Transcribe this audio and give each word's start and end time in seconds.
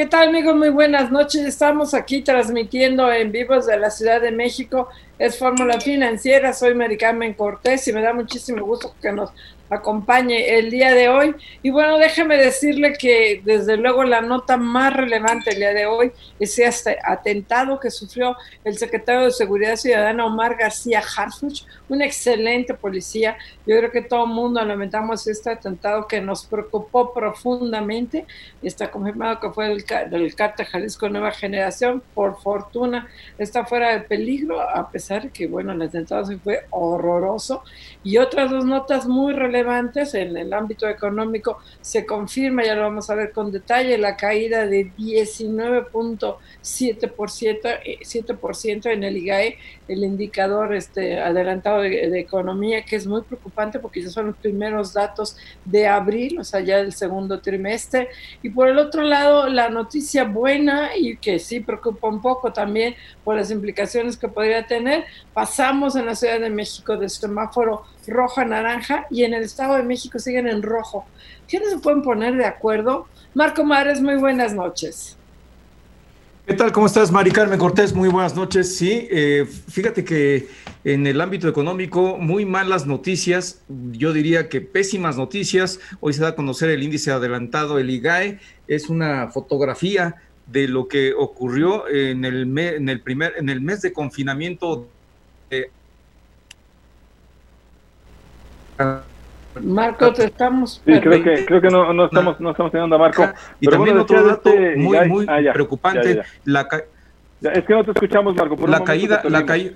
¿Qué, 0.00 0.04
¿Qué 0.04 0.10
tal 0.10 0.28
amigos? 0.30 0.56
Muy 0.56 0.70
buenas 0.70 1.10
noches. 1.10 1.42
Estamos 1.42 1.92
aquí 1.92 2.22
transmitiendo 2.22 3.12
en 3.12 3.30
vivo 3.30 3.54
desde 3.54 3.78
la 3.78 3.90
Ciudad 3.90 4.18
de 4.22 4.30
México. 4.30 4.88
Es 5.18 5.38
Fórmula 5.38 5.78
Financiera. 5.78 6.54
Soy 6.54 6.74
Mari 6.74 6.96
Carmen 6.96 7.34
Cortés 7.34 7.86
y 7.86 7.92
me 7.92 8.00
da 8.00 8.14
muchísimo 8.14 8.64
gusto 8.64 8.94
que 9.02 9.12
nos 9.12 9.30
acompañe 9.70 10.58
el 10.58 10.70
día 10.70 10.92
de 10.92 11.08
hoy. 11.08 11.34
Y 11.62 11.70
bueno, 11.70 11.96
déjeme 11.98 12.36
decirle 12.36 12.94
que 12.98 13.40
desde 13.44 13.76
luego 13.76 14.02
la 14.02 14.20
nota 14.20 14.56
más 14.56 14.92
relevante 14.92 15.50
el 15.50 15.56
día 15.56 15.72
de 15.72 15.86
hoy 15.86 16.12
es 16.38 16.58
este 16.58 16.98
atentado 17.02 17.78
que 17.78 17.90
sufrió 17.90 18.36
el 18.64 18.76
secretario 18.76 19.22
de 19.22 19.30
Seguridad 19.30 19.76
Ciudadana 19.76 20.26
Omar 20.26 20.56
García 20.56 21.00
Harfuch, 21.16 21.62
un 21.88 22.02
excelente 22.02 22.74
policía. 22.74 23.36
Yo 23.66 23.78
creo 23.78 23.90
que 23.92 24.02
todo 24.02 24.24
el 24.24 24.32
mundo 24.32 24.64
lamentamos 24.64 25.26
este 25.28 25.50
atentado 25.50 26.08
que 26.08 26.20
nos 26.20 26.44
preocupó 26.46 27.14
profundamente. 27.14 28.26
Está 28.62 28.90
confirmado 28.90 29.38
que 29.38 29.50
fue 29.50 29.68
del, 29.68 29.84
del 30.10 30.34
cártel 30.34 30.66
Jalisco 30.66 31.08
Nueva 31.08 31.30
Generación. 31.30 32.02
Por 32.14 32.40
fortuna 32.40 33.08
está 33.38 33.64
fuera 33.64 33.92
de 33.92 34.00
peligro, 34.00 34.60
a 34.60 34.90
pesar 34.90 35.30
que, 35.30 35.46
bueno, 35.46 35.72
el 35.72 35.82
atentado 35.82 36.24
se 36.26 36.38
fue 36.38 36.66
horroroso. 36.70 37.62
Y 38.02 38.18
otras 38.18 38.50
dos 38.50 38.64
notas 38.64 39.06
muy 39.06 39.32
relevantes 39.32 39.59
en 39.60 40.36
el 40.36 40.52
ámbito 40.52 40.88
económico 40.88 41.58
se 41.80 42.04
confirma, 42.06 42.64
ya 42.64 42.74
lo 42.74 42.82
vamos 42.82 43.08
a 43.10 43.14
ver 43.14 43.30
con 43.32 43.52
detalle, 43.52 43.96
la 43.98 44.16
caída 44.16 44.66
de 44.66 44.90
19.7% 44.96 46.38
7% 46.62 48.86
eh, 48.86 48.92
en 48.92 49.04
el 49.04 49.16
IGAE, 49.16 49.58
el 49.88 50.04
indicador 50.04 50.74
este, 50.74 51.18
adelantado 51.18 51.82
de, 51.82 52.08
de, 52.08 52.20
economía, 52.20 52.84
que 52.84 52.96
es 52.96 53.06
muy 53.06 53.22
preocupante 53.22 53.78
porque 53.78 54.02
ya 54.02 54.10
son 54.10 54.28
los 54.28 54.36
primeros 54.36 54.92
datos 54.92 55.36
de 55.64 55.86
abril, 55.86 56.38
o 56.38 56.44
sea, 56.44 56.60
ya 56.60 56.78
del 56.78 56.92
segundo 56.92 57.40
trimestre. 57.40 58.08
Y 58.42 58.50
por 58.50 58.68
el 58.68 58.78
otro 58.78 59.02
lado, 59.02 59.48
la 59.48 59.68
noticia 59.68 60.24
buena 60.24 60.96
y 60.96 61.16
que 61.16 61.38
sí 61.38 61.60
preocupa 61.60 62.08
un 62.08 62.20
poco 62.20 62.52
también 62.52 62.94
por 63.24 63.36
las 63.36 63.50
implicaciones 63.50 64.16
que 64.16 64.28
podría 64.28 64.66
tener, 64.66 65.04
pasamos 65.32 65.96
en 65.96 66.06
la 66.06 66.14
Ciudad 66.14 66.40
de 66.40 66.50
México 66.50 66.96
de 66.96 67.08
semáforo 67.08 67.84
rojo 68.06 68.40
a 68.40 68.44
naranja 68.44 69.06
y 69.10 69.24
en 69.24 69.34
el 69.34 69.44
Estado 69.44 69.76
de 69.76 69.82
México 69.82 70.18
siguen 70.18 70.46
en 70.46 70.62
rojo. 70.62 71.06
¿Qué 71.48 71.58
se 71.58 71.78
pueden 71.78 72.02
poner 72.02 72.36
de 72.36 72.46
acuerdo? 72.46 73.06
Marco 73.34 73.64
Mares, 73.64 74.00
muy 74.00 74.16
buenas 74.16 74.54
noches. 74.54 75.16
¿Qué 76.46 76.54
tal? 76.54 76.72
¿Cómo 76.72 76.86
estás, 76.86 77.12
Mari 77.12 77.30
Carmen 77.30 77.58
Cortés? 77.60 77.94
Muy 77.94 78.08
buenas 78.08 78.34
noches. 78.34 78.76
Sí, 78.76 79.06
eh, 79.10 79.46
fíjate 79.68 80.02
que 80.04 80.48
en 80.82 81.06
el 81.06 81.20
ámbito 81.20 81.48
económico, 81.48 82.16
muy 82.18 82.44
malas 82.44 82.86
noticias, 82.86 83.62
yo 83.68 84.12
diría 84.12 84.48
que 84.48 84.60
pésimas 84.60 85.16
noticias. 85.16 85.78
Hoy 86.00 86.12
se 86.12 86.22
da 86.22 86.30
a 86.30 86.34
conocer 86.34 86.70
el 86.70 86.82
índice 86.82 87.12
adelantado, 87.12 87.78
el 87.78 87.90
IGAE, 87.90 88.40
es 88.66 88.88
una 88.88 89.28
fotografía 89.28 90.16
de 90.46 90.66
lo 90.66 90.88
que 90.88 91.12
ocurrió 91.14 91.88
en 91.88 92.24
el, 92.24 92.46
me, 92.46 92.70
en 92.70 92.88
el, 92.88 93.00
primer, 93.00 93.34
en 93.36 93.48
el 93.48 93.60
mes 93.60 93.82
de 93.82 93.92
confinamiento 93.92 94.88
de 95.50 95.70
Marco, 99.62 100.12
te 100.12 100.24
estamos. 100.24 100.80
Sí, 100.84 101.00
creo 101.00 101.22
que, 101.22 101.44
creo 101.44 101.60
que 101.60 101.68
no, 101.68 101.92
no, 101.92 102.04
estamos, 102.04 102.40
no 102.40 102.50
estamos 102.50 102.72
teniendo 102.72 102.96
a 102.96 102.98
Marco. 102.98 103.24
Y 103.60 103.66
Pero 103.66 103.76
también 103.76 103.96
bueno, 103.96 104.02
otro 104.02 104.22
dato 104.22 104.48
este, 104.48 104.76
muy, 104.76 105.08
muy 105.08 105.26
ah, 105.28 105.40
ya, 105.40 105.52
preocupante. 105.52 106.14
Ya, 106.14 106.22
ya, 106.22 106.28
la 106.44 106.68
ca... 106.68 106.82
es 107.42 107.64
que 107.64 107.74
no 107.74 107.84
te 107.84 107.90
escuchamos, 107.90 108.34
Marco. 108.36 108.56
Por 108.56 108.68
la 108.68 108.84
caída, 108.84 109.22
la 109.28 109.44
caída. 109.44 109.72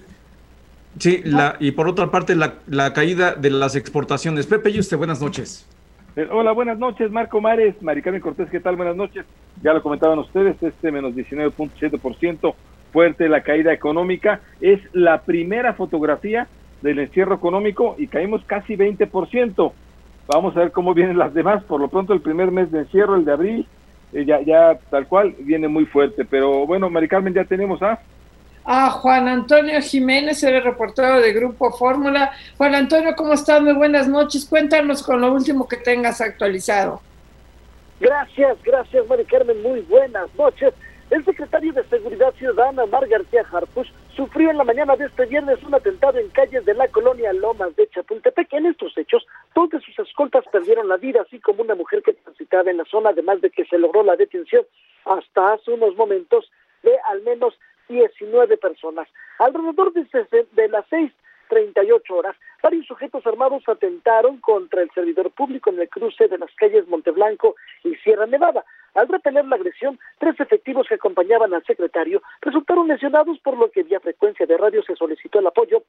Sí, 0.98 1.22
la, 1.24 1.56
y 1.58 1.72
por 1.72 1.88
otra 1.88 2.10
parte, 2.10 2.36
la, 2.36 2.54
la 2.68 2.92
caída 2.92 3.34
de 3.34 3.50
las 3.50 3.74
exportaciones. 3.74 4.46
Pepe 4.46 4.70
y 4.70 4.78
usted, 4.78 4.96
buenas 4.96 5.20
noches. 5.20 5.66
Eh, 6.14 6.28
hola, 6.30 6.52
buenas 6.52 6.78
noches, 6.78 7.10
Marco 7.10 7.40
Mares, 7.40 7.74
Maricarmen 7.82 8.22
Cortés, 8.22 8.48
¿qué 8.48 8.60
tal? 8.60 8.76
Buenas 8.76 8.94
noches. 8.94 9.26
Ya 9.62 9.72
lo 9.72 9.82
comentaban 9.82 10.20
ustedes, 10.20 10.54
este 10.62 10.92
menos 10.92 11.14
19.7% 11.14 12.54
fuerte 12.92 13.28
la 13.28 13.42
caída 13.42 13.72
económica. 13.72 14.40
Es 14.60 14.80
la 14.92 15.22
primera 15.22 15.74
fotografía 15.74 16.46
del 16.84 16.98
encierro 16.98 17.34
económico 17.34 17.96
y 17.96 18.08
caímos 18.08 18.42
casi 18.44 18.76
20%. 18.76 19.72
Vamos 20.26 20.54
a 20.54 20.60
ver 20.60 20.70
cómo 20.70 20.92
vienen 20.92 21.16
las 21.16 21.32
demás. 21.32 21.64
Por 21.64 21.80
lo 21.80 21.88
pronto, 21.88 22.12
el 22.12 22.20
primer 22.20 22.50
mes 22.50 22.70
de 22.70 22.80
encierro, 22.80 23.16
el 23.16 23.24
de 23.24 23.32
abril, 23.32 23.66
eh, 24.12 24.26
ya, 24.26 24.42
ya 24.42 24.78
tal 24.90 25.08
cual, 25.08 25.34
viene 25.38 25.66
muy 25.66 25.86
fuerte. 25.86 26.26
Pero 26.26 26.66
bueno, 26.66 26.90
Mari 26.90 27.08
Carmen, 27.08 27.32
ya 27.32 27.44
tenemos 27.44 27.82
a... 27.82 27.98
A 28.66 28.90
Juan 28.90 29.28
Antonio 29.28 29.80
Jiménez, 29.80 30.42
el 30.42 30.62
reportero 30.62 31.20
de 31.22 31.32
Grupo 31.32 31.70
Fórmula. 31.72 32.32
Juan 32.58 32.74
Antonio, 32.74 33.14
¿cómo 33.16 33.32
estás? 33.32 33.62
Muy 33.62 33.72
buenas 33.72 34.06
noches. 34.06 34.44
Cuéntanos 34.44 35.02
con 35.02 35.22
lo 35.22 35.32
último 35.32 35.66
que 35.66 35.78
tengas 35.78 36.20
actualizado. 36.20 37.00
Gracias, 37.98 38.58
gracias, 38.62 39.06
Mari 39.08 39.24
Carmen. 39.24 39.62
Muy 39.62 39.80
buenas 39.80 40.28
noches. 40.36 40.74
El 41.08 41.24
secretario 41.24 41.72
de 41.72 41.84
Seguridad 41.84 42.32
Ciudadana, 42.34 42.84
Mar 42.86 43.08
García 43.08 43.42
Harpush, 43.50 43.88
sufrió 44.16 44.50
en 44.50 44.58
la 44.58 44.64
mañana 44.64 44.96
de 44.96 45.06
este 45.06 45.26
viernes 45.26 45.62
un 45.62 45.74
atentado 45.74 46.18
en 46.18 46.28
calles 46.30 46.64
de 46.64 46.74
la 46.74 46.88
colonia 46.88 47.32
Lomas 47.32 47.74
de 47.76 47.88
Chapultepec. 47.88 48.52
En 48.52 48.66
estos 48.66 48.96
hechos, 48.96 49.26
dos 49.54 49.70
de 49.70 49.80
sus 49.80 49.98
escoltas 49.98 50.44
perdieron 50.52 50.88
la 50.88 50.96
vida, 50.96 51.22
así 51.22 51.40
como 51.40 51.62
una 51.62 51.74
mujer 51.74 52.02
que 52.02 52.12
transitaba 52.12 52.70
en 52.70 52.78
la 52.78 52.84
zona, 52.84 53.10
además 53.10 53.40
de 53.40 53.50
que 53.50 53.64
se 53.64 53.78
logró 53.78 54.02
la 54.02 54.16
detención 54.16 54.64
hasta 55.04 55.54
hace 55.54 55.72
unos 55.72 55.96
momentos 55.96 56.50
de 56.82 56.92
al 57.10 57.22
menos 57.22 57.58
19 57.88 58.56
personas. 58.56 59.08
Alrededor 59.38 59.92
de, 59.92 60.06
de 60.52 60.68
las 60.68 60.86
seis 60.88 61.12
38 61.48 62.14
horas, 62.14 62.36
varios 62.62 62.86
sujetos 62.86 63.26
armados 63.26 63.62
atentaron 63.66 64.38
contra 64.38 64.82
el 64.82 64.90
servidor 64.90 65.30
público 65.30 65.70
en 65.70 65.80
el 65.80 65.88
cruce 65.88 66.28
de 66.28 66.38
las 66.38 66.54
calles 66.54 66.88
Monteblanco 66.88 67.56
y 67.82 67.94
Sierra 67.96 68.26
Nevada. 68.26 68.64
Al 68.94 69.08
repeler 69.08 69.44
la 69.46 69.56
agresión, 69.56 69.98
tres 70.18 70.38
efectivos 70.38 70.86
que 70.88 70.94
acompañaban 70.94 71.52
al 71.52 71.64
secretario 71.64 72.22
resultaron 72.40 72.88
lesionados, 72.88 73.38
por 73.40 73.56
lo 73.56 73.70
que 73.70 73.82
vía 73.82 74.00
frecuencia 74.00 74.46
de 74.46 74.56
radio 74.56 74.82
se 74.82 74.96
solicitó 74.96 75.40
el 75.40 75.46
apoyo 75.46 75.82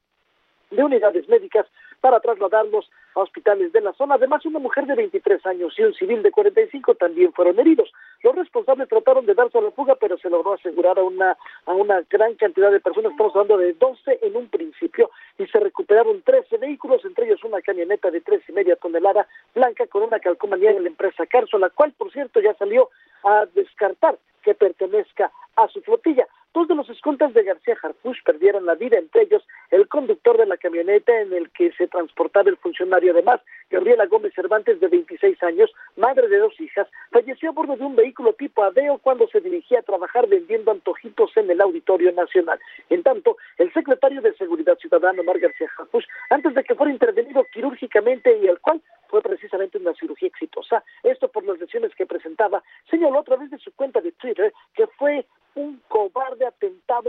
de 0.70 0.82
unidades 0.82 1.28
médicas 1.28 1.66
para 2.00 2.20
trasladarlos 2.20 2.90
a 3.14 3.20
hospitales 3.20 3.72
de 3.72 3.80
la 3.80 3.92
zona. 3.94 4.14
Además, 4.14 4.44
una 4.46 4.58
mujer 4.58 4.86
de 4.86 4.94
23 4.94 5.44
años 5.46 5.74
y 5.78 5.82
un 5.82 5.94
civil 5.94 6.22
de 6.22 6.30
45 6.30 6.94
también 6.94 7.32
fueron 7.32 7.58
heridos. 7.58 7.92
Los 8.22 8.34
responsables 8.34 8.88
trataron 8.88 9.26
de 9.26 9.34
darse 9.34 9.58
a 9.58 9.62
la 9.62 9.70
fuga, 9.70 9.94
pero 9.96 10.18
se 10.18 10.30
logró 10.30 10.54
asegurar 10.54 10.98
a 10.98 11.02
una, 11.02 11.36
a 11.64 11.72
una 11.72 12.02
gran 12.10 12.34
cantidad 12.34 12.70
de 12.70 12.80
personas. 12.80 13.12
Estamos 13.12 13.34
hablando 13.34 13.58
de 13.58 13.72
12 13.74 14.20
en 14.22 14.36
un 14.36 14.48
principio 14.48 15.10
y 15.38 15.46
se 15.46 15.58
recuperaron 15.60 16.22
13 16.22 16.58
vehículos, 16.58 17.04
entre 17.04 17.26
ellos 17.26 17.44
una 17.44 17.60
camioneta 17.62 18.10
de 18.10 18.20
tres 18.20 18.42
y 18.48 18.52
media 18.52 18.76
tonelada 18.76 19.26
blanca 19.54 19.86
con 19.86 20.02
una 20.02 20.20
calcomanía 20.20 20.72
de 20.72 20.80
la 20.80 20.88
empresa 20.88 21.26
Carso, 21.26 21.58
la 21.58 21.70
cual, 21.70 21.92
por 21.96 22.12
cierto, 22.12 22.40
ya 22.40 22.54
salió 22.54 22.90
a 23.24 23.46
descartar 23.54 24.18
que 24.42 24.54
pertenezca 24.54 25.32
a 25.56 25.68
su 25.68 25.80
flotilla. 25.82 26.26
Dos 26.56 26.68
de 26.68 26.74
los 26.74 26.88
escoltas 26.88 27.34
de 27.34 27.42
García 27.42 27.76
Harfuch 27.82 28.22
perdieron 28.24 28.64
la 28.64 28.76
vida, 28.76 28.96
entre 28.96 29.24
ellos 29.24 29.46
el 29.70 29.86
conductor 29.88 30.38
de 30.38 30.46
la 30.46 30.56
camioneta 30.56 31.12
en 31.20 31.34
el 31.34 31.50
que 31.50 31.70
se 31.72 31.86
transportaba 31.86 32.48
el 32.48 32.56
funcionario. 32.56 33.12
Además, 33.12 33.42
Gabriela 33.68 34.06
Gómez 34.06 34.32
Cervantes, 34.34 34.80
de 34.80 34.88
26 34.88 35.42
años, 35.42 35.70
madre 35.96 36.28
de 36.28 36.38
dos 36.38 36.58
hijas, 36.58 36.88
falleció 37.10 37.50
a 37.50 37.52
bordo 37.52 37.76
de 37.76 37.84
un 37.84 37.94
vehículo 37.94 38.32
tipo 38.32 38.64
Adeo 38.64 38.96
cuando 38.96 39.28
se 39.28 39.42
dirigía 39.42 39.80
a 39.80 39.82
trabajar 39.82 40.28
vendiendo 40.28 40.70
antojitos 40.70 41.36
en 41.36 41.50
el 41.50 41.60
Auditorio 41.60 42.10
Nacional. 42.12 42.58
En 42.88 43.02
tanto, 43.02 43.36
el 43.58 43.70
secretario 43.74 44.22
de 44.22 44.32
Seguridad 44.36 44.78
Ciudadana, 44.78 45.20
Omar 45.20 45.38
García 45.38 45.68
Harfuch, 45.76 46.06
antes 46.30 46.54
de 46.54 46.64
que 46.64 46.74
fuera 46.74 46.90
intervenido 46.90 47.44
quirúrgicamente 47.52 48.34
y 48.38 48.46
el 48.46 48.60
cual 48.60 48.80
fue 49.08 49.20
precisamente 49.20 49.76
una 49.76 49.92
cirugía 49.94 50.28
exitosa, 50.28 50.82
esto 51.02 51.28
por 51.28 51.44
las 51.44 51.58
lesiones 51.58 51.94
que 51.94 52.06
presentaba, 52.06 52.62
señaló 52.90 53.18
a 53.18 53.24
través 53.24 53.50
de 53.50 53.58
su 53.58 53.72
cuenta 53.72 54.00
de 54.00 54.12
Twitter 54.12 54.52
que 54.74 54.86
fue 54.98 55.26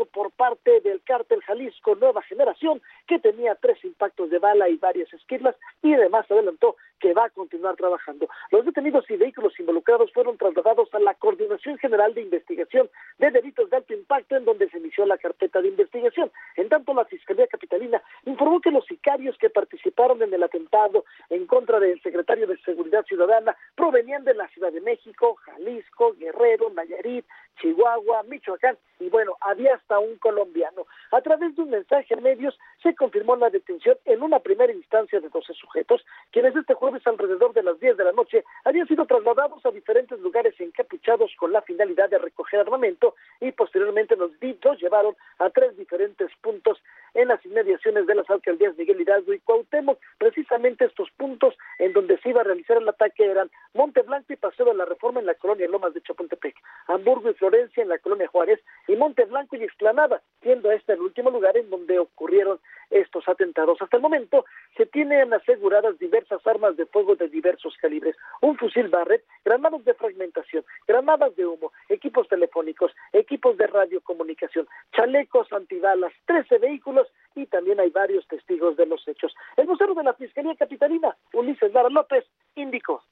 por 0.05 0.31
parte 0.31 0.81
del 0.81 1.01
cártel 1.03 1.41
Jalisco 1.41 1.57
Jalisco 1.57 1.95
Nueva 1.95 2.21
Generación, 2.21 2.81
que 3.07 3.19
tenía 3.19 3.55
tres 3.55 3.83
impactos 3.83 4.29
de 4.29 4.39
bala 4.39 4.69
y 4.69 4.77
varias 4.77 5.11
esquirlas, 5.11 5.55
y 5.81 5.93
además 5.93 6.29
adelantó 6.29 6.75
que 6.99 7.13
va 7.13 7.25
a 7.25 7.29
continuar 7.29 7.75
trabajando. 7.75 8.27
Los 8.51 8.65
detenidos 8.65 9.09
y 9.09 9.17
vehículos 9.17 9.59
involucrados 9.59 10.11
fueron 10.13 10.37
trasladados 10.37 10.93
a 10.93 10.99
la 10.99 11.13
Coordinación 11.15 11.77
General 11.77 12.13
de 12.13 12.21
Investigación 12.21 12.89
de 13.17 13.31
Delitos 13.31 13.69
de 13.69 13.77
Alto 13.77 13.93
Impacto, 13.93 14.35
en 14.35 14.45
donde 14.45 14.69
se 14.69 14.77
inició 14.77 15.05
la 15.05 15.17
carpeta 15.17 15.61
de 15.61 15.67
investigación. 15.69 16.31
En 16.55 16.69
tanto, 16.69 16.93
la 16.93 17.05
Fiscalía 17.05 17.47
Capitalina 17.47 18.01
informó 18.25 18.61
que 18.61 18.71
los 18.71 18.85
sicarios 18.85 19.37
que 19.37 19.49
participaron 19.49 20.21
en 20.23 20.33
el 20.33 20.43
atentado 20.43 21.05
en 21.29 21.45
contra 21.45 21.79
del 21.79 22.01
secretario 22.01 22.47
de 22.47 22.57
Seguridad 22.59 23.05
Ciudadana 23.05 23.55
provenían 23.75 24.23
de 24.23 24.33
la 24.33 24.47
Ciudad 24.49 24.71
de 24.71 24.81
México, 24.81 25.35
Jalisco, 25.35 26.13
Guerrero, 26.13 26.69
Nayarit, 26.71 27.25
Chihuahua, 27.59 28.24
Michoacán 28.24 28.77
y 29.00 29.09
bueno, 29.09 29.38
había 29.42 29.75
hasta 29.75 30.00
un 30.00 30.18
colombiano. 30.18 30.88
A 31.12 31.21
través 31.21 31.56
de 31.56 31.62
un 31.62 31.69
mensaje 31.69 32.13
a 32.13 32.18
medios 32.18 32.57
se 32.81 32.95
confirmó 32.95 33.36
la 33.36 33.50
detención 33.50 33.98
en 34.06 34.24
una 34.24 34.39
primera 34.39 34.74
instancia 34.74 35.19
de 35.19 35.30
12 35.30 35.54
sujetos, 35.54 36.04
quienes 36.31 36.56
este 36.56 36.74
jueves 36.74 37.06
alrededor 37.06 37.54
de 37.54 37.63
las 37.63 37.80
10 37.80 37.98
de 37.98 38.04
la 38.04 38.12
noche 38.12 38.44
habían 38.63 38.88
sido 38.88 39.06
trasladados 39.06 39.65
a 39.65 39.71
diferentes 39.71 40.19
lugares 40.19 40.56
encapuchados 40.59 41.31
con 41.38 41.51
la 41.51 41.62
finalidad 41.62 42.09
de 42.09 42.18
recoger 42.18 42.59
armamento 42.59 43.15
y 43.39 43.51
posteriormente 43.51 44.15
los, 44.15 44.31
los 44.42 44.81
llevaron 44.81 45.15
a 45.39 45.50
tres 45.50 45.77
diferentes 45.77 46.30
puntos 46.42 46.81
en 47.13 47.27
las 47.27 47.44
inmediaciones 47.45 48.06
de 48.06 48.15
las 48.15 48.30
alcaldías 48.30 48.77
Miguel 48.77 49.01
Hidalgo 49.01 49.33
y 49.33 49.39
Cuauhtémoc. 49.39 50.00
Precisamente 50.18 50.86
estos 50.86 51.09
puntos 51.12 51.56
en 51.80 51.94
donde 51.94 52.18
se 52.19 52.30
iba 52.30 52.42
a 52.42 52.44
realizar 52.44 52.77
el 52.77 52.89
ataque 52.89 53.25
eran 53.25 53.50
Monte 53.74 54.01
Blanco 54.01 54.33
y 54.33 54.36
Paseo 54.36 54.65
de 54.68 54.74
la 54.75 54.86
Reforma 54.86 55.19
en 55.19 55.25
la 55.25 55.36
colonia 55.36 55.68
Lomas 55.68 55.94
de 55.94 56.01
Chapultepec, 56.01 56.56
Hamburgo 56.87 57.29
y 57.29 57.33
Florencia 57.33 57.83
en 57.83 57.89
la 57.89 57.99
colonia 57.99 58.27
Juárez 58.27 58.59
y 58.87 58.95
Monte 58.95 59.25
Blanco 59.25 59.55
y 59.55 59.63
Explanada, 59.63 60.21
siendo 60.41 60.71
este 60.71 60.93
el 60.93 61.01
último 61.01 61.29
lugar 61.29 61.57
en 61.57 61.69
donde 61.69 61.99
ocurrieron 61.99 62.59
estos 62.89 63.27
atentados. 63.27 63.81
Hasta 63.81 63.97
el 63.97 64.03
momento 64.03 64.45
se 64.75 64.85
tienen 64.85 65.33
aseguradas 65.33 65.99
diversas 65.99 66.45
armas 66.47 66.77
de 66.77 66.85
fuego 66.85 67.15
de 67.15 67.27
diversos 67.27 67.75
calibres, 67.81 68.15
un 68.41 68.57
fusil 68.57 68.87
Barrett, 68.87 69.23
granadas 69.43 69.83
de 69.83 69.93
fragmentación, 69.93 70.63
granadas 70.87 71.35
de 71.35 71.45
humo, 71.45 71.71
equipos 71.89 72.27
telefónicos, 72.27 72.91
equipos 73.13 73.57
de 73.57 73.67
radiocomunicación, 73.67 74.67
chalecos 74.93 75.51
antibalas, 75.51 76.13
13 76.25 76.59
vehículos 76.59 77.07
y 77.35 77.45
también 77.47 77.79
hay 77.79 77.89
varios 77.89 78.27
testigos 78.27 78.77
de 78.77 78.85
los 78.85 79.07
hechos. 79.07 79.33
El 79.57 79.67
vocero 79.67 79.93
de 79.93 80.03
la 80.03 80.13
Fiscalía 80.13 80.55
Capitalina, 80.55 81.15
Ulises 81.33 81.73
Lara 81.73 81.89
López, 81.89 82.25
indicó 82.55 83.03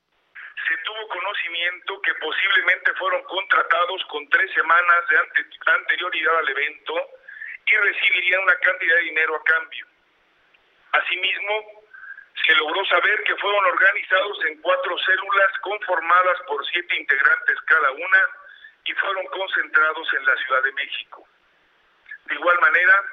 conocimiento 1.15 2.01
que 2.01 2.13
posiblemente 2.15 2.93
fueron 2.95 3.23
contratados 3.23 4.03
con 4.05 4.27
tres 4.29 4.51
semanas 4.53 5.07
de 5.09 5.71
anterioridad 5.71 6.37
al 6.39 6.49
evento 6.49 7.09
y 7.65 7.75
recibirían 7.75 8.43
una 8.43 8.55
cantidad 8.59 8.95
de 8.95 9.01
dinero 9.01 9.35
a 9.35 9.43
cambio. 9.43 9.85
Asimismo, 10.91 11.83
se 12.45 12.55
logró 12.55 12.85
saber 12.85 13.23
que 13.23 13.35
fueron 13.37 13.65
organizados 13.65 14.45
en 14.45 14.61
cuatro 14.61 14.97
células 14.99 15.51
conformadas 15.61 16.37
por 16.47 16.65
siete 16.67 16.95
integrantes 16.95 17.61
cada 17.65 17.91
una 17.91 18.21
y 18.85 18.93
fueron 18.93 19.25
concentrados 19.27 20.13
en 20.13 20.25
la 20.25 20.35
Ciudad 20.37 20.63
de 20.63 20.71
México. 20.73 21.27
De 22.25 22.35
igual 22.35 22.59
manera, 22.59 23.03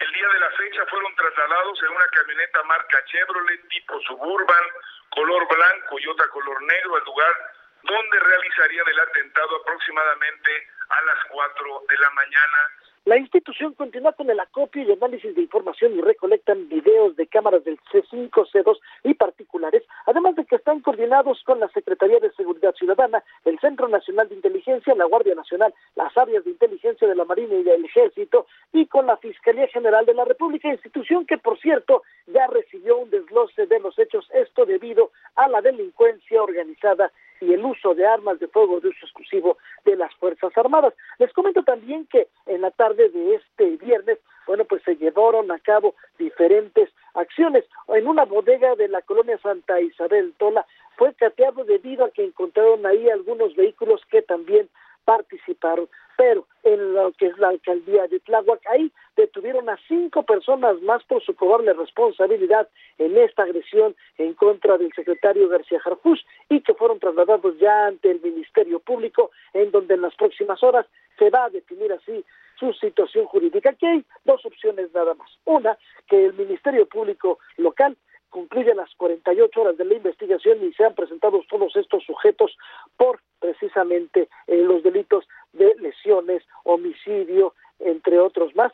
el 0.00 0.12
día 0.12 0.28
de 0.28 0.40
la 0.40 0.50
fecha 0.52 0.86
fueron 0.86 1.14
trasladados 1.14 1.82
en 1.82 1.90
una 1.90 2.06
camioneta 2.08 2.62
marca 2.64 3.04
Chevrolet 3.04 3.68
tipo 3.68 4.00
Suburban, 4.00 4.64
color 5.10 5.46
blanco 5.46 5.98
y 5.98 6.06
otra 6.06 6.26
color 6.28 6.62
negro 6.62 6.96
al 6.96 7.04
lugar 7.04 7.34
donde 7.82 8.20
realizarían 8.20 8.88
el 8.88 9.00
atentado 9.00 9.56
aproximadamente 9.56 10.68
a 10.88 11.02
las 11.02 11.24
4 11.28 11.84
de 11.88 11.98
la 11.98 12.10
mañana 12.10 12.70
la 13.06 13.16
institución 13.16 13.72
continúa 13.74 14.12
con 14.12 14.28
el 14.28 14.38
acopio 14.38 14.82
y 14.82 14.92
análisis 14.92 15.34
de 15.34 15.40
información 15.40 15.96
y 15.96 16.02
recolectan 16.02 16.68
videos 16.68 17.16
de 17.16 17.26
cámaras 17.26 17.64
del 17.64 17.78
C5, 17.90 18.30
C2 18.30 18.78
y 19.04 19.14
particulares, 19.14 19.82
además 20.06 20.36
de 20.36 20.44
que 20.44 20.56
están 20.56 20.80
coordinados 20.80 21.42
con 21.44 21.60
la 21.60 21.68
Secretaría 21.68 22.20
de 22.20 22.30
Seguridad 22.32 22.74
Ciudadana, 22.74 23.24
el 23.46 23.58
Centro 23.58 23.88
Nacional 23.88 24.28
de 24.28 24.34
Inteligencia, 24.34 24.94
la 24.94 25.06
Guardia 25.06 25.34
Nacional, 25.34 25.72
las 25.96 26.14
áreas 26.16 26.44
de 26.44 26.50
inteligencia 26.50 27.08
de 27.08 27.14
la 27.14 27.24
Marina 27.24 27.54
y 27.54 27.62
del 27.62 27.86
Ejército 27.86 28.46
y 28.72 28.86
con 28.86 29.06
la 29.06 29.16
Fiscalía 29.16 29.66
General 29.68 30.04
de 30.04 30.14
la 30.14 30.26
República, 30.26 30.68
institución 30.68 31.24
que, 31.24 31.38
por 31.38 31.58
cierto, 31.58 32.02
ya 32.26 32.46
recibió 32.48 32.98
un 32.98 33.08
desglose 33.08 33.66
de 33.66 33.80
los 33.80 33.98
hechos, 33.98 34.28
esto 34.34 34.66
debido 34.66 35.10
a 35.36 35.48
la 35.48 35.62
delincuencia 35.62 36.42
organizada 36.42 37.10
y 37.40 37.52
el 37.52 37.64
uso 37.64 37.94
de 37.94 38.06
armas 38.06 38.38
de 38.38 38.48
fuego 38.48 38.80
de 38.80 38.88
uso 38.88 39.06
exclusivo 39.06 39.58
de 39.84 39.96
las 39.96 40.14
Fuerzas 40.16 40.52
Armadas. 40.56 40.94
Les 41.18 41.32
comento 41.32 41.62
también 41.62 42.06
que 42.06 42.28
en 42.46 42.60
la 42.60 42.70
tarde 42.70 43.08
de 43.08 43.34
este 43.36 43.76
viernes, 43.84 44.18
bueno, 44.46 44.64
pues 44.64 44.82
se 44.82 44.96
llevaron 44.96 45.50
a 45.50 45.58
cabo 45.58 45.94
diferentes 46.18 46.90
acciones. 47.14 47.64
En 47.88 48.06
una 48.06 48.24
bodega 48.24 48.74
de 48.76 48.88
la 48.88 49.02
colonia 49.02 49.38
Santa 49.38 49.80
Isabel 49.80 50.34
Tola 50.38 50.66
fue 50.96 51.14
cateado 51.14 51.64
debido 51.64 52.04
a 52.04 52.10
que 52.10 52.24
encontraron 52.24 52.84
ahí 52.86 53.08
algunos 53.08 53.54
vehículos 53.56 54.02
que 54.10 54.22
también 54.22 54.68
participaron. 55.04 55.88
Pero 56.20 56.46
en 56.64 56.92
lo 56.92 57.12
que 57.12 57.28
es 57.28 57.38
la 57.38 57.48
alcaldía 57.48 58.06
de 58.06 58.20
Tláhuac, 58.20 58.60
ahí 58.66 58.92
detuvieron 59.16 59.70
a 59.70 59.78
cinco 59.88 60.22
personas 60.22 60.78
más 60.82 61.02
por 61.04 61.22
su 61.24 61.34
probable 61.34 61.72
responsabilidad 61.72 62.68
en 62.98 63.16
esta 63.16 63.44
agresión 63.44 63.96
en 64.18 64.34
contra 64.34 64.76
del 64.76 64.92
secretario 64.92 65.48
García 65.48 65.80
Jarfus 65.80 66.22
y 66.50 66.60
que 66.60 66.74
fueron 66.74 66.98
trasladados 66.98 67.58
ya 67.58 67.86
ante 67.86 68.10
el 68.10 68.20
Ministerio 68.20 68.80
Público, 68.80 69.30
en 69.54 69.70
donde 69.70 69.94
en 69.94 70.02
las 70.02 70.14
próximas 70.14 70.62
horas 70.62 70.84
se 71.18 71.30
va 71.30 71.46
a 71.46 71.48
definir 71.48 71.90
así 71.90 72.22
su 72.58 72.74
situación 72.74 73.24
jurídica. 73.24 73.70
Aquí 73.70 73.86
hay 73.86 74.04
dos 74.26 74.44
opciones 74.44 74.92
nada 74.92 75.14
más. 75.14 75.30
Una, 75.46 75.78
que 76.06 76.26
el 76.26 76.34
Ministerio 76.34 76.84
Público 76.84 77.38
local 77.56 77.96
concluya 78.30 78.74
las 78.74 78.94
48 78.96 79.60
horas 79.60 79.76
de 79.76 79.84
la 79.84 79.94
investigación 79.94 80.64
y 80.64 80.72
sean 80.72 80.94
presentados 80.94 81.46
todos 81.48 81.74
estos 81.76 82.04
sujetos 82.04 82.56
por 82.96 83.20
precisamente 83.38 84.28
eh, 84.46 84.62
los 84.62 84.82
delitos 84.82 85.26
de 85.52 85.74
lesiones, 85.80 86.42
homicidio, 86.64 87.54
entre 87.80 88.18
otros 88.18 88.54
más, 88.54 88.72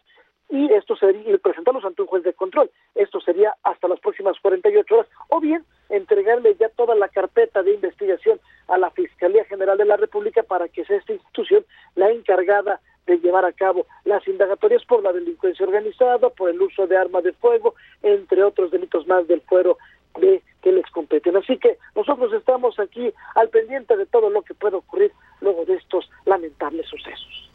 y 0.48 0.72
esto 0.72 0.96
sería 0.96 1.34
y 1.34 1.38
presentarlos 1.38 1.84
ante 1.84 2.02
un 2.02 2.08
juez 2.08 2.22
de 2.22 2.32
control. 2.32 2.70
Esto 2.94 3.20
sería 3.20 3.56
hasta 3.64 3.88
las 3.88 3.98
próximas 3.98 4.38
48 4.40 4.94
horas, 4.94 5.08
o 5.28 5.40
bien 5.40 5.64
entregarle 5.88 6.54
ya 6.58 6.68
toda 6.68 6.94
la 6.94 7.08
carpeta 7.08 7.62
de 7.62 7.74
investigación 7.74 8.40
a 8.68 8.78
la 8.78 8.90
Fiscalía 8.90 9.44
General 9.44 9.76
de 9.76 9.84
la 9.84 9.96
República 9.96 10.42
para 10.42 10.68
que 10.68 10.84
sea 10.84 10.98
esta 10.98 11.12
institución 11.12 11.64
la 11.94 12.10
encargada 12.10 12.80
de 13.06 13.18
llevar 13.18 13.44
a 13.44 13.52
cabo 13.52 13.86
las 14.04 14.26
indagatorias 14.26 14.84
por 14.84 15.02
la 15.02 15.12
delincuencia 15.12 15.64
organizada, 15.64 16.28
por 16.30 16.50
el 16.50 16.60
uso 16.60 16.86
de 16.86 16.96
armas 16.96 17.24
de 17.24 17.32
fuego, 17.32 17.74
entre 18.02 18.42
otros 18.42 18.70
delitos 18.70 19.06
más 19.06 19.26
del 19.28 19.40
fuero 19.42 19.78
de 20.18 20.42
que 20.62 20.72
les 20.72 20.86
competen. 20.90 21.36
Así 21.36 21.58
que 21.58 21.78
nosotros 21.94 22.32
estamos 22.32 22.78
aquí 22.78 23.12
al 23.34 23.48
pendiente 23.50 23.96
de 23.96 24.06
todo 24.06 24.30
lo 24.30 24.42
que 24.42 24.54
pueda 24.54 24.78
ocurrir 24.78 25.12
luego 25.40 25.64
de 25.64 25.74
estos 25.74 26.10
lamentables 26.24 26.86
sucesos. 26.86 27.50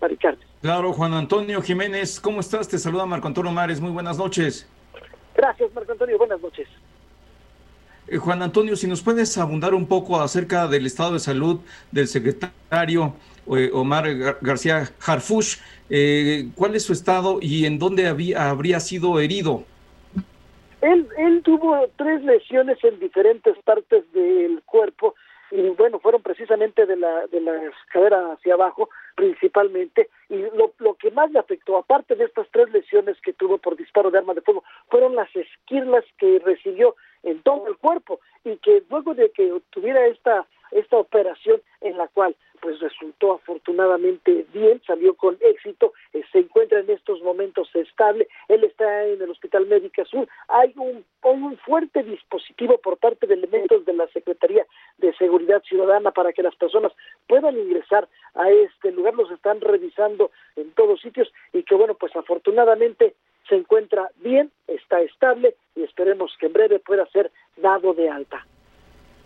Maricarmen. 0.00 0.46
Claro, 0.60 0.92
Juan 0.92 1.14
Antonio 1.14 1.60
Jiménez, 1.62 2.20
¿cómo 2.20 2.40
estás? 2.40 2.68
Te 2.68 2.78
saluda 2.78 3.06
Marco 3.06 3.26
Antonio 3.26 3.52
Mares, 3.52 3.80
muy 3.80 3.90
buenas 3.90 4.18
noches. 4.18 4.68
Gracias, 5.34 5.72
Marco 5.74 5.92
Antonio, 5.92 6.18
buenas 6.18 6.40
noches. 6.40 6.68
Eh, 8.06 8.18
Juan 8.18 8.42
Antonio, 8.42 8.76
si 8.76 8.86
nos 8.86 9.02
puedes 9.02 9.36
abundar 9.38 9.74
un 9.74 9.86
poco 9.86 10.20
acerca 10.20 10.66
del 10.68 10.86
estado 10.86 11.14
de 11.14 11.20
salud 11.20 11.60
del 11.90 12.06
secretario 12.06 13.14
eh, 13.46 13.70
Omar 13.72 14.06
García 14.40 14.90
Harfush, 15.06 15.56
eh, 15.90 16.48
¿cuál 16.54 16.74
es 16.74 16.84
su 16.84 16.92
estado 16.92 17.38
y 17.40 17.66
en 17.66 17.78
dónde 17.78 18.06
había, 18.06 18.50
habría 18.50 18.80
sido 18.80 19.20
herido? 19.20 19.64
Él, 20.80 21.08
él 21.16 21.42
tuvo 21.42 21.88
tres 21.96 22.22
lesiones 22.24 22.82
en 22.84 22.98
diferentes 23.00 23.56
partes 23.64 24.04
del 24.12 24.62
cuerpo 24.64 25.14
y 25.50 25.68
bueno, 25.70 25.98
fueron 26.00 26.22
precisamente 26.22 26.84
de 26.84 26.96
la, 26.96 27.26
de 27.28 27.40
la 27.40 27.52
cadera 27.92 28.32
hacia 28.32 28.54
abajo 28.54 28.88
principalmente 29.14 30.08
y 30.28 30.36
lo, 30.36 30.72
lo 30.78 30.94
que 30.94 31.10
más 31.10 31.30
le 31.30 31.38
afectó, 31.38 31.76
aparte 31.76 32.16
de 32.16 32.24
estas 32.24 32.48
tres 32.50 32.70
lesiones 32.70 33.16
que 33.20 33.32
tuvo 33.32 33.58
por 33.58 33.76
disparo 33.76 34.10
de 34.10 34.18
arma 34.18 34.34
de 34.34 34.40
fuego, 34.40 34.64
fueron 34.88 35.14
las 35.14 35.28
esquirlas 35.36 36.04
que 36.18 36.40
recibió 36.44 36.96
en 37.22 37.40
todo 37.42 37.68
el 37.68 37.76
cuerpo 37.76 38.20
y 38.44 38.56
que 38.56 38.82
luego 38.90 39.14
de 39.14 39.30
que 39.30 39.52
tuviera 39.70 40.06
esta 40.06 40.46
esta 40.74 40.96
operación 40.96 41.62
en 41.80 41.96
la 41.96 42.08
cual 42.08 42.36
pues 42.64 42.80
resultó 42.80 43.34
afortunadamente 43.34 44.46
bien, 44.54 44.80
salió 44.86 45.12
con 45.12 45.36
éxito, 45.42 45.92
eh, 46.14 46.22
se 46.32 46.38
encuentra 46.38 46.80
en 46.80 46.88
estos 46.88 47.20
momentos 47.20 47.68
estable, 47.74 48.26
él 48.48 48.64
está 48.64 49.04
en 49.04 49.20
el 49.20 49.28
Hospital 49.28 49.66
Médica 49.66 50.02
Sur, 50.06 50.26
hay 50.48 50.72
un, 50.76 51.04
un 51.24 51.58
fuerte 51.58 52.02
dispositivo 52.02 52.78
por 52.78 52.96
parte 52.96 53.26
de 53.26 53.34
elementos 53.34 53.84
de 53.84 53.92
la 53.92 54.06
Secretaría 54.08 54.64
de 54.96 55.12
Seguridad 55.16 55.62
Ciudadana 55.62 56.10
para 56.12 56.32
que 56.32 56.42
las 56.42 56.56
personas 56.56 56.92
puedan 57.28 57.54
ingresar 57.54 58.08
a 58.32 58.50
este 58.50 58.92
lugar, 58.92 59.12
los 59.12 59.30
están 59.30 59.60
revisando 59.60 60.30
en 60.56 60.70
todos 60.70 61.02
sitios 61.02 61.30
y 61.52 61.64
que 61.64 61.74
bueno, 61.74 61.92
pues 61.92 62.16
afortunadamente 62.16 63.14
se 63.46 63.56
encuentra 63.56 64.08
bien, 64.22 64.50
está 64.68 65.02
estable 65.02 65.54
y 65.76 65.82
esperemos 65.82 66.34
que 66.40 66.46
en 66.46 66.54
breve 66.54 66.78
pueda 66.78 67.04
ser 67.10 67.30
dado 67.58 67.92
de 67.92 68.08
alta. 68.08 68.46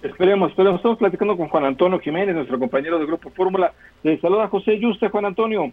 Esperemos, 0.02 0.50
esperemos. 0.50 0.78
Estamos 0.78 0.98
platicando 0.98 1.36
con 1.36 1.48
Juan 1.48 1.64
Antonio 1.64 1.98
Jiménez, 1.98 2.34
nuestro 2.34 2.58
compañero 2.58 2.98
del 2.98 3.08
Grupo 3.08 3.30
Fórmula. 3.30 3.72
Le 4.02 4.18
saluda 4.20 4.48
José 4.48 4.78
Yuste, 4.78 5.08
Juan 5.08 5.24
Antonio. 5.24 5.72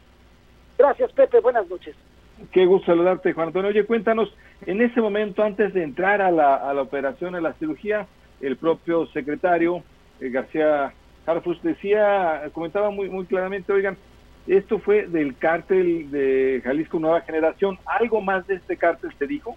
Gracias, 0.77 1.11
Pepe. 1.11 1.39
Buenas 1.41 1.69
noches. 1.69 1.95
Qué 2.51 2.65
gusto 2.65 2.87
saludarte, 2.87 3.33
Juan 3.33 3.47
Antonio. 3.47 3.69
Oye, 3.69 3.85
cuéntanos, 3.85 4.33
en 4.65 4.81
ese 4.81 4.99
momento, 4.99 5.43
antes 5.43 5.73
de 5.73 5.83
entrar 5.83 6.21
a 6.21 6.31
la, 6.31 6.55
a 6.55 6.73
la 6.73 6.81
operación, 6.81 7.35
a 7.35 7.41
la 7.41 7.53
cirugía, 7.53 8.07
el 8.41 8.57
propio 8.57 9.05
secretario 9.07 9.83
eh, 10.19 10.29
García 10.29 10.91
Harfus 11.25 11.61
decía, 11.61 12.41
comentaba 12.53 12.89
muy, 12.89 13.09
muy 13.09 13.25
claramente, 13.25 13.71
oigan, 13.71 13.97
esto 14.47 14.79
fue 14.79 15.07
del 15.07 15.37
cártel 15.37 16.11
de 16.11 16.61
Jalisco 16.63 16.99
Nueva 16.99 17.21
Generación. 17.21 17.79
¿Algo 17.85 18.21
más 18.21 18.45
de 18.47 18.55
este 18.55 18.77
cártel 18.77 19.11
se 19.17 19.25
dijo? 19.25 19.55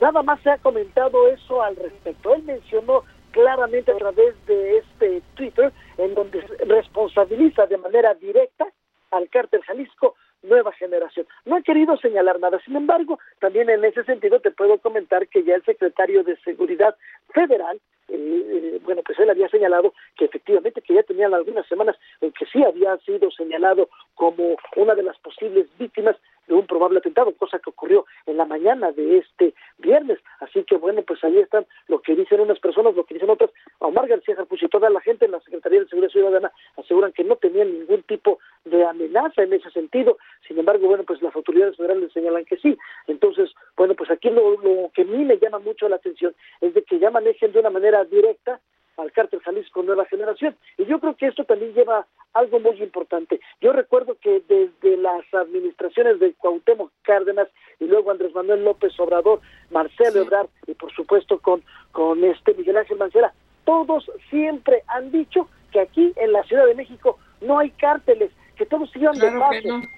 Nada 0.00 0.22
más 0.22 0.40
se 0.40 0.50
ha 0.50 0.58
comentado 0.58 1.28
eso 1.28 1.62
al 1.62 1.76
respecto. 1.76 2.34
Él 2.34 2.42
mencionó 2.44 3.02
claramente 3.38 3.92
a 3.92 3.96
través 3.96 4.34
de 4.46 4.78
este 4.78 5.22
Twitter, 5.36 5.72
en 5.96 6.12
donde 6.14 6.40
responsabiliza 6.66 7.66
de 7.66 7.78
manera 7.78 8.12
directa 8.14 8.66
al 9.12 9.28
cártel 9.28 9.62
Jalisco 9.62 10.16
nueva 10.42 10.72
generación. 10.72 11.24
No 11.44 11.54
ha 11.54 11.62
querido 11.62 11.96
señalar 11.98 12.40
nada, 12.40 12.58
sin 12.64 12.74
embargo, 12.74 13.20
también 13.38 13.70
en 13.70 13.84
ese 13.84 14.02
sentido 14.02 14.40
te 14.40 14.50
puedo 14.50 14.78
comentar 14.78 15.28
que 15.28 15.44
ya 15.44 15.54
el 15.54 15.64
secretario 15.64 16.24
de 16.24 16.36
Seguridad 16.38 16.96
Federal, 17.32 17.80
eh, 18.08 18.80
bueno, 18.84 19.02
pues 19.04 19.18
él 19.18 19.30
había 19.30 19.48
señalado 19.48 19.92
que 20.16 20.26
efectivamente 20.26 20.80
que 20.80 20.94
ya 20.94 21.02
tenían 21.02 21.34
algunas 21.34 21.66
semanas 21.66 21.96
en 22.20 22.32
que 22.32 22.46
sí 22.46 22.62
había 22.64 22.96
sido 22.98 23.30
señalado 23.30 23.88
como 24.14 24.56
una 24.76 24.94
de 24.94 25.02
las 25.02 25.18
posibles 25.18 25.66
víctimas 25.78 26.16
de 26.48 26.54
un 26.54 26.66
probable 26.66 26.98
atentado, 26.98 27.32
cosa 27.32 27.58
que 27.58 27.70
ocurrió 27.70 28.06
en 28.26 28.38
la 28.38 28.46
mañana 28.46 28.90
de 28.92 29.18
este 29.18 29.54
viernes. 29.78 30.18
Así 30.40 30.64
que 30.64 30.76
bueno, 30.76 31.02
pues 31.02 31.22
ahí 31.22 31.38
están 31.38 31.66
lo 31.86 32.00
que 32.00 32.16
dicen 32.16 32.40
unas 32.40 32.58
personas, 32.58 32.94
lo 32.94 33.04
que 33.04 33.14
dicen 33.14 33.30
otras. 33.30 33.50
Omar 33.78 34.08
García 34.08 34.34
Jarpus 34.34 34.62
y 34.62 34.68
toda 34.68 34.90
la 34.90 35.00
gente 35.00 35.26
en 35.26 35.32
la 35.32 35.40
Secretaría 35.40 35.80
de 35.80 35.88
Seguridad 35.88 36.10
Ciudadana 36.10 36.52
aseguran 36.76 37.12
que 37.12 37.24
no 37.24 37.36
tenían 37.36 37.70
ningún 37.72 38.02
tipo 38.02 38.38
de 38.64 38.84
amenaza 38.84 39.42
en 39.42 39.52
ese 39.52 39.70
sentido. 39.70 40.18
Sin 40.46 40.58
embargo, 40.58 40.88
bueno, 40.88 41.04
pues 41.04 41.20
las 41.22 41.36
autoridades 41.36 41.76
federales 41.76 42.12
señalan 42.12 42.46
que 42.46 42.56
sí. 42.56 42.76
Entonces, 43.06 43.50
bueno, 43.76 43.94
pues 43.94 44.10
aquí 44.10 44.30
lo, 44.30 44.56
lo 44.62 44.90
que 44.94 45.02
a 45.02 45.04
mí 45.04 45.24
me 45.24 45.38
llama 45.38 45.58
mucho 45.58 45.88
la 45.88 45.96
atención 45.96 46.34
es 46.62 46.72
de 46.72 46.82
que 46.82 46.98
ya 46.98 47.10
manejen 47.10 47.52
de 47.52 47.60
una 47.60 47.70
manera 47.70 47.97
directa 48.04 48.60
al 48.98 49.12
cártel 49.12 49.40
Jalisco 49.40 49.82
Nueva 49.82 50.04
Generación. 50.06 50.56
Y 50.76 50.84
yo 50.86 50.98
creo 50.98 51.16
que 51.16 51.26
esto 51.26 51.44
también 51.44 51.72
lleva 51.72 52.06
algo 52.34 52.60
muy 52.60 52.82
importante. 52.82 53.40
Yo 53.60 53.72
recuerdo 53.72 54.16
que 54.20 54.42
desde 54.48 54.96
las 54.96 55.22
administraciones 55.32 56.18
de 56.18 56.34
Cuauhtémoc 56.34 56.90
Cárdenas 57.02 57.48
y 57.78 57.86
luego 57.86 58.10
Andrés 58.10 58.34
Manuel 58.34 58.64
López 58.64 58.98
Obrador, 58.98 59.40
Marcelo 59.70 60.22
Ebrard 60.22 60.48
y 60.66 60.74
por 60.74 60.92
supuesto 60.92 61.38
con, 61.38 61.62
con 61.92 62.22
este 62.24 62.54
Miguel 62.54 62.76
Ángel 62.76 62.98
Mancera, 62.98 63.32
todos 63.64 64.10
siempre 64.30 64.82
han 64.88 65.10
dicho 65.12 65.48
que 65.72 65.80
aquí 65.80 66.12
en 66.16 66.32
la 66.32 66.42
Ciudad 66.44 66.66
de 66.66 66.74
México 66.74 67.18
no 67.40 67.58
hay 67.58 67.70
cárteles, 67.70 68.32
que 68.58 68.66
todos 68.66 68.90
sigan 68.90 69.16
de 69.16 69.30
no. 69.30 69.48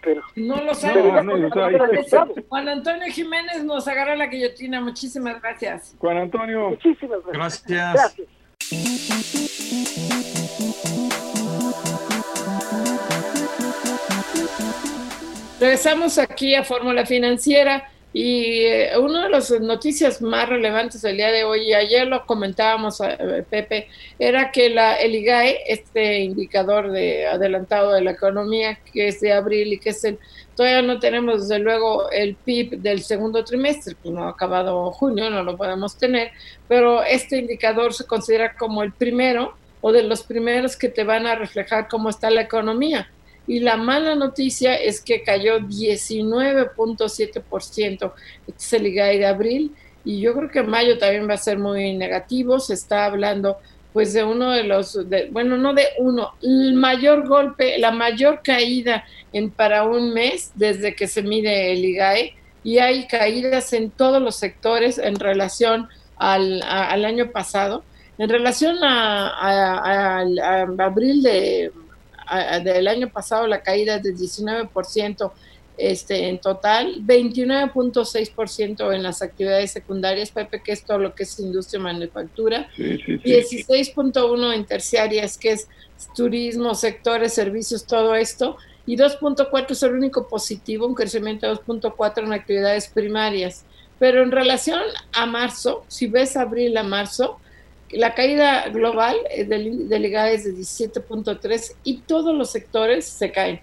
pero 0.02 0.22
no 0.36 0.62
lo 0.62 0.74
saben. 0.74 1.50
Juan 2.48 2.68
Antonio 2.68 3.06
Jiménez 3.10 3.64
nos 3.64 3.88
agarra 3.88 4.14
la 4.14 4.26
guillotina. 4.26 4.80
Muchísimas 4.82 5.40
gracias. 5.40 5.96
Juan 5.98 6.18
Antonio. 6.18 6.70
Muchísimas 6.70 7.20
gracias. 7.24 7.64
Gracias. 7.66 8.28
Regresamos 15.58 16.18
aquí 16.18 16.54
a 16.54 16.64
Fórmula 16.64 17.06
Financiera 17.06 17.90
y 18.12 18.62
eh, 18.62 18.98
una 18.98 19.24
de 19.24 19.30
las 19.30 19.50
noticias 19.60 20.20
más 20.20 20.48
relevantes 20.48 21.02
del 21.02 21.16
día 21.16 21.30
de 21.30 21.44
hoy, 21.44 21.68
y 21.68 21.74
ayer 21.74 22.08
lo 22.08 22.26
comentábamos, 22.26 23.00
eh, 23.00 23.44
Pepe, 23.48 23.86
era 24.18 24.50
que 24.50 24.68
la, 24.68 24.94
el 24.96 25.14
IGAE, 25.14 25.60
este 25.68 26.18
indicador 26.20 26.90
de 26.90 27.28
adelantado 27.28 27.92
de 27.92 28.02
la 28.02 28.10
economía, 28.10 28.80
que 28.92 29.08
es 29.08 29.20
de 29.20 29.32
abril 29.32 29.74
y 29.74 29.78
que 29.78 29.90
es 29.90 30.02
el, 30.02 30.18
todavía 30.56 30.82
no 30.82 30.98
tenemos 30.98 31.48
desde 31.48 31.62
luego 31.62 32.10
el 32.10 32.34
PIB 32.34 32.78
del 32.80 33.02
segundo 33.02 33.44
trimestre, 33.44 33.94
pues 34.02 34.12
no 34.12 34.24
ha 34.24 34.30
acabado 34.30 34.90
junio, 34.90 35.30
no 35.30 35.44
lo 35.44 35.56
podemos 35.56 35.96
tener, 35.96 36.32
pero 36.66 37.04
este 37.04 37.38
indicador 37.38 37.94
se 37.94 38.06
considera 38.06 38.56
como 38.56 38.82
el 38.82 38.92
primero 38.92 39.54
o 39.82 39.92
de 39.92 40.02
los 40.02 40.24
primeros 40.24 40.76
que 40.76 40.88
te 40.88 41.04
van 41.04 41.26
a 41.26 41.36
reflejar 41.36 41.86
cómo 41.88 42.10
está 42.10 42.28
la 42.28 42.42
economía 42.42 43.08
y 43.50 43.58
la 43.58 43.76
mala 43.76 44.14
noticia 44.14 44.76
es 44.76 45.00
que 45.00 45.24
cayó 45.24 45.58
19.7%, 45.58 48.12
este 48.46 48.54
es 48.56 48.72
el 48.74 48.86
IGAI 48.86 49.18
de 49.18 49.26
abril, 49.26 49.74
y 50.04 50.20
yo 50.20 50.34
creo 50.34 50.48
que 50.48 50.62
mayo 50.62 50.98
también 50.98 51.28
va 51.28 51.34
a 51.34 51.38
ser 51.38 51.58
muy 51.58 51.94
negativo, 51.94 52.60
se 52.60 52.74
está 52.74 53.06
hablando 53.06 53.58
pues 53.92 54.12
de 54.12 54.22
uno 54.22 54.52
de 54.52 54.62
los, 54.62 54.96
bueno, 55.32 55.56
no 55.56 55.74
de 55.74 55.82
uno, 55.98 56.34
el 56.40 56.74
mayor 56.74 57.26
golpe, 57.26 57.76
la 57.78 57.90
mayor 57.90 58.40
caída 58.44 59.04
en 59.32 59.50
para 59.50 59.82
un 59.82 60.14
mes 60.14 60.52
desde 60.54 60.94
que 60.94 61.08
se 61.08 61.24
mide 61.24 61.72
el 61.72 61.84
IGAE, 61.84 62.36
y 62.62 62.78
hay 62.78 63.08
caídas 63.08 63.72
en 63.72 63.90
todos 63.90 64.22
los 64.22 64.36
sectores 64.36 64.96
en 64.96 65.16
relación 65.16 65.88
al, 66.18 66.62
año 67.04 67.32
pasado. 67.32 67.82
En 68.16 68.28
relación 68.28 68.76
a 68.82 70.20
abril 70.78 71.22
de 71.22 71.72
del 72.62 72.88
año 72.88 73.08
pasado 73.08 73.46
la 73.46 73.62
caída 73.62 73.96
es 73.96 74.02
de 74.02 74.14
19% 74.14 75.32
este, 75.80 76.28
en 76.28 76.38
total, 76.38 77.00
29.6% 77.06 78.94
en 78.94 79.02
las 79.02 79.22
actividades 79.22 79.70
secundarias, 79.70 80.30
Pepe, 80.30 80.62
que 80.62 80.72
es 80.72 80.84
todo 80.84 80.98
lo 80.98 81.14
que 81.14 81.22
es 81.22 81.40
industria, 81.40 81.80
manufactura, 81.80 82.68
16.1% 82.76 84.54
en 84.54 84.66
terciarias, 84.66 85.38
que 85.38 85.52
es 85.52 85.68
turismo, 86.14 86.74
sectores, 86.74 87.32
servicios, 87.32 87.86
todo 87.86 88.14
esto, 88.14 88.58
y 88.84 88.96
2.4 88.96 89.70
es 89.70 89.82
el 89.82 89.94
único 89.94 90.28
positivo, 90.28 90.86
un 90.86 90.94
crecimiento 90.94 91.46
de 91.46 91.54
2.4 91.54 92.24
en 92.24 92.32
actividades 92.34 92.88
primarias. 92.88 93.64
Pero 93.98 94.22
en 94.22 94.32
relación 94.32 94.80
a 95.12 95.24
marzo, 95.24 95.84
si 95.88 96.08
ves 96.08 96.36
abril 96.36 96.76
a 96.76 96.82
marzo, 96.82 97.38
la 97.92 98.14
caída 98.14 98.68
global 98.68 99.16
del, 99.46 99.88
del 99.88 100.04
IGA 100.06 100.30
es 100.30 100.44
de 100.44 100.52
17.3 100.52 101.76
y 101.84 101.98
todos 101.98 102.34
los 102.36 102.50
sectores 102.50 103.04
se 103.04 103.32
caen. 103.32 103.60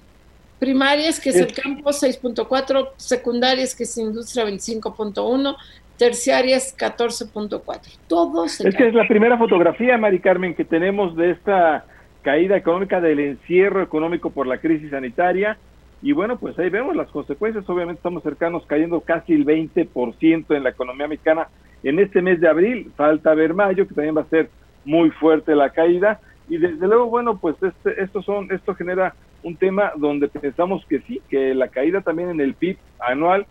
Primarias, 0.59 1.19
que 1.19 1.29
es 1.29 1.35
el 1.35 1.53
campo, 1.53 1.91
6.4, 1.91 2.89
secundarias, 2.97 3.75
que 3.75 3.83
es 3.83 3.97
industria, 3.97 4.45
25.1, 4.45 5.55
terciarias, 5.97 6.75
14.4. 6.75 7.97
Todos 8.07 8.53
se 8.53 8.67
Es 8.67 8.75
que 8.75 8.87
es 8.87 8.93
la 8.93 9.07
primera 9.07 9.37
fotografía, 9.37 9.97
Mari 9.97 10.19
Carmen, 10.19 10.55
que 10.55 10.65
tenemos 10.65 11.15
de 11.15 11.31
esta 11.31 11.85
caída 12.23 12.57
económica, 12.57 12.99
del 12.99 13.19
encierro 13.19 13.83
económico 13.83 14.31
por 14.31 14.47
la 14.47 14.57
crisis 14.57 14.89
sanitaria. 14.89 15.57
Y 16.01 16.11
bueno, 16.11 16.37
pues 16.37 16.57
ahí 16.57 16.69
vemos 16.69 16.95
las 16.95 17.09
consecuencias. 17.09 17.69
Obviamente 17.69 17.99
estamos 17.99 18.23
cercanos, 18.23 18.63
cayendo 18.65 19.01
casi 19.01 19.33
el 19.33 19.45
20% 19.45 20.55
en 20.55 20.63
la 20.63 20.69
economía 20.69 21.07
mexicana 21.07 21.49
en 21.89 21.99
este 21.99 22.21
mes 22.21 22.39
de 22.39 22.47
abril, 22.47 22.91
falta 22.95 23.33
ver 23.33 23.53
mayo, 23.53 23.87
que 23.87 23.93
también 23.93 24.17
va 24.17 24.21
a 24.21 24.29
ser 24.29 24.49
muy 24.85 25.09
fuerte 25.11 25.55
la 25.55 25.69
caída, 25.69 26.19
y 26.49 26.57
desde 26.57 26.87
luego, 26.87 27.07
bueno, 27.07 27.37
pues 27.39 27.55
este, 27.61 28.01
esto, 28.01 28.21
son, 28.21 28.51
esto 28.51 28.73
genera 28.73 29.13
un 29.43 29.55
tema 29.57 29.91
donde 29.97 30.27
pensamos 30.27 30.85
que 30.87 30.99
sí, 31.01 31.21
que 31.29 31.53
la 31.53 31.67
caída 31.67 32.01
también 32.01 32.29
en 32.29 32.41
el 32.41 32.53
PIB 32.53 32.77
anual 32.99 33.45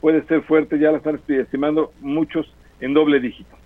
puede 0.00 0.24
ser 0.26 0.42
fuerte, 0.42 0.78
ya 0.78 0.90
la 0.90 0.98
están 0.98 1.20
estimando 1.28 1.92
muchos 2.00 2.46
en 2.80 2.94
doble 2.94 3.20
dígito. 3.20 3.56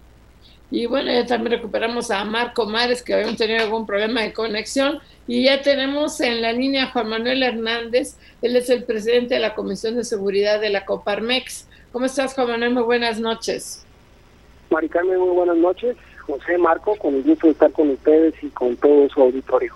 Y 0.70 0.86
bueno, 0.86 1.12
ya 1.12 1.26
también 1.26 1.52
recuperamos 1.52 2.10
a 2.10 2.24
Marco 2.24 2.64
Mares, 2.64 3.02
que 3.02 3.12
habíamos 3.12 3.36
tenido 3.36 3.62
algún 3.62 3.84
problema 3.84 4.22
de 4.22 4.32
conexión. 4.32 5.00
Y 5.26 5.44
ya 5.44 5.60
tenemos 5.60 6.18
en 6.20 6.40
la 6.40 6.52
línea 6.52 6.84
a 6.84 6.90
Juan 6.92 7.10
Manuel 7.10 7.42
Hernández, 7.42 8.16
él 8.40 8.56
es 8.56 8.70
el 8.70 8.84
presidente 8.84 9.34
de 9.34 9.40
la 9.40 9.54
Comisión 9.54 9.96
de 9.96 10.04
Seguridad 10.04 10.60
de 10.62 10.70
la 10.70 10.86
Coparmex. 10.86 11.68
¿Cómo 11.92 12.06
estás, 12.06 12.32
Juan 12.32 12.48
Manuel? 12.48 12.72
Muy 12.72 12.84
buenas 12.84 13.20
noches. 13.20 13.81
Maricarmen, 14.72 15.18
muy 15.18 15.34
buenas 15.34 15.56
noches. 15.56 15.96
José 16.26 16.56
Marco, 16.56 16.96
con 16.96 17.14
el 17.14 17.22
gusto 17.22 17.46
de 17.46 17.52
estar 17.52 17.70
con 17.72 17.90
ustedes 17.90 18.34
y 18.42 18.48
con 18.48 18.76
todo 18.76 19.08
su 19.08 19.20
auditorio. 19.20 19.74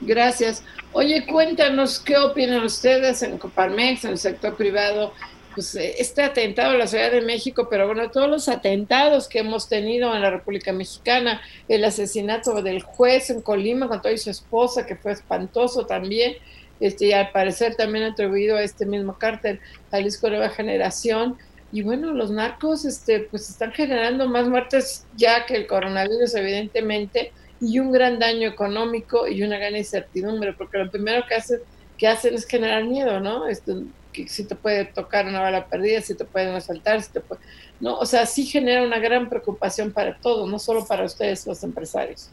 Gracias. 0.00 0.62
Oye, 0.92 1.26
cuéntanos 1.26 1.98
qué 2.00 2.16
opinan 2.18 2.62
ustedes 2.62 3.22
en 3.22 3.38
Coparmex, 3.38 4.04
en 4.04 4.10
el 4.12 4.18
sector 4.18 4.54
privado, 4.54 5.12
pues 5.54 5.74
eh, 5.74 5.94
este 5.98 6.22
atentado 6.22 6.74
en 6.74 6.80
la 6.80 6.86
Ciudad 6.86 7.10
de 7.10 7.22
México, 7.22 7.68
pero 7.70 7.86
bueno, 7.86 8.10
todos 8.10 8.28
los 8.28 8.48
atentados 8.48 9.26
que 9.26 9.38
hemos 9.38 9.68
tenido 9.68 10.14
en 10.14 10.20
la 10.20 10.30
República 10.30 10.72
Mexicana, 10.72 11.40
el 11.68 11.82
asesinato 11.84 12.60
del 12.62 12.82
juez 12.82 13.30
en 13.30 13.40
Colima 13.40 13.88
con 13.88 14.02
toda 14.02 14.16
su 14.18 14.28
esposa, 14.28 14.84
que 14.84 14.96
fue 14.96 15.12
espantoso 15.12 15.86
también, 15.86 16.34
este, 16.78 17.06
y 17.06 17.12
al 17.12 17.30
parecer 17.30 17.74
también 17.74 18.04
atribuido 18.04 18.56
a 18.56 18.62
este 18.62 18.84
mismo 18.84 19.14
cártel, 19.14 19.60
Jalisco 19.90 20.28
Nueva 20.28 20.50
Generación, 20.50 21.38
y 21.72 21.82
bueno, 21.82 22.12
los 22.12 22.30
narcos 22.30 22.84
este, 22.84 23.20
pues 23.20 23.50
están 23.50 23.72
generando 23.72 24.28
más 24.28 24.48
muertes 24.48 25.06
ya 25.16 25.46
que 25.46 25.56
el 25.56 25.66
coronavirus, 25.66 26.34
evidentemente, 26.34 27.32
y 27.60 27.78
un 27.78 27.90
gran 27.90 28.18
daño 28.18 28.48
económico 28.48 29.26
y 29.26 29.42
una 29.42 29.58
gran 29.58 29.76
incertidumbre, 29.76 30.52
porque 30.52 30.78
lo 30.78 30.90
primero 30.90 31.24
que 31.26 31.34
hacen, 31.34 31.60
que 31.96 32.06
hacen 32.06 32.34
es 32.34 32.46
generar 32.46 32.84
miedo, 32.84 33.20
¿no? 33.20 33.46
Esto, 33.46 33.82
que 34.12 34.28
si 34.28 34.44
te 34.44 34.54
puede 34.54 34.84
tocar 34.84 35.26
una 35.26 35.40
bala 35.40 35.66
perdida, 35.66 36.00
si 36.00 36.14
te 36.14 36.24
pueden 36.24 36.54
asaltar, 36.54 37.02
si 37.02 37.12
te 37.12 37.20
puede... 37.20 37.40
¿no? 37.80 37.98
O 37.98 38.06
sea, 38.06 38.26
sí 38.26 38.46
genera 38.46 38.82
una 38.82 38.98
gran 38.98 39.28
preocupación 39.28 39.92
para 39.92 40.18
todos, 40.18 40.48
no 40.48 40.58
solo 40.58 40.86
para 40.86 41.04
ustedes 41.04 41.46
los 41.46 41.62
empresarios. 41.62 42.30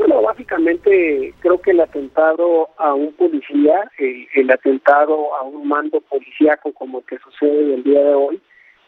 Bueno, 0.00 0.22
básicamente 0.22 1.34
creo 1.40 1.60
que 1.60 1.72
el 1.72 1.80
atentado 1.80 2.70
a 2.78 2.94
un 2.94 3.12
policía, 3.12 3.90
el, 3.98 4.50
atentado 4.50 5.36
a 5.36 5.42
un 5.42 5.68
mando 5.68 6.00
policíaco 6.00 6.72
como 6.72 7.00
el 7.00 7.04
que 7.04 7.18
sucede 7.18 7.74
el 7.74 7.82
día 7.84 8.02
de 8.02 8.14
hoy, 8.14 8.40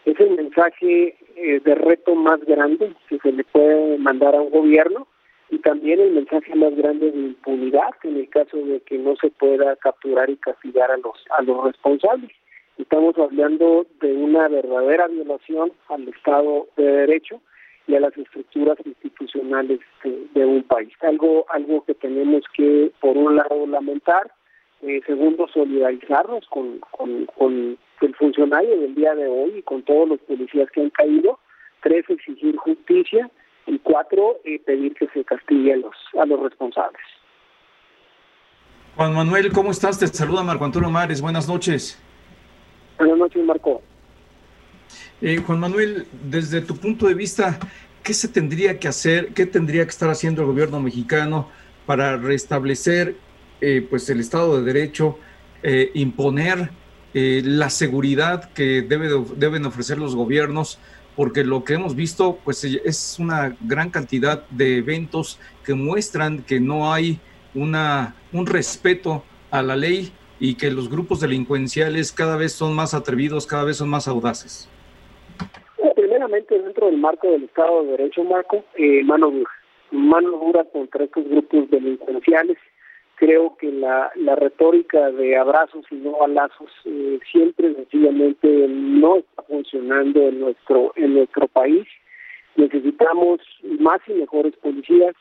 es 0.07 0.19
el 0.19 0.31
mensaje 0.31 1.15
eh, 1.37 1.61
de 1.61 1.75
reto 1.75 2.15
más 2.15 2.41
grande 2.47 2.95
que 3.11 3.19
se 3.19 3.31
le 3.31 3.45
puede 3.45 3.99
mandar 3.99 4.35
a 4.35 4.41
un 4.41 4.49
gobierno 4.49 5.07
y 5.51 5.59
también 5.59 6.01
el 6.01 6.13
mensaje 6.13 6.55
más 6.55 6.75
grande 6.77 7.13
de 7.13 7.19
impunidad 7.19 7.91
en 8.05 8.17
el 8.17 8.31
caso 8.31 8.57
de 8.57 8.81
que 8.81 8.97
no 8.97 9.15
se 9.17 9.29
pueda 9.29 9.77
capturar 9.77 10.31
y 10.31 10.37
castigar 10.37 10.91
a 10.91 10.97
los 10.97 11.23
a 11.37 11.43
los 11.43 11.63
responsables. 11.63 12.31
Estamos 12.79 13.19
hablando 13.19 13.85
de 14.01 14.15
una 14.15 14.49
verdadera 14.49 15.09
violación 15.09 15.73
al 15.91 16.09
Estado 16.09 16.69
de 16.79 16.85
Derecho 16.85 17.43
y 17.87 17.95
a 17.95 18.01
las 18.01 18.17
estructuras 18.17 18.79
institucionales 18.85 19.81
de, 20.05 20.45
un 20.45 20.63
país. 20.63 20.93
Algo, 21.01 21.47
algo 21.51 21.85
que 21.85 21.95
tenemos 21.95 22.43
que, 22.55 22.93
por 23.01 23.17
un 23.17 23.37
lado, 23.37 23.67
lamentar, 23.67 24.33
eh, 24.83 25.01
segundo, 25.07 25.49
solidarizarnos 25.53 26.47
con, 26.49 26.79
con, 26.79 27.79
el 28.01 28.17
funcionario 28.17 28.81
del 28.81 28.97
día 28.97 29.15
de 29.15 29.29
hoy 29.29 29.59
y 29.59 29.63
con 29.63 29.83
todos 29.83 30.09
los 30.09 30.21
policías 30.21 30.69
que 30.73 30.81
han 30.81 30.91
caído, 30.91 31.39
tres, 31.83 32.05
exigir 32.09 32.57
justicia 32.57 33.31
y 33.67 33.79
cuatro, 33.79 34.41
eh, 34.45 34.59
pedir 34.59 34.95
que 34.95 35.07
se 35.09 35.25
castigue 35.25 35.75
a 35.75 35.77
los, 35.77 35.95
a 36.21 36.27
los 36.27 36.41
responsables. 36.41 37.01
Juan 38.97 39.15
Manuel, 39.15 39.53
¿cómo 39.53 39.71
estás? 39.71 40.01
Te 40.01 40.09
saluda 40.09 40.43
Marco 40.43 40.65
Antonio 40.65 40.91
Mares. 40.91 41.23
Buenas 41.23 41.49
noches. 41.49 42.03
Buenas 42.99 43.19
noches, 43.19 43.45
Marco. 43.45 43.83
Eh, 45.25 45.37
Juan 45.37 45.61
Manuel, 45.61 46.09
desde 46.29 46.61
tu 46.63 46.77
punto 46.77 47.07
de 47.07 47.15
vista, 47.15 47.61
¿qué 48.03 48.13
se 48.13 48.27
tendría 48.27 48.81
que 48.81 48.89
hacer, 48.89 49.29
qué 49.35 49.47
tendría 49.47 49.85
que 49.85 49.91
estar 49.91 50.11
haciendo 50.11 50.43
el 50.43 50.49
gobierno 50.49 50.81
mexicano 50.81 51.49
para 51.87 52.17
restablecer 52.17 53.17
eh, 53.61 53.87
pues 53.89 54.11
el 54.11 54.19
Estado 54.19 54.59
de 54.59 54.65
Derecho, 54.65 55.19
eh, 55.63 55.93
imponer 55.95 56.71
la 57.15 57.69
seguridad 57.71 58.51
que 58.53 58.81
debe 58.83 59.11
deben 59.37 59.65
ofrecer 59.67 59.99
los 59.99 60.17
gobiernos? 60.17 60.81
Porque 61.15 61.45
lo 61.45 61.63
que 61.63 61.75
hemos 61.75 61.95
visto 61.95 62.39
pues 62.43 62.65
es 62.65 63.17
una 63.21 63.55
gran 63.61 63.91
cantidad 63.91 64.49
de 64.49 64.79
eventos 64.79 65.39
que 65.65 65.75
muestran 65.75 66.43
que 66.43 66.59
no 66.59 66.93
hay 66.93 67.21
una, 67.55 68.17
un 68.33 68.47
respeto 68.47 69.23
a 69.53 69.63
la 69.63 69.77
ley 69.77 70.13
y 70.41 70.55
que 70.55 70.71
los 70.73 70.89
grupos 70.89 71.21
delincuenciales 71.21 72.11
cada 72.11 72.37
vez 72.37 72.55
son 72.55 72.75
más 72.75 72.95
atrevidos, 72.95 73.47
cada 73.47 73.65
vez 73.65 73.77
son 73.77 73.91
más 73.91 74.09
audaces 74.09 74.69
dentro 76.29 76.87
del 76.87 76.99
marco 76.99 77.31
del 77.31 77.45
Estado 77.45 77.83
de 77.83 77.91
Derecho, 77.93 78.25
Marco, 78.25 78.65
eh, 78.77 79.03
mano 79.05 79.31
dura. 79.31 79.51
Mano 79.91 80.31
dura 80.31 80.65
contra 80.65 81.05
estos 81.05 81.29
grupos 81.29 81.71
delincuenciales. 81.71 82.57
Creo 83.17 83.57
que 83.57 83.71
la, 83.71 84.11
la 84.17 84.35
retórica 84.37 85.11
de 85.11 85.37
abrazos 85.37 85.85
y 85.91 85.97
no 85.97 86.19
balazos 86.19 86.71
eh, 86.85 87.21
siempre 87.31 87.75
sencillamente 87.75 88.49
no 88.69 89.17
está 89.17 89.43
funcionando 89.43 90.21
en 90.29 90.41
nuestro, 90.41 90.93
en 90.97 91.15
nuestro 91.15 91.47
país. 91.49 91.87
Necesitamos 92.57 93.41
más 93.63 94.01
y 94.09 94.15
mejores 94.15 94.55
policías, 94.57 95.15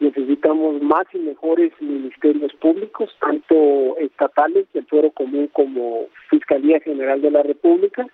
necesitamos 0.00 0.82
más 0.82 1.06
y 1.12 1.18
mejores 1.18 1.72
ministerios 1.80 2.52
públicos, 2.54 3.14
tanto 3.20 3.96
estatales 3.98 4.66
del 4.72 4.86
Fuero 4.86 5.10
Común 5.10 5.48
como 5.52 6.06
Fiscalía 6.30 6.80
General 6.80 7.20
de 7.20 7.30
la 7.30 7.42
República, 7.42 8.06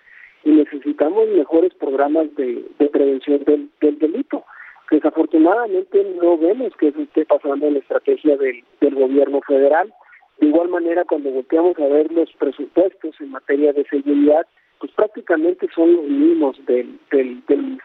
y 0.43 0.51
necesitamos 0.51 1.27
mejores 1.29 1.73
programas 1.75 2.33
de, 2.35 2.63
prevención 2.91 3.43
del, 3.43 3.69
delito. 3.99 4.43
Desafortunadamente 4.89 6.03
no 6.21 6.37
vemos 6.37 6.73
que 6.77 6.89
eso 6.89 7.01
esté 7.01 7.25
pasando 7.25 7.67
en 7.67 7.73
la 7.73 7.79
estrategia 7.79 8.37
del, 8.37 8.63
gobierno 8.95 9.41
federal. 9.47 9.93
De 10.39 10.47
igual 10.47 10.69
manera, 10.69 11.05
cuando 11.05 11.29
volteamos 11.29 11.77
a 11.79 11.87
ver 11.87 12.11
los 12.11 12.31
presupuestos 12.33 13.15
en 13.19 13.31
materia 13.31 13.73
de 13.73 13.85
seguridad, 13.85 14.45
pues 14.79 14.91
prácticamente 14.93 15.67
son 15.73 15.95
los 15.95 16.05
mismos 16.05 16.57
del, 16.65 16.99
del, 17.11 17.43
del, 17.47 17.79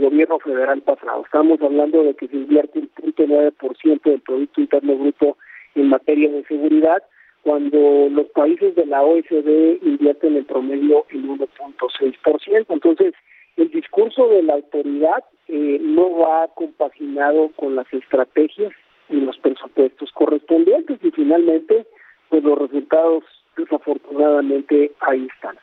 gobierno 0.00 0.38
federal 0.38 0.82
pasado. 0.82 1.22
Estamos 1.24 1.60
hablando 1.62 2.02
de 2.04 2.14
que 2.14 2.28
se 2.28 2.36
invierte 2.36 2.78
un 2.78 2.88
punto 2.88 3.26
del 3.26 4.20
Producto 4.20 4.60
Interno 4.60 4.96
Bruto 4.96 5.36
en 5.74 5.88
materia 5.88 6.30
de 6.30 6.44
seguridad, 6.44 7.02
cuando 7.42 8.08
los 8.10 8.26
países 8.28 8.74
de 8.74 8.86
la 8.86 9.02
OECD 9.02 9.78
invierten 9.82 10.36
en 10.36 10.44
promedio 10.44 11.06
el 11.10 11.24
1.6%. 11.26 12.66
Entonces, 12.68 13.14
el 13.56 13.70
discurso 13.70 14.28
de 14.28 14.42
la 14.42 14.54
autoridad 14.54 15.24
eh, 15.48 15.78
no 15.80 16.18
va 16.18 16.48
compaginado 16.54 17.50
con 17.56 17.76
las 17.76 17.92
estrategias 17.92 18.72
y 19.08 19.16
los 19.16 19.36
presupuestos 19.38 20.10
correspondientes 20.12 20.98
y 21.02 21.10
finalmente, 21.10 21.86
pues 22.28 22.42
los 22.44 22.58
resultados 22.58 23.24
desafortunadamente 23.56 24.92
ahí 25.00 25.26
están. 25.34 25.56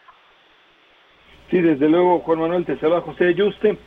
Sí, 1.50 1.62
desde 1.62 1.88
luego, 1.88 2.20
Juan 2.20 2.40
Manuel, 2.40 2.66
te 2.66 2.78
saluda 2.78 3.02
José 3.02 3.34
Yuste. 3.34 3.78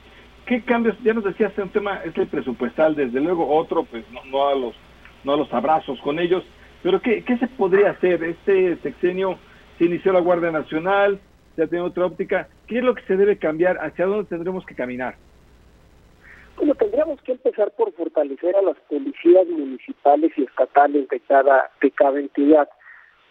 ¿Qué 0.47 0.63
cambios? 0.63 0.97
Ya 1.05 1.13
nos 1.13 1.25
decías, 1.25 1.53
un 1.59 1.69
tema 1.69 2.01
es 2.05 2.17
el 2.17 2.27
presupuestal, 2.27 2.97
desde 2.97 3.21
luego 3.21 3.55
otro, 3.55 3.85
pues 3.85 4.05
no, 4.11 4.25
no 4.25 4.49
a 4.49 4.55
los 4.55 4.75
no 5.23 5.35
a 5.35 5.37
los 5.37 5.53
abrazos 5.53 6.01
con 6.01 6.19
ellos, 6.19 6.43
pero 6.83 7.01
¿qué, 7.01 7.25
¿qué 7.25 7.37
se 7.39 7.47
podría 7.49 7.91
hacer? 7.91 8.23
Este 8.25 8.77
sexenio 8.77 9.39
se 9.79 9.85
inició 9.85 10.13
la 10.13 10.21
Guardia 10.21 10.51
Nacional, 10.51 11.21
ya 11.57 11.67
tiene 11.67 11.85
otra 11.85 12.07
óptica. 12.07 12.49
¿Qué 12.67 12.79
es 12.79 12.85
lo 12.85 12.95
que 12.95 13.03
se 13.03 13.17
debe 13.17 13.39
cambiar? 13.39 13.79
¿Hacia 13.79 14.07
dónde 14.07 14.29
tendremos 14.29 14.65
que 14.65 14.75
caminar? 14.75 15.17
Bueno, 16.57 16.75
tendríamos 16.75 17.21
que 17.23 17.33
empezar 17.33 17.71
por 17.73 17.93
fortalecer 17.93 18.55
a 18.55 18.63
las 18.63 18.77
policías 18.89 19.47
municipales 19.47 20.33
y 20.37 20.43
estatales 20.43 21.09
de 21.09 21.21
cada, 21.21 21.71
de 21.81 21.91
cada 21.91 22.19
entidad. 22.21 22.69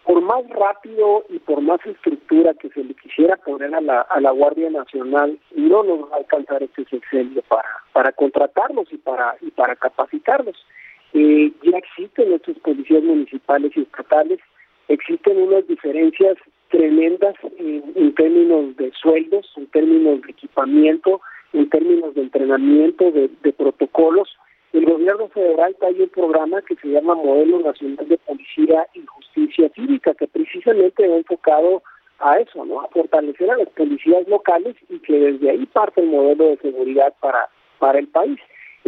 Por 0.04 0.22
más 0.22 0.48
rápido 0.50 1.26
y 1.30 1.38
por 1.38 1.62
más 1.62 1.80
estructura 1.86 2.56
que 2.56 2.70
se 2.70 2.84
le 2.84 2.96
quisiera 2.96 3.38
poner 3.38 3.76
a 3.76 3.82
la, 3.82 4.02
a 4.02 4.20
la 4.20 4.32
Guardia 4.32 4.72
Nacional, 4.72 5.38
no 5.56 5.84
nos 5.84 6.10
va 6.10 6.16
a 6.16 6.20
alcanzar 6.20 6.64
este 6.64 6.86
sexenio 6.86 7.44
para, 7.44 7.70
para 7.94 8.12
contratarlos 8.14 8.92
y 8.92 8.98
para, 8.98 9.36
y 9.42 9.52
para 9.52 9.76
capacitarlos. 9.76 10.66
Eh, 11.14 11.52
ya 11.64 11.78
existen 11.78 12.30
nuestros 12.30 12.58
policías 12.60 13.04
municipales 13.04 13.72
y 13.76 13.82
estatales, 13.82 14.40
existen 14.88 15.38
unas 15.38 15.68
diferencias 15.68 16.38
tremendas 16.70 17.36
en, 17.58 18.14
términos 18.16 18.76
de 18.78 18.92
sueldos, 18.92 19.52
en 19.58 19.68
términos 19.68 20.22
de 20.22 20.32
equipamiento, 20.32 21.22
en 21.54 21.70
términos 21.70 22.14
de 22.14 22.22
entrenamiento, 22.22 23.12
de, 23.12 23.30
protocolos. 23.54 24.30
El 24.72 24.86
gobierno 24.86 25.28
federal 25.30 25.76
trae 25.80 26.00
un 26.00 26.10
programa 26.10 26.62
que 26.62 26.76
se 26.76 26.90
llama 26.90 27.16
Modelo 27.16 27.60
Nacional 27.60 28.08
de 28.08 28.18
Policía 28.20 28.86
y 28.94 29.04
Justicia 29.06 29.70
Cívica, 29.76 30.14
que 30.14 30.28
precisamente 30.28 31.06
ha 31.06 31.18
enfocado 31.18 31.82
a 32.20 32.38
eso, 32.40 32.64
¿no? 32.66 32.82
A 32.82 32.88
fortalecer 32.90 33.50
a 33.50 33.58
las 33.58 33.70
policías 33.70 34.28
locales 34.28 34.76
y 34.90 35.00
que 35.00 35.14
desde 35.14 35.50
ahí 35.50 35.66
parte 35.66 36.02
el 36.02 36.10
modelo 36.10 36.50
de 36.50 36.58
seguridad 36.58 37.14
para, 37.20 37.50
para 37.80 37.98
el 37.98 38.08
país. 38.10 38.40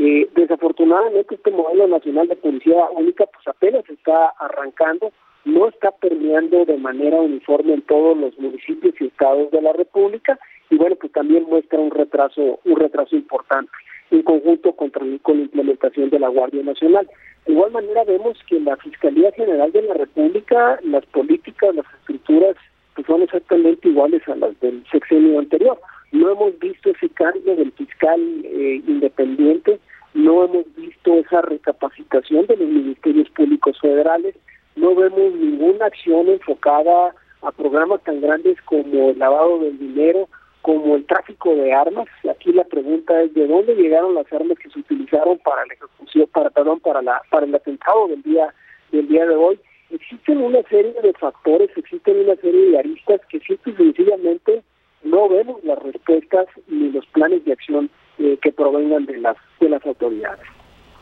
Eh, 0.03 0.27
desafortunadamente 0.33 1.35
este 1.35 1.51
modelo 1.51 1.87
nacional 1.87 2.27
de 2.27 2.35
policía 2.35 2.89
única 2.95 3.27
pues 3.27 3.47
apenas 3.47 3.87
está 3.87 4.33
arrancando, 4.39 5.11
no 5.45 5.67
está 5.67 5.91
permeando 5.91 6.65
de 6.65 6.77
manera 6.77 7.17
uniforme 7.17 7.75
en 7.75 7.83
todos 7.83 8.17
los 8.17 8.35
municipios 8.39 8.95
y 8.99 9.05
estados 9.05 9.51
de 9.51 9.61
la 9.61 9.73
República 9.73 10.39
y 10.71 10.77
bueno 10.77 10.95
pues 10.95 11.11
también 11.11 11.43
muestra 11.43 11.77
un 11.77 11.91
retraso 11.91 12.59
un 12.65 12.77
retraso 12.77 13.15
importante 13.15 13.69
en 14.09 14.23
conjunto 14.23 14.71
con, 14.71 14.91
la 14.91 15.33
implementación 15.33 16.09
de 16.09 16.17
la 16.17 16.29
Guardia 16.29 16.63
Nacional. 16.63 17.07
De 17.45 17.53
igual 17.53 17.69
manera 17.69 18.03
vemos 18.03 18.39
que 18.47 18.57
en 18.57 18.65
la 18.65 18.77
Fiscalía 18.77 19.31
General 19.33 19.71
de 19.71 19.83
la 19.83 19.93
República 19.93 20.79
las 20.83 21.05
políticas, 21.05 21.75
las 21.75 21.85
estructuras 21.99 22.55
pues 22.95 23.05
son 23.05 23.21
exactamente 23.21 23.87
iguales 23.87 24.27
a 24.27 24.35
las 24.35 24.59
del 24.61 24.83
sexenio 24.91 25.37
anterior. 25.37 25.79
No 26.11 26.29
hemos 26.31 26.59
visto 26.59 26.89
ese 26.89 27.09
cambio 27.09 27.55
del 27.55 27.71
fiscal 27.71 28.19
eh, 28.43 28.81
independiente, 28.85 29.79
no 30.13 30.43
hemos 30.43 30.65
visto 30.75 31.13
esa 31.13 31.41
recapacitación 31.41 32.45
de 32.47 32.57
los 32.57 32.67
ministerios 32.67 33.29
públicos 33.29 33.79
federales, 33.79 34.35
no 34.75 34.93
vemos 34.95 35.33
ninguna 35.33 35.85
acción 35.85 36.27
enfocada 36.27 37.15
a 37.41 37.51
programas 37.51 38.03
tan 38.03 38.21
grandes 38.21 38.61
como 38.63 39.11
el 39.11 39.19
lavado 39.19 39.59
del 39.59 39.77
dinero, 39.79 40.27
como 40.61 40.95
el 40.95 41.05
tráfico 41.05 41.55
de 41.55 41.73
armas. 41.73 42.07
Aquí 42.29 42.51
la 42.51 42.63
pregunta 42.65 43.21
es 43.21 43.33
de 43.33 43.47
dónde 43.47 43.75
llegaron 43.75 44.13
las 44.13 44.31
armas 44.31 44.57
que 44.59 44.69
se 44.69 44.79
utilizaron 44.79 45.39
para 45.39 45.65
la 45.65 45.73
ejecución, 45.73 46.27
para 46.31 46.49
perdón, 46.49 46.79
para 46.79 47.01
la 47.01 47.21
para 47.29 47.45
el 47.45 47.55
atentado 47.55 48.07
del 48.07 48.21
día 48.21 48.53
del 48.91 49.07
día 49.07 49.25
de 49.25 49.35
hoy. 49.35 49.59
Existen 49.89 50.37
una 50.37 50.61
serie 50.63 50.93
de 51.01 51.13
factores, 51.13 51.69
existen 51.75 52.19
una 52.19 52.35
serie 52.37 52.71
de 52.71 52.79
aristas 52.79 53.21
que 53.29 53.39
simple 53.39 53.73
y 53.73 53.75
sencillamente 53.75 54.63
no 55.03 55.29
vemos 55.29 55.63
las 55.63 55.79
respuestas 55.79 56.47
ni 56.67 56.89
los 56.91 57.05
planes 57.07 57.43
de 57.45 57.53
acción 57.53 57.89
eh, 58.19 58.37
que 58.41 58.51
provengan 58.51 59.05
de 59.05 59.17
las, 59.17 59.37
de 59.59 59.69
las 59.69 59.85
autoridades. 59.85 60.45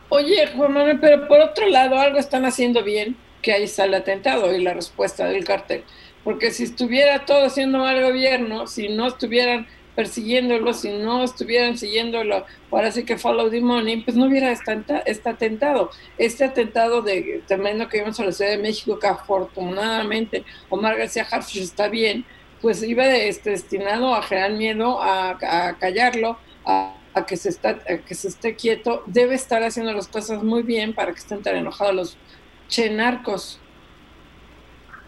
Oye, 0.08 0.46
Juan 0.56 0.72
Manuel, 0.72 0.98
pero 1.00 1.28
por 1.28 1.40
otro 1.40 1.68
lado, 1.68 1.96
algo 1.96 2.18
están 2.18 2.44
haciendo 2.44 2.82
bien, 2.82 3.16
que 3.42 3.52
ahí 3.52 3.64
está 3.64 3.84
el 3.84 3.94
atentado 3.94 4.54
y 4.54 4.62
la 4.62 4.74
respuesta 4.74 5.26
del 5.26 5.44
cartel. 5.44 5.84
Porque 6.24 6.50
si 6.50 6.64
estuviera 6.64 7.24
todo 7.24 7.44
haciendo 7.44 7.78
mal 7.78 8.02
gobierno, 8.02 8.66
si 8.66 8.88
no 8.88 9.06
estuvieran 9.06 9.66
persiguiéndolo, 9.94 10.72
si 10.72 10.90
no 10.90 11.22
estuvieran 11.22 11.76
siguiéndolo, 11.76 12.44
ahora 12.70 12.90
sí 12.90 13.04
que 13.04 13.18
follow 13.18 13.50
the 13.50 13.60
money, 13.60 14.02
pues 14.02 14.16
no 14.16 14.26
hubiera 14.26 14.50
este 14.50 15.28
atentado. 15.28 15.90
Este 16.18 16.44
atentado 16.44 17.02
de 17.02 17.42
tremendo 17.46 17.88
que 17.88 18.00
vimos 18.00 18.18
a 18.18 18.24
la 18.24 18.32
Ciudad 18.32 18.50
de 18.50 18.58
México, 18.58 18.98
que 18.98 19.06
afortunadamente 19.06 20.44
Omar 20.68 20.96
García 20.96 21.26
Harfuch 21.30 21.58
está 21.58 21.88
bien, 21.88 22.24
pues 22.60 22.82
iba 22.82 23.06
este, 23.06 23.50
destinado 23.50 24.14
a 24.14 24.22
generar 24.22 24.52
miedo, 24.52 24.98
a, 25.00 25.38
callarlo, 25.78 26.36
a, 26.64 26.94
que 27.26 27.36
se 27.36 27.48
está, 27.48 27.78
que 27.78 28.14
se 28.14 28.28
esté 28.28 28.54
quieto. 28.54 29.02
Debe 29.06 29.34
estar 29.34 29.62
haciendo 29.62 29.92
las 29.92 30.08
cosas 30.08 30.42
muy 30.42 30.62
bien 30.62 30.94
para 30.94 31.12
que 31.12 31.18
estén 31.18 31.42
tan 31.42 31.56
enojados 31.56 31.94
los 31.94 32.18
chenarcos. 32.68 33.60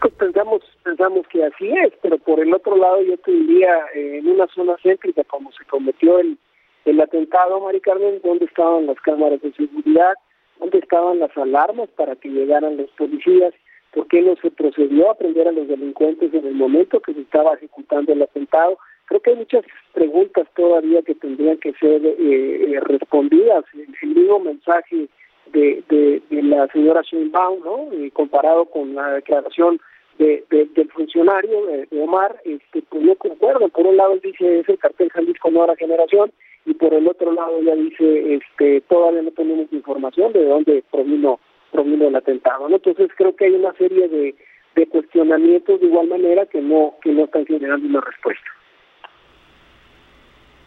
Pues 0.01 0.13
pensamos, 0.15 0.63
pensamos 0.83 1.27
que 1.29 1.45
así 1.45 1.71
es, 1.85 1.93
pero 2.03 2.19
por 2.19 2.41
el 2.41 2.53
otro 2.53 2.77
lado 2.77 3.03
yo 3.03 3.17
te 3.19 3.31
diría, 3.31 3.87
eh, 3.95 4.19
en 4.19 4.29
una 4.29 4.49
zona 4.49 4.77
céntrica 4.83 5.23
como 5.25 5.53
se 5.53 5.65
cometió 5.67 6.19
el, 6.19 6.39
el 6.85 7.01
atentado, 7.01 7.61
Mari 7.61 7.81
Carmen, 7.81 8.21
¿dónde 8.25 8.47
estaban 8.47 8.87
las 8.87 8.99
cámaras 9.01 9.41
de 9.41 9.53
seguridad? 9.53 10.15
¿Dónde 10.59 10.79
estaban 10.79 11.21
las 11.21 11.37
alarmas 11.37 11.89
para 11.91 12.17
que 12.17 12.29
llegaran 12.29 12.77
los 12.77 12.91
policías? 12.93 13.55
¿Por 13.93 14.07
qué 14.09 14.23
no 14.23 14.35
se 14.37 14.51
procedió 14.51 15.11
a 15.11 15.15
prender 15.15 15.49
a 15.49 15.53
los 15.53 15.69
delincuentes 15.69 16.33
en 16.33 16.47
el 16.47 16.55
momento 16.55 17.01
que 17.01 17.13
se 17.13 17.21
estaba 17.21 17.55
ejecutando 17.55 18.13
el 18.13 18.23
atentado? 18.23 18.79
Creo 19.07 19.21
que 19.21 19.31
hay 19.31 19.37
muchas 19.37 19.65
preguntas 19.93 20.49
todavía 20.57 21.03
que 21.03 21.15
tendrían 21.15 21.59
que 21.59 21.73
ser 21.75 22.05
eh, 22.05 22.17
eh 22.19 22.81
respondidas. 22.81 23.65
El 23.75 24.15
mismo 24.15 24.41
mensaje 24.41 25.09
de, 25.53 25.83
de, 25.89 26.43
la 26.43 26.67
señora 26.69 27.03
Sheinbaum, 27.03 27.63
¿no? 27.63 27.89
Y 27.93 28.11
comparado 28.11 28.65
con 28.65 28.95
la 28.95 29.13
declaración 29.13 29.79
de, 30.19 30.45
del 30.51 30.91
funcionario, 30.91 31.67
de, 31.67 31.89
Omar, 32.01 32.41
este, 32.45 32.83
pues 32.89 33.03
no 33.03 33.15
concuerdo. 33.17 33.69
Por 33.69 33.87
un 33.87 33.97
lado 33.97 34.15
él 34.15 34.21
dice 34.23 34.61
es 34.61 34.69
el 34.69 34.79
cartel 34.79 35.11
Jalisco 35.11 35.51
Nueva 35.51 35.77
Generación 35.77 36.33
y 36.65 36.75
por 36.75 36.95
el 36.95 37.09
otro 37.09 37.33
lado 37.33 37.61
ya 37.63 37.75
dice 37.75 38.35
este 38.35 38.81
todavía 38.83 39.23
no 39.23 39.33
tenemos 39.33 39.73
información 39.73 40.33
de 40.33 40.45
dónde 40.45 40.85
provino 40.91 41.41
provino 41.73 42.07
el 42.07 42.17
atentado. 42.17 42.69
¿no? 42.69 42.77
Entonces 42.77 43.11
creo 43.17 43.35
que 43.35 43.47
hay 43.47 43.53
una 43.53 43.73
serie 43.75 44.09
de, 44.09 44.35
de 44.77 44.87
cuestionamientos 44.87 45.81
de 45.81 45.87
igual 45.87 46.09
manera 46.09 46.47
que 46.47 46.61
no 46.61 46.95
que 47.03 47.13
no 47.13 47.25
están 47.25 47.47
generando 47.47 47.89
una 47.89 48.01
respuesta. 48.01 48.47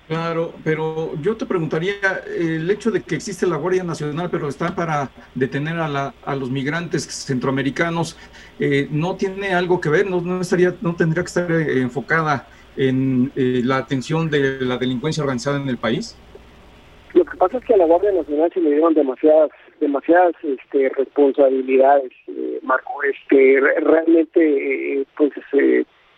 Claro, 0.07 0.53
pero 0.63 1.13
yo 1.19 1.35
te 1.35 1.47
preguntaría, 1.47 1.95
el 2.37 2.69
hecho 2.69 2.91
de 2.91 3.01
que 3.01 3.15
existe 3.15 3.47
la 3.47 3.57
Guardia 3.57 3.83
Nacional, 3.83 4.29
pero 4.29 4.47
está 4.47 4.75
para 4.75 5.09
detener 5.33 5.79
a, 5.79 5.87
la, 5.87 6.13
a 6.23 6.35
los 6.35 6.51
migrantes 6.51 7.05
centroamericanos, 7.25 8.15
eh, 8.59 8.87
¿no 8.91 9.15
tiene 9.15 9.55
algo 9.55 9.81
que 9.81 9.89
ver? 9.89 10.07
¿No, 10.07 10.21
no, 10.21 10.41
estaría, 10.41 10.75
no 10.81 10.95
tendría 10.95 11.23
que 11.23 11.27
estar 11.27 11.51
eh, 11.51 11.81
enfocada 11.81 12.47
en 12.77 13.31
eh, 13.35 13.61
la 13.63 13.77
atención 13.77 14.29
de 14.29 14.59
la 14.61 14.77
delincuencia 14.77 15.23
organizada 15.23 15.59
en 15.59 15.69
el 15.69 15.77
país? 15.77 16.15
Lo 17.13 17.25
que 17.25 17.37
pasa 17.37 17.57
es 17.57 17.65
que 17.65 17.73
a 17.73 17.77
la 17.77 17.85
Guardia 17.85 18.11
Nacional 18.11 18.51
se 18.53 18.61
le 18.61 18.71
dieron 18.73 18.93
demasiadas 18.93 19.49
demasiadas 19.79 20.35
este, 20.43 20.89
responsabilidades, 20.89 22.11
Marco. 22.61 23.03
Este, 23.03 23.59
realmente, 23.81 25.05
pues, 25.17 25.33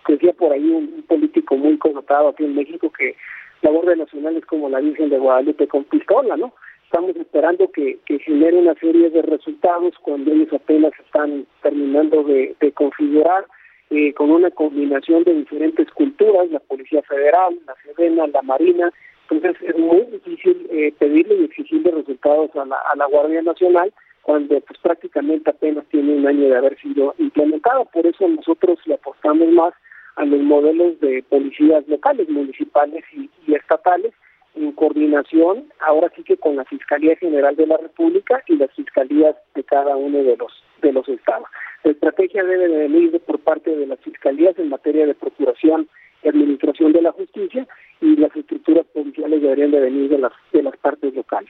decía 0.08 0.34
por 0.34 0.52
ahí 0.52 0.70
un 0.70 1.04
político 1.08 1.56
muy 1.58 1.78
connotado 1.78 2.30
aquí 2.30 2.44
en 2.44 2.56
México 2.56 2.92
que 2.92 3.16
la 3.62 3.72
Guardia 3.72 3.96
Nacional 3.96 4.38
es 4.38 4.46
como 4.46 4.70
la 4.70 4.80
Virgen 4.80 5.10
de 5.10 5.18
Guadalupe 5.18 5.68
con 5.68 5.84
pistola, 5.86 6.38
¿no? 6.38 6.54
Estamos 6.86 7.16
esperando 7.18 7.70
que, 7.72 8.00
que 8.06 8.20
genere 8.20 8.58
una 8.58 8.76
serie 8.76 9.10
de 9.10 9.22
resultados 9.22 9.96
cuando 10.02 10.32
ellos 10.32 10.54
apenas 10.54 10.94
están 11.06 11.46
terminando 11.62 12.24
de, 12.24 12.56
configurar 12.74 13.46
eh, 13.90 14.14
con 14.14 14.32
una 14.32 14.52
combinación 14.52 15.24
de 15.24 15.34
diferentes 15.34 15.90
culturas, 15.92 16.50
la 16.50 16.60
Policía 16.60 17.02
Federal, 17.04 17.58
la 17.66 17.76
Sedena, 17.84 18.28
la 18.28 18.42
Marina. 18.42 18.92
Entonces 19.30 19.62
es 19.68 19.78
muy 19.78 20.04
difícil 20.04 20.66
eh, 20.72 20.94
pedirle 20.98 21.36
y 21.36 21.44
exigirle 21.46 21.92
a 22.32 22.66
la, 22.66 22.78
a 22.92 22.96
la 22.96 23.06
Guardia 23.06 23.42
Nacional 23.42 23.94
cuando 24.28 24.60
pues 24.60 24.78
prácticamente 24.82 25.50
apenas 25.50 25.86
tiene 25.86 26.16
un 26.16 26.28
año 26.28 26.50
de 26.50 26.58
haber 26.58 26.78
sido 26.82 27.16
implementado. 27.18 27.86
Por 27.86 28.06
eso 28.06 28.28
nosotros 28.28 28.78
le 28.86 28.96
apostamos 28.96 29.48
más 29.54 29.74
a 30.18 30.26
los 30.26 30.42
modelos 30.42 31.00
de 31.00 31.24
policías 31.30 31.88
locales, 31.88 32.28
municipales 32.28 33.06
y, 33.14 33.30
estatales, 33.56 34.14
en 34.56 34.74
coordinación, 34.74 35.72
ahora 35.80 36.12
sí 36.14 36.24
que 36.24 36.36
con 36.36 36.58
la 36.58 36.66
Fiscalía 36.66 37.16
General 37.16 37.56
de 37.56 37.68
la 37.68 37.78
República 37.78 38.44
y 38.48 38.58
las 38.58 38.70
fiscalías 38.74 39.36
de 39.56 39.64
cada 39.64 39.96
uno 39.96 40.18
de 40.18 40.36
los 40.36 40.52
de 40.82 40.92
los 40.92 41.08
estados. 41.08 41.48
La 41.84 41.92
estrategia 41.92 42.44
debe 42.44 42.68
de 42.68 42.78
venir 42.80 43.18
por 43.22 43.40
parte 43.40 43.74
de 43.74 43.88
las 43.88 44.00
fiscalías 44.00 44.60
en 44.60 44.68
materia 44.68 45.06
de 45.06 45.16
procuración 45.16 45.88
y 46.22 46.28
administración 46.28 46.92
de 46.92 47.02
la 47.02 47.14
justicia 47.14 47.66
y 48.02 48.18
las 48.18 48.36
estructuras 48.36 48.86
policiales 48.88 49.42
deberían 49.42 49.72
de 49.72 49.80
venir 49.80 50.10
de 50.10 50.18
las 50.18 50.34
de 50.52 50.64
las 50.64 50.76
partes 50.78 51.14
locales. 51.16 51.50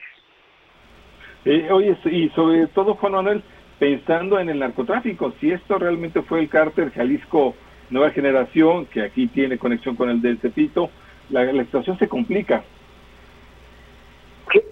Eh, 1.44 1.68
oye, 1.70 1.96
y 2.10 2.28
sobre 2.30 2.66
todo, 2.68 2.94
Juan 2.94 3.12
Manuel, 3.12 3.42
pensando 3.78 4.38
en 4.38 4.48
el 4.48 4.58
narcotráfico, 4.58 5.32
si 5.40 5.50
esto 5.52 5.78
realmente 5.78 6.22
fue 6.22 6.40
el 6.40 6.48
cártel 6.48 6.90
Jalisco 6.90 7.54
nueva 7.90 8.10
generación, 8.10 8.86
que 8.86 9.02
aquí 9.02 9.28
tiene 9.28 9.58
conexión 9.58 9.96
con 9.96 10.10
el 10.10 10.20
del 10.20 10.38
Cepito, 10.38 10.90
la, 11.30 11.44
la 11.52 11.64
situación 11.64 11.98
se 11.98 12.08
complica. 12.08 12.62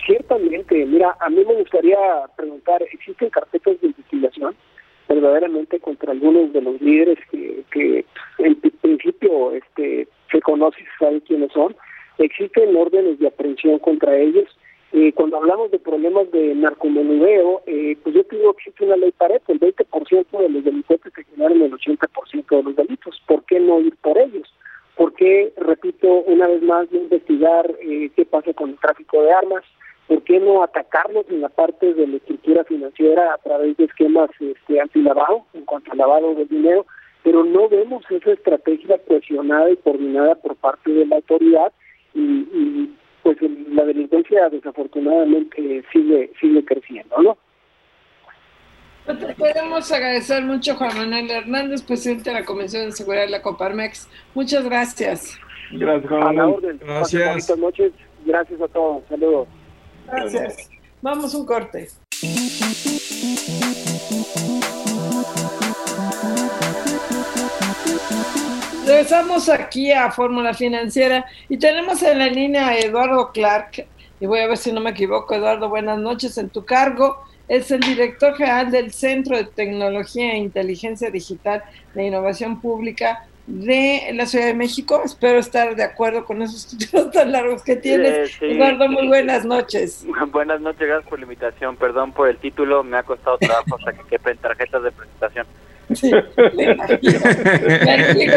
Ciertamente, 0.07 0.87
mira, 0.87 1.17
a 1.21 1.29
mí 1.29 1.43
me 1.47 1.55
gustaría 1.55 1.99
preguntar, 2.37 2.83
¿existen 2.83 3.29
carpetas 3.31 3.81
de 3.81 3.89
investigación 3.89 4.55
verdaderamente 5.09 5.79
contra 5.81 6.13
algunos 6.13 6.53
de 6.53 6.63
los 6.63 6.81
líderes 6.81 7.19
que, 7.31 7.63
que 7.71 8.05
en 8.39 8.57
principio 8.57 9.53
este, 9.53 10.09
se 10.31 10.41
conoce 10.41 10.81
y 10.81 10.85
se 10.85 11.05
sabe 11.05 11.21
quiénes 11.23 11.53
son? 11.53 11.77
¿Existen 12.19 12.77
órdenes 12.77 13.19
de 13.19 13.29
aprehensión 13.29 13.79
contra 13.79 14.17
ellos? 14.17 14.49
Eh, 14.93 15.13
cuando 15.13 15.37
hablamos 15.37 15.71
de 15.71 15.79
problemas 15.79 16.31
de 16.31 16.55
narcomenudeo, 16.55 17.63
eh, 17.67 17.97
pues 18.03 18.15
yo 18.15 18.23
digo 18.31 18.53
que 18.55 18.63
existe 18.63 18.85
una 18.85 18.97
ley 18.97 19.13
Pareto, 19.13 19.53
el 19.53 19.61
20% 19.61 20.39
de 20.39 20.49
los 20.49 20.65
delincuentes 20.65 21.13
que 21.13 21.25
generan 21.25 21.61
el 21.61 21.73
80% 21.73 22.57
de 22.57 22.63
los 22.63 22.77
delitos. 22.77 23.21
¿Por 23.27 23.45
qué 23.45 23.59
no 23.59 23.81
ir 23.81 23.97
por 23.97 24.17
ellos? 24.17 24.53
¿Por 24.95 25.13
qué, 25.15 25.53
repito, 25.57 26.09
una 26.09 26.47
vez 26.47 26.63
más, 26.63 26.91
no 26.91 26.99
investigar 26.99 27.71
eh, 27.83 28.11
qué 28.15 28.25
pasa 28.25 28.55
con 28.55 28.71
el 28.71 28.79
tráfico 28.79 29.23
de 29.23 29.33
armas? 29.33 29.65
¿Por 30.07 30.23
qué 30.23 30.39
no 30.39 30.63
atacarlos 30.63 31.27
en 31.29 31.41
la 31.41 31.49
parte 31.49 31.93
de 31.93 32.07
la 32.07 32.17
estructura 32.17 32.65
financiera 32.65 33.35
a 33.35 33.39
través 33.39 33.77
de 33.77 33.85
esquemas 33.85 34.31
este, 34.39 34.81
antilavado, 34.81 35.45
en 35.53 35.65
cuanto 35.65 35.91
al 35.91 35.99
lavado 35.99 36.35
de 36.37 36.45
dinero? 36.47 36.87
Pero 37.25 37.43
no 37.43 37.69
vemos 37.69 38.05
esa 38.09 38.31
estrategia 38.31 38.99
cohesionada 38.99 39.69
y 39.69 39.77
coordinada 39.77 40.37
por 40.37 40.55
parte 40.55 40.93
de 40.93 41.07
la 41.07 41.17
autoridad 41.17 41.73
y, 42.15 42.21
y 42.21 42.97
pues 43.27 43.39
la 43.71 43.85
delincuencia 43.85 44.49
desafortunadamente 44.51 45.83
sigue 45.93 46.31
sigue 46.41 46.65
creciendo, 46.65 47.17
¿no? 47.21 47.37
Te 49.05 49.35
podemos 49.35 49.91
agradecer 49.91 50.45
mucho 50.45 50.77
Juan 50.77 50.97
Manuel 50.97 51.29
Hernández, 51.29 51.83
presidente 51.83 52.31
de 52.31 52.41
la 52.41 52.45
Comisión 52.45 52.87
de 52.87 52.93
Seguridad 52.93 53.25
de 53.25 53.31
la 53.31 53.43
Coparmex. 53.43 54.09
Muchas 54.35 54.65
gracias. 54.65 55.39
Gracias, 55.73 56.09
Juan 56.09 56.37
Manuel. 56.37 56.79
Gracias. 56.79 57.49
Buenas 57.49 57.59
noches. 57.59 57.93
Gracias 58.25 58.61
a 58.61 58.69
todos. 58.69 59.03
Saludos. 59.09 59.49
Gracias. 60.07 60.71
Vamos 61.03 61.35
un 61.35 61.47
corte. 61.47 61.89
Regresamos 68.87 69.49
aquí 69.49 69.91
a 69.91 70.13
Fórmula 70.13 70.55
Financiera 70.55 71.27
y 71.49 71.57
tenemos 71.57 72.01
en 72.05 72.21
la 72.21 72.29
línea 72.29 72.69
a 72.69 72.79
Eduardo 72.79 73.33
Clark. 73.33 73.85
Y 74.21 74.27
voy 74.27 74.39
a 74.39 74.47
ver 74.47 74.57
si 74.57 74.71
no 74.71 74.81
me 74.81 74.91
equivoco, 74.91 75.35
Eduardo, 75.35 75.69
buenas 75.69 75.99
noches 75.99 76.39
en 76.39 76.51
tu 76.51 76.65
cargo. 76.65 77.21
Es 77.49 77.73
el 77.73 77.81
director 77.81 78.37
general 78.37 78.71
del 78.71 78.93
Centro 78.93 79.37
de 79.37 79.45
Tecnología 79.45 80.35
e 80.35 80.37
Inteligencia 80.37 81.11
Digital 81.11 81.65
de 81.95 82.07
Innovación 82.07 82.61
Pública 82.61 83.27
de 83.49 84.13
la 84.15 84.25
Ciudad 84.25 84.47
de 84.47 84.55
México. 84.55 85.03
Espero 85.05 85.41
estar 85.41 85.75
de 85.75 85.83
acuerdo 85.83 86.25
con 86.25 86.41
esos 86.43 86.69
títulos 86.79 87.11
tan 87.11 87.33
largos 87.33 87.65
que 87.65 87.75
tienes. 87.75 88.41
Eduardo, 88.41 88.89
muy 88.89 89.09
buenas 89.09 89.45
noches. 89.45 90.07
Buenas 90.31 90.61
noches, 90.61 90.87
gracias 90.87 91.11
por 91.11 91.19
la 91.19 91.25
invitación. 91.25 91.75
Perdón 91.75 92.13
por 92.13 92.29
el 92.29 92.37
título, 92.37 92.85
me 92.85 92.99
ha 92.99 93.03
costado 93.03 93.37
trabajo 93.39 93.79
hasta 93.79 93.95
que 93.95 94.09
quepen 94.11 94.39
tarjetas 94.39 94.85
de 94.85 94.93
presentación. 94.93 95.47
Me 96.55 96.65
imagino. 96.65 97.21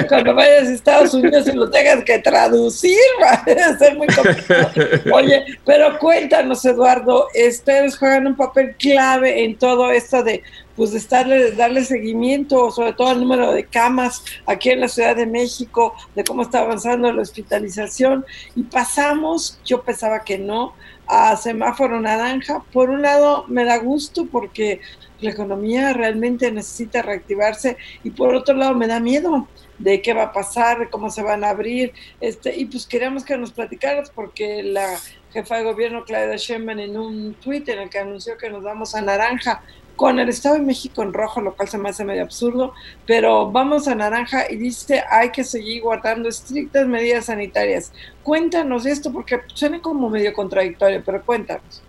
cuando 0.08 0.36
vayas 0.36 0.68
a 0.68 0.74
Estados 0.74 1.14
Unidos 1.14 1.48
y 1.48 1.54
lo 1.54 1.70
tengas 1.70 2.04
que 2.04 2.20
traducir, 2.20 2.98
va 3.22 3.32
a 3.32 3.78
ser 3.78 3.98
muy 3.98 4.08
complicado. 4.08 4.72
Oye, 5.14 5.46
pero 5.66 5.98
cuéntanos, 6.00 6.64
Eduardo, 6.66 7.28
ustedes 7.48 7.98
juegan 7.98 8.28
un 8.28 8.36
papel 8.36 8.76
clave 8.78 9.44
en 9.44 9.58
todo 9.58 9.92
esto 9.92 10.24
de 10.24 10.44
pues 10.80 10.94
de 10.94 10.98
estarle, 11.00 11.52
darle 11.52 11.84
seguimiento, 11.84 12.72
sobre 12.72 12.94
todo 12.94 13.10
al 13.10 13.20
número 13.20 13.52
de 13.52 13.66
camas 13.66 14.24
aquí 14.46 14.70
en 14.70 14.80
la 14.80 14.88
Ciudad 14.88 15.14
de 15.14 15.26
México, 15.26 15.94
de 16.16 16.24
cómo 16.24 16.44
está 16.44 16.62
avanzando 16.62 17.12
la 17.12 17.22
hospitalización. 17.22 18.26
Y 18.56 18.64
pasamos, 18.64 19.60
yo 19.66 19.82
pensaba 19.82 20.24
que 20.24 20.38
no, 20.38 20.74
a 21.10 21.36
semáforo 21.36 22.00
naranja. 22.00 22.64
Por 22.72 22.90
un 22.92 23.02
lado, 23.02 23.46
me 23.48 23.66
da 23.66 23.78
gusto 23.78 24.28
porque 24.32 24.80
la 25.20 25.32
economía 25.32 25.92
realmente 25.92 26.52
necesita 26.52 27.02
reactivarse 27.02 27.78
y 28.04 28.12
por 28.12 28.34
otro 28.36 28.56
lado 28.56 28.76
me 28.76 28.88
da 28.88 29.00
miedo 29.00 29.48
de 29.80 30.02
qué 30.02 30.14
va 30.14 30.24
a 30.24 30.32
pasar, 30.34 30.90
cómo 30.90 31.10
se 31.10 31.24
van 31.24 31.44
a 31.44 31.50
abrir, 31.50 31.94
este, 32.22 32.56
y 32.56 32.66
pues 32.66 32.86
queríamos 32.86 33.24
que 33.24 33.38
nos 33.38 33.52
platicaras 33.52 34.12
porque 34.12 34.62
la 34.62 34.98
jefa 35.32 35.58
de 35.58 35.64
gobierno 35.64 36.04
Claudia 36.06 36.36
Sheinbaum 36.38 36.80
en 36.80 36.98
un 36.98 37.34
tuit 37.36 37.68
en 37.70 37.80
el 37.80 37.90
que 37.90 38.00
anunció 38.00 38.38
que 38.38 38.50
nos 38.50 38.64
vamos 38.64 38.96
a 38.96 39.02
naranja 39.02 39.64
con 40.00 40.18
el 40.18 40.30
Estado 40.30 40.56
de 40.56 40.62
México 40.62 41.04
en 41.04 41.12
rojo, 41.12 41.42
lo 41.42 41.54
cual 41.54 41.68
se 41.68 41.78
me 41.78 41.90
hace 41.90 42.06
medio 42.06 42.24
absurdo, 42.24 42.74
pero 43.06 43.52
vamos 43.52 43.86
a 43.90 43.96
naranja 43.96 44.50
y 44.50 44.56
dice 44.56 45.04
hay 45.12 45.30
que 45.32 45.44
seguir 45.44 45.82
guardando 45.82 46.30
estrictas 46.30 46.88
medidas 46.88 47.26
sanitarias. 47.26 47.94
Cuéntanos 48.24 48.86
esto 48.86 49.12
porque 49.12 49.42
suena 49.48 49.82
como 49.82 50.10
medio 50.10 50.32
contradictorio, 50.32 51.04
pero 51.06 51.22
cuéntanos. 51.26 51.84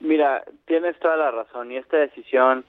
Mira, 0.00 0.44
tienes 0.66 0.98
toda 0.98 1.16
la 1.16 1.30
razón 1.30 1.72
y 1.72 1.78
esta 1.78 1.96
decisión 1.96 2.66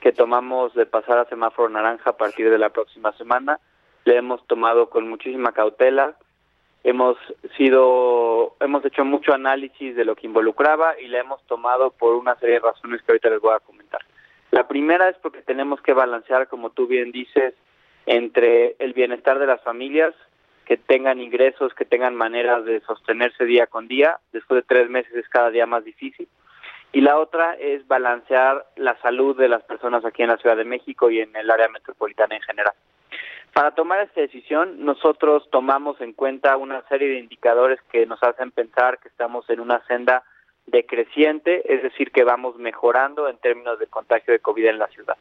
que 0.00 0.12
tomamos 0.12 0.72
de 0.74 0.86
pasar 0.86 1.18
a 1.18 1.24
semáforo 1.24 1.68
naranja 1.68 2.10
a 2.10 2.16
partir 2.16 2.50
de 2.50 2.58
la 2.58 2.70
próxima 2.70 3.10
semana, 3.14 3.58
le 4.04 4.16
hemos 4.16 4.46
tomado 4.46 4.88
con 4.88 5.08
muchísima 5.08 5.50
cautela, 5.50 6.14
hemos 6.84 7.16
sido, 7.56 8.54
hemos 8.60 8.84
hecho 8.84 9.04
mucho 9.04 9.32
análisis 9.32 9.96
de 9.96 10.04
lo 10.04 10.14
que 10.14 10.26
involucraba 10.26 11.00
y 11.00 11.08
la 11.08 11.20
hemos 11.20 11.42
tomado 11.46 11.90
por 11.90 12.14
una 12.14 12.36
serie 12.36 12.56
de 12.56 12.60
razones 12.60 13.02
que 13.02 13.12
ahorita 13.12 13.30
les 13.30 13.40
voy 13.40 13.54
a 13.54 13.60
comentar. 13.60 14.02
La 14.50 14.68
primera 14.68 15.08
es 15.08 15.16
porque 15.16 15.42
tenemos 15.42 15.80
que 15.80 15.94
balancear, 15.94 16.46
como 16.46 16.70
tú 16.70 16.86
bien 16.86 17.10
dices, 17.10 17.54
entre 18.06 18.76
el 18.78 18.92
bienestar 18.92 19.38
de 19.38 19.46
las 19.46 19.62
familias, 19.62 20.14
que 20.66 20.76
tengan 20.76 21.20
ingresos, 21.20 21.74
que 21.74 21.84
tengan 21.84 22.14
maneras 22.14 22.64
de 22.64 22.80
sostenerse 22.82 23.44
día 23.44 23.66
con 23.66 23.88
día. 23.88 24.18
Después 24.32 24.62
de 24.62 24.66
tres 24.66 24.88
meses 24.88 25.12
es 25.14 25.28
cada 25.28 25.50
día 25.50 25.66
más 25.66 25.84
difícil. 25.84 26.28
Y 26.92 27.00
la 27.00 27.18
otra 27.18 27.54
es 27.54 27.86
balancear 27.88 28.64
la 28.76 28.96
salud 29.00 29.36
de 29.36 29.48
las 29.48 29.62
personas 29.64 30.04
aquí 30.04 30.22
en 30.22 30.28
la 30.28 30.36
Ciudad 30.36 30.56
de 30.56 30.64
México 30.64 31.10
y 31.10 31.20
en 31.20 31.34
el 31.34 31.50
área 31.50 31.68
metropolitana 31.68 32.36
en 32.36 32.42
general. 32.42 32.74
Para 33.54 33.70
tomar 33.70 34.00
esta 34.00 34.20
decisión, 34.20 34.84
nosotros 34.84 35.48
tomamos 35.48 36.00
en 36.00 36.12
cuenta 36.12 36.56
una 36.56 36.82
serie 36.88 37.08
de 37.08 37.20
indicadores 37.20 37.80
que 37.92 38.04
nos 38.04 38.20
hacen 38.20 38.50
pensar 38.50 38.98
que 38.98 39.06
estamos 39.06 39.48
en 39.48 39.60
una 39.60 39.80
senda 39.86 40.24
decreciente, 40.66 41.62
es 41.72 41.80
decir, 41.84 42.10
que 42.10 42.24
vamos 42.24 42.56
mejorando 42.56 43.28
en 43.28 43.38
términos 43.38 43.78
de 43.78 43.86
contagio 43.86 44.32
de 44.32 44.40
COVID 44.40 44.66
en 44.66 44.80
la 44.80 44.88
ciudad. 44.88 45.16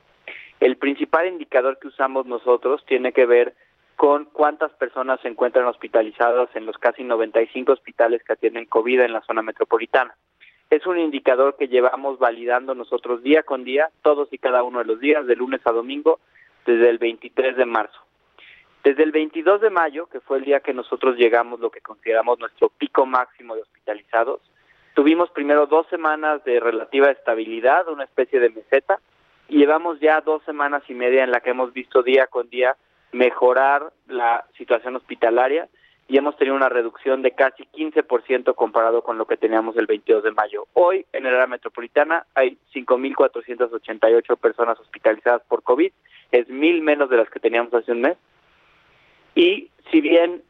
El 0.59 0.77
principal 0.77 1.27
indicador 1.27 1.77
que 1.77 1.89
usamos 1.89 2.25
nosotros 2.25 2.83
tiene 2.87 3.11
que 3.11 3.27
ver 3.27 3.53
con 3.97 4.25
cuántas 4.25 4.71
personas 4.71 5.21
se 5.21 5.27
encuentran 5.27 5.67
hospitalizadas 5.67 6.49
en 6.55 6.65
los 6.65 6.79
casi 6.79 7.03
95 7.03 7.71
hospitales 7.71 8.23
que 8.23 8.33
atienden 8.33 8.65
COVID 8.65 9.01
en 9.01 9.13
la 9.13 9.21
zona 9.21 9.43
metropolitana. 9.43 10.15
Es 10.71 10.87
un 10.87 10.97
indicador 10.97 11.55
que 11.55 11.67
llevamos 11.67 12.17
validando 12.17 12.73
nosotros 12.73 13.21
día 13.21 13.43
con 13.43 13.63
día, 13.63 13.91
todos 14.01 14.27
y 14.31 14.39
cada 14.39 14.63
uno 14.63 14.79
de 14.79 14.85
los 14.85 14.99
días, 14.99 15.27
de 15.27 15.35
lunes 15.35 15.61
a 15.65 15.71
domingo, 15.71 16.19
desde 16.65 16.89
el 16.89 16.97
23 16.97 17.57
de 17.57 17.65
marzo. 17.65 17.99
Desde 18.83 19.03
el 19.03 19.13
22 19.13 19.61
de 19.61 19.69
mayo, 19.69 20.07
que 20.07 20.19
fue 20.19 20.39
el 20.39 20.43
día 20.43 20.59
que 20.59 20.73
nosotros 20.73 21.15
llegamos 21.15 21.61
lo 21.61 21.71
que 21.71 21.79
consideramos 21.79 22.37
nuestro 22.39 22.67
pico 22.67 23.05
máximo 23.05 23.55
de 23.55 23.61
hospitalizados, 23.61 24.41
tuvimos 24.93 25.29
primero 25.29 25.67
dos 25.67 25.87
semanas 25.87 26.43
de 26.43 26.59
relativa 26.59 27.09
estabilidad, 27.09 27.87
una 27.87 28.03
especie 28.03 28.41
de 28.41 28.49
meseta, 28.49 28.99
y 29.47 29.59
llevamos 29.59 30.01
ya 30.01 30.19
dos 30.19 30.43
semanas 30.43 30.83
y 30.89 30.93
media 30.95 31.23
en 31.23 31.31
la 31.31 31.39
que 31.39 31.51
hemos 31.51 31.71
visto 31.71 32.03
día 32.03 32.27
con 32.27 32.49
día 32.49 32.75
mejorar 33.13 33.93
la 34.07 34.43
situación 34.57 34.97
hospitalaria 34.97 35.69
y 36.09 36.17
hemos 36.17 36.35
tenido 36.35 36.55
una 36.55 36.67
reducción 36.67 37.21
de 37.21 37.31
casi 37.31 37.63
15% 37.63 38.53
comparado 38.53 39.01
con 39.01 39.17
lo 39.17 39.25
que 39.25 39.37
teníamos 39.37 39.77
el 39.77 39.85
22 39.85 40.23
de 40.25 40.31
mayo. 40.31 40.67
Hoy 40.73 41.05
en 41.13 41.25
el 41.25 41.33
área 41.33 41.47
metropolitana 41.47 42.25
hay 42.35 42.57
5.488 42.73 44.37
personas 44.37 44.77
hospitalizadas 44.81 45.41
por 45.47 45.63
COVID, 45.63 45.91
es 46.33 46.49
mil 46.49 46.81
menos 46.81 47.09
de 47.09 47.17
las 47.17 47.29
que 47.29 47.39
teníamos 47.39 47.73
hace 47.73 47.93
un 47.93 48.01
mes 48.01 48.17
y 49.35 49.69
si 49.91 50.01
bien 50.01 50.43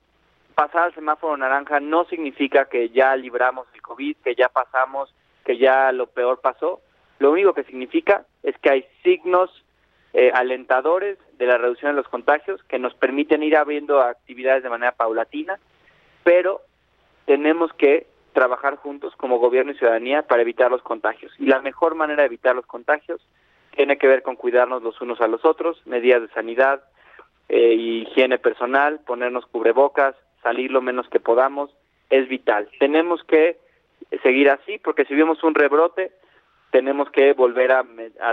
pasar 0.56 0.84
al 0.84 0.96
semáforo 0.96 1.36
naranja 1.38 1.80
no 1.80 2.06
significa 2.06 2.66
que 2.66 2.90
ya 2.90 3.16
libramos 3.16 3.68
el 3.74 3.82
COVID, 3.82 4.18
que 4.18 4.36
ya 4.36 4.50
pasamos, 4.50 5.14
que 5.46 5.58
ya 5.58 5.92
lo 5.92 6.08
peor 6.08 6.42
pasó, 6.42 6.82
lo 7.20 7.32
único 7.32 7.54
que 7.54 7.64
significa 7.64 8.26
es 8.44 8.58
que 8.60 8.70
hay 8.70 8.86
signos 9.04 9.50
eh, 10.14 10.32
alentadores 10.34 11.18
de 11.38 11.48
la 11.48 11.58
reducción 11.58 11.92
de 11.92 12.02
los 12.02 12.08
contagios 12.08 12.64
que 12.66 12.80
nos 12.80 12.94
permiten 12.94 13.44
ir 13.44 13.58
abriendo 13.58 14.02
actividades 14.02 14.64
de 14.64 14.70
manera 14.70 14.92
paulatina, 14.92 15.60
pero 16.24 16.62
tenemos 17.26 17.74
que 17.74 18.08
trabajar 18.34 18.76
juntos 18.76 19.16
como 19.16 19.40
gobierno 19.40 19.72
y 19.72 19.78
ciudadanía 19.78 20.24
para 20.24 20.42
evitar 20.42 20.70
los 20.70 20.82
contagios. 20.82 21.32
Y 21.40 21.46
la 21.46 21.62
mejor 21.62 21.96
manera 21.96 22.24
de 22.24 22.28
evitar 22.28 22.56
los 22.56 22.66
contagios 22.66 23.22
tiene 23.76 23.98
que 23.98 24.08
ver 24.08 24.22
con 24.22 24.36
cuidarnos 24.36 24.84
los 24.84 25.00
unos 25.02 25.22
a 25.22 25.28
los 25.28 25.46
otros, 25.46 25.82
medidas 25.86 26.22
de 26.22 26.28
sanidad, 26.30 26.84
eh, 27.50 27.74
higiene 27.74 28.38
personal, 28.38 29.00
ponernos 29.06 29.46
cubrebocas, 29.46 30.16
salir 30.42 30.72
lo 30.72 30.82
menos 30.82 31.08
que 31.10 31.20
podamos, 31.20 31.70
es 32.10 32.28
vital. 32.28 32.70
Tenemos 32.80 33.24
que 33.24 33.58
seguir 34.22 34.50
así 34.50 34.80
porque 34.84 35.06
si 35.06 35.16
vemos 35.16 35.44
un 35.44 35.56
rebrote, 35.56 36.12
tenemos 36.72 37.10
que 37.12 37.34
volver 37.34 37.72
a, 37.72 37.84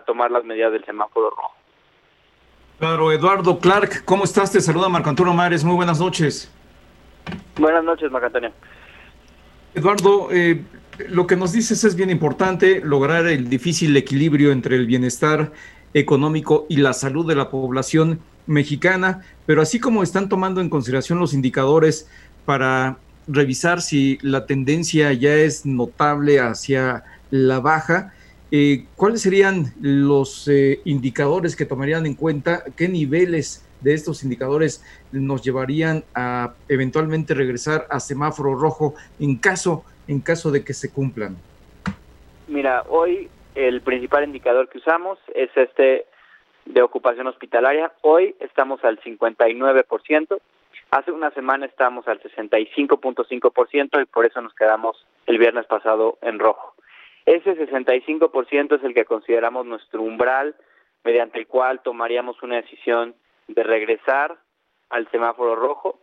tomar 0.07 0.31
las 0.31 0.44
medidas 0.44 0.73
del 0.73 0.85
semáforo 0.85 1.31
rojo. 1.31 1.53
Claro, 2.79 3.12
Eduardo 3.12 3.59
Clark, 3.59 4.05
¿cómo 4.07 4.25
estás? 4.25 4.51
Te 4.53 4.61
saluda 4.61 4.88
Marco 4.88 5.11
Antonio 5.11 5.35
Mares, 5.35 5.62
muy 5.64 5.77
buenas 5.77 6.01
noches. 6.01 6.51
Buenas 7.59 7.85
noches, 7.85 8.11
Marco 8.11 8.27
Antonio. 8.27 8.53
Eduardo, 9.75 10.29
eh, 10.33 10.62
lo 11.09 11.27
que 11.27 11.37
nos 11.37 11.53
dices 11.53 11.85
es 11.85 11.94
bien 11.94 12.09
importante, 12.09 12.81
lograr 12.83 13.27
el 13.27 13.51
difícil 13.51 13.94
equilibrio 13.96 14.53
entre 14.53 14.77
el 14.77 14.87
bienestar 14.87 15.53
económico 15.92 16.66
y 16.68 16.77
la 16.77 16.94
salud 16.94 17.29
de 17.29 17.35
la 17.35 17.51
población 17.51 18.20
mexicana, 18.50 19.22
pero 19.46 19.62
así 19.62 19.78
como 19.78 20.02
están 20.02 20.28
tomando 20.28 20.60
en 20.60 20.68
consideración 20.68 21.20
los 21.20 21.32
indicadores 21.32 22.10
para 22.44 22.98
revisar 23.28 23.80
si 23.80 24.18
la 24.22 24.44
tendencia 24.44 25.12
ya 25.12 25.34
es 25.34 25.64
notable 25.64 26.40
hacia 26.40 27.04
la 27.30 27.60
baja, 27.60 28.12
eh, 28.50 28.86
¿cuáles 28.96 29.22
serían 29.22 29.66
los 29.80 30.48
eh, 30.48 30.80
indicadores 30.84 31.54
que 31.54 31.64
tomarían 31.64 32.06
en 32.06 32.14
cuenta? 32.14 32.64
¿Qué 32.76 32.88
niveles 32.88 33.64
de 33.80 33.94
estos 33.94 34.24
indicadores 34.24 34.84
nos 35.12 35.42
llevarían 35.42 36.02
a 36.14 36.54
eventualmente 36.68 37.34
regresar 37.34 37.86
a 37.88 38.00
semáforo 38.00 38.56
rojo 38.56 38.94
en 39.20 39.36
caso, 39.36 39.84
en 40.08 40.20
caso 40.20 40.50
de 40.50 40.64
que 40.64 40.74
se 40.74 40.90
cumplan? 40.90 41.36
Mira, 42.48 42.82
hoy 42.88 43.28
el 43.54 43.80
principal 43.82 44.24
indicador 44.24 44.68
que 44.68 44.78
usamos 44.78 45.18
es 45.36 45.50
este 45.56 46.06
de 46.64 46.83
ocupación 46.83 47.27
hospitalaria. 47.27 47.92
Hoy 48.03 48.35
estamos 48.40 48.85
al 48.85 49.01
59%. 49.01 50.40
Hace 50.90 51.12
una 51.12 51.31
semana 51.31 51.66
estábamos 51.66 52.09
al 52.09 52.20
65.5% 52.20 54.03
y 54.03 54.05
por 54.07 54.27
eso 54.27 54.40
nos 54.40 54.55
quedamos 54.55 55.07
el 55.27 55.38
viernes 55.38 55.66
pasado 55.66 56.18
en 56.23 56.38
rojo. 56.38 56.75
Ese 57.27 57.57
65% 57.57 58.77
es 58.77 58.85
el 58.85 58.94
que 58.94 59.05
consideramos 59.05 59.66
nuestro 59.66 60.03
umbral 60.03 60.57
mediante 61.05 61.38
el 61.38 61.46
cual 61.46 61.81
tomaríamos 61.83 62.42
una 62.42 62.57
decisión 62.57 63.14
de 63.46 63.62
regresar 63.62 64.37
al 64.88 65.09
semáforo 65.11 65.55
rojo. 65.55 66.01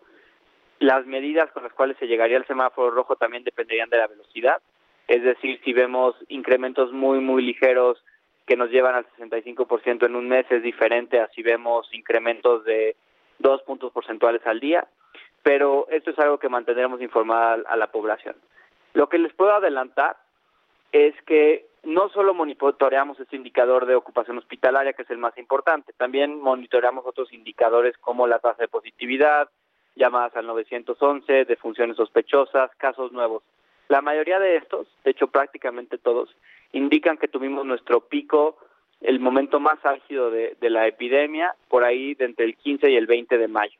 Las 0.79 1.05
medidas 1.05 1.51
con 1.51 1.63
las 1.63 1.73
cuales 1.73 1.97
se 1.97 2.07
llegaría 2.07 2.37
al 2.37 2.47
semáforo 2.47 2.91
rojo 2.91 3.15
también 3.15 3.43
dependerían 3.43 3.89
de 3.89 3.97
la 3.97 4.07
velocidad. 4.07 4.61
Es 5.07 5.23
decir, 5.23 5.59
si 5.63 5.73
vemos 5.73 6.15
incrementos 6.27 6.91
muy, 6.91 7.19
muy 7.19 7.43
ligeros 7.43 8.03
que 8.47 8.55
nos 8.55 8.71
llevan 8.71 8.95
al 8.95 9.05
65% 9.17 10.05
en 10.05 10.15
un 10.15 10.29
mes 10.29 10.45
es 10.49 10.63
diferente 10.63 11.19
a 11.19 11.27
si 11.35 11.43
vemos 11.43 11.87
incrementos 11.93 12.63
de 12.63 12.95
dos 13.39 13.61
puntos 13.63 13.91
porcentuales 13.91 14.41
al 14.47 14.61
día, 14.61 14.87
pero 15.43 15.85
esto 15.91 16.11
es 16.11 16.19
algo 16.19 16.39
que 16.39 16.49
mantendremos 16.49 17.01
informada 17.01 17.61
a 17.67 17.75
la 17.75 17.91
población. 17.91 18.35
Lo 18.93 19.09
que 19.09 19.19
les 19.19 19.33
puedo 19.33 19.53
adelantar 19.53 20.15
es 20.93 21.13
que 21.23 21.67
no 21.83 22.09
solo 22.09 22.33
monitoreamos 22.33 23.19
este 23.19 23.35
indicador 23.35 23.85
de 23.85 23.95
ocupación 23.95 24.37
hospitalaria, 24.37 24.93
que 24.93 25.03
es 25.03 25.09
el 25.09 25.17
más 25.17 25.37
importante, 25.37 25.93
también 25.97 26.39
monitoreamos 26.39 27.05
otros 27.05 27.31
indicadores 27.33 27.97
como 27.97 28.27
la 28.27 28.39
tasa 28.39 28.63
de 28.63 28.67
positividad, 28.69 29.49
llamadas 29.95 30.35
al 30.37 30.47
911, 30.47 31.45
de 31.45 31.55
funciones 31.57 31.97
sospechosas, 31.97 32.71
casos 32.77 33.11
nuevos. 33.11 33.43
La 33.89 34.01
mayoría 34.01 34.39
de 34.39 34.57
estos, 34.57 34.87
de 35.03 35.11
hecho 35.11 35.27
prácticamente 35.27 35.97
todos, 35.97 36.29
indican 36.71 37.17
que 37.17 37.27
tuvimos 37.27 37.65
nuestro 37.65 38.01
pico, 38.01 38.57
el 39.01 39.19
momento 39.19 39.59
más 39.59 39.83
álgido 39.85 40.31
de, 40.31 40.55
la 40.61 40.87
epidemia, 40.87 41.55
por 41.69 41.83
ahí 41.83 42.15
de 42.15 42.25
entre 42.25 42.45
el 42.45 42.55
15 42.55 42.89
y 42.89 42.95
el 42.95 43.07
20 43.07 43.37
de 43.37 43.47
mayo. 43.47 43.79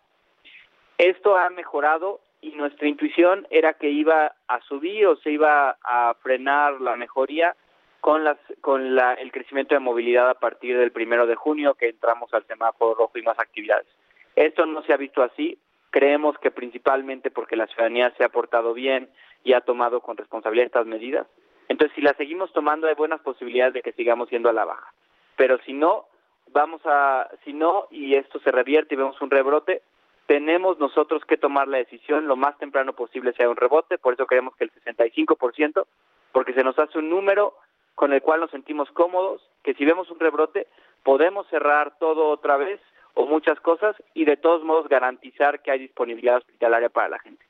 Esto 0.97 1.38
ha 1.38 1.50
mejorado 1.50 2.19
y 2.41 2.52
nuestra 2.52 2.88
intuición 2.88 3.47
era 3.50 3.73
que 3.73 3.89
iba 3.89 4.34
a 4.47 4.62
subir 4.62 5.06
o 5.08 5.15
se 5.17 5.32
iba 5.32 5.78
a 5.84 6.15
frenar 6.21 6.82
la 6.82 6.95
mejoría 6.95 7.56
con, 8.00 8.23
las, 8.23 8.38
con 8.62 8.95
la, 8.95 9.13
el 9.13 9.32
crecimiento 9.32 9.76
de 9.76 9.80
movilidad 9.80 10.30
a 10.30 10.36
partir 10.39 10.78
del 10.78 10.91
primero 10.91 11.28
de 11.28 11.36
junio, 11.36 11.73
que 11.73 11.89
entramos 11.89 12.34
al 12.34 12.45
semáforo 12.45 12.95
rojo 12.95 13.17
y 13.17 13.23
más 13.23 13.39
actividades. 13.39 13.88
Esto 14.36 14.65
no 14.65 14.84
se 14.84 14.93
ha 14.93 14.97
visto 14.97 15.23
así. 15.23 15.58
Creemos 15.89 16.38
que 16.38 16.52
principalmente 16.52 17.32
porque 17.32 17.56
la 17.56 17.67
ciudadanía 17.67 18.13
se 18.17 18.23
ha 18.23 18.30
portado 18.30 18.73
bien 18.73 19.10
y 19.43 19.54
ha 19.54 19.62
tomado 19.62 20.02
con 20.02 20.15
responsabilidad 20.15 20.67
estas 20.67 20.86
medidas. 20.86 21.28
Entonces, 21.67 21.95
si 21.95 22.01
las 22.01 22.15
seguimos 22.17 22.51
tomando, 22.53 22.88
hay 22.88 22.95
buenas 22.95 23.21
posibilidades 23.21 23.73
de 23.73 23.82
que 23.82 23.93
sigamos 23.93 24.30
yendo 24.30 24.49
a 24.49 24.53
la 24.53 24.65
baja. 24.65 24.93
Pero 25.36 25.58
si 25.65 25.73
no, 25.73 26.06
vamos 26.51 26.82
a, 26.86 27.30
si 27.43 27.53
no, 27.53 27.88
y 27.91 28.15
esto 28.15 28.39
se 28.39 28.51
revierte 28.51 28.95
y 28.95 28.97
vemos 28.97 29.21
un 29.21 29.30
rebrote, 29.30 29.82
tenemos 30.27 30.77
nosotros 30.80 31.23
que 31.25 31.38
tomar 31.38 31.67
la 31.67 31.77
decisión 31.77 32.27
lo 32.27 32.36
más 32.36 32.58
temprano 32.58 32.93
posible 32.93 33.34
sea 33.34 33.49
un 33.49 33.56
rebote, 33.56 33.97
por 33.97 34.13
eso 34.13 34.27
queremos 34.27 34.56
que 34.56 34.65
el 34.65 34.71
65%, 34.73 35.86
porque 36.34 36.53
se 36.53 36.63
nos 36.63 36.77
hace 36.77 36.99
un 36.99 37.10
número 37.10 37.56
con 37.95 38.13
el 38.13 38.21
cual 38.21 38.41
nos 38.41 38.51
sentimos 38.51 38.91
cómodos, 38.91 39.41
que 39.63 39.73
si 39.73 39.86
vemos 39.86 40.12
un 40.12 40.19
rebrote 40.19 40.67
podemos 41.03 41.47
cerrar 41.47 41.97
todo 41.97 42.30
otra 42.30 42.58
vez 42.58 42.82
o 43.13 43.25
muchas 43.25 43.60
cosas 43.62 43.95
y 44.13 44.25
de 44.25 44.38
todos 44.38 44.63
modos 44.63 44.89
garantizar 44.89 45.62
que 45.62 45.71
hay 45.71 45.80
disponibilidad 45.80 46.38
hospitalaria 46.38 46.89
para 46.89 47.10
la 47.10 47.19
gente. 47.19 47.46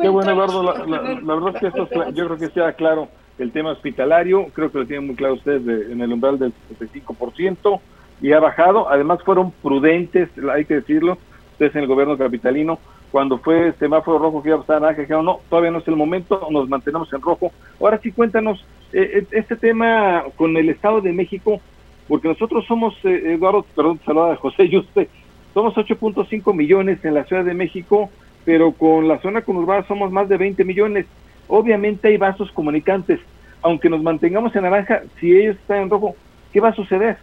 Qué 0.00 0.08
bueno, 0.08 0.32
Eduardo. 0.32 0.62
La, 0.86 1.34
verdad 1.34 1.54
es 1.54 1.60
que 1.60 1.66
esto 1.68 1.88
yo 2.12 2.26
creo 2.26 2.38
que 2.38 2.48
sea 2.48 2.72
claro 2.72 3.08
el 3.38 3.52
tema 3.52 3.70
hospitalario. 3.70 4.46
Creo 4.52 4.70
que 4.72 4.78
lo 4.78 4.86
tienen 4.86 5.06
muy 5.06 5.16
claro 5.16 5.34
ustedes 5.34 5.90
en 5.90 6.00
el 6.00 6.12
umbral 6.12 6.38
del 6.38 6.52
75% 6.78 7.80
y 8.20 8.32
ha 8.32 8.40
bajado. 8.40 8.88
Además, 8.88 9.22
fueron 9.24 9.52
prudentes, 9.62 10.28
hay 10.52 10.64
que 10.64 10.74
decirlo, 10.74 11.18
ustedes 11.52 11.74
en 11.76 11.82
el 11.82 11.86
gobierno 11.86 12.18
capitalino. 12.18 12.78
Cuando 13.12 13.38
fue 13.38 13.72
semáforo 13.78 14.18
rojo 14.18 14.42
que 14.42 14.50
iba 14.50 14.58
a 14.58 14.60
pasar 14.60 14.80
naranja, 14.80 15.02
dijeron 15.02 15.24
no, 15.24 15.40
todavía 15.48 15.72
no 15.72 15.78
es 15.78 15.88
el 15.88 15.96
momento, 15.96 16.46
nos 16.50 16.68
mantenemos 16.68 17.12
en 17.12 17.20
rojo. 17.20 17.52
Ahora 17.80 17.98
sí, 17.98 18.12
cuéntanos 18.12 18.64
eh, 18.92 19.18
eh, 19.18 19.26
este 19.32 19.56
tema 19.56 20.24
con 20.36 20.56
el 20.56 20.68
Estado 20.68 21.00
de 21.00 21.12
México, 21.12 21.60
porque 22.06 22.28
nosotros 22.28 22.64
somos, 22.66 22.94
eh, 23.04 23.34
Eduardo, 23.34 23.64
perdón, 23.74 24.00
saluda 24.04 24.32
a 24.32 24.36
José 24.36 24.64
y 24.64 24.76
usted, 24.76 25.08
somos 25.54 25.74
8.5 25.74 26.54
millones 26.54 27.04
en 27.04 27.14
la 27.14 27.24
Ciudad 27.24 27.44
de 27.44 27.54
México 27.54 28.10
pero 28.50 28.72
con 28.72 29.06
la 29.06 29.20
zona 29.20 29.42
conurbada 29.42 29.86
somos 29.86 30.10
más 30.10 30.28
de 30.28 30.36
20 30.36 30.64
millones. 30.64 31.06
Obviamente 31.46 32.08
hay 32.08 32.16
vasos 32.16 32.50
comunicantes. 32.50 33.20
Aunque 33.62 33.88
nos 33.88 34.02
mantengamos 34.02 34.56
en 34.56 34.64
naranja, 34.64 35.02
si 35.20 35.36
ellos 35.36 35.54
están 35.54 35.82
en 35.82 35.90
rojo, 35.90 36.16
¿qué 36.52 36.58
va 36.58 36.70
a 36.70 36.74
suceder? 36.74 37.16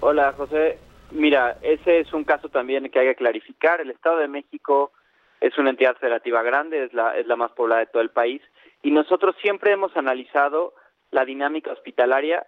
Hola, 0.00 0.34
José. 0.36 0.78
Mira, 1.12 1.56
ese 1.62 2.00
es 2.00 2.12
un 2.12 2.24
caso 2.24 2.50
también 2.50 2.90
que 2.90 2.98
hay 2.98 3.06
que 3.06 3.14
clarificar. 3.14 3.80
El 3.80 3.88
Estado 3.88 4.18
de 4.18 4.28
México 4.28 4.92
es 5.40 5.56
una 5.56 5.70
entidad 5.70 5.96
federativa 5.96 6.42
grande, 6.42 6.84
es 6.84 6.92
la, 6.92 7.16
es 7.16 7.26
la 7.26 7.36
más 7.36 7.52
poblada 7.52 7.80
de 7.80 7.86
todo 7.86 8.02
el 8.02 8.10
país, 8.10 8.42
y 8.82 8.90
nosotros 8.90 9.34
siempre 9.40 9.72
hemos 9.72 9.96
analizado 9.96 10.74
la 11.10 11.24
dinámica 11.24 11.72
hospitalaria 11.72 12.44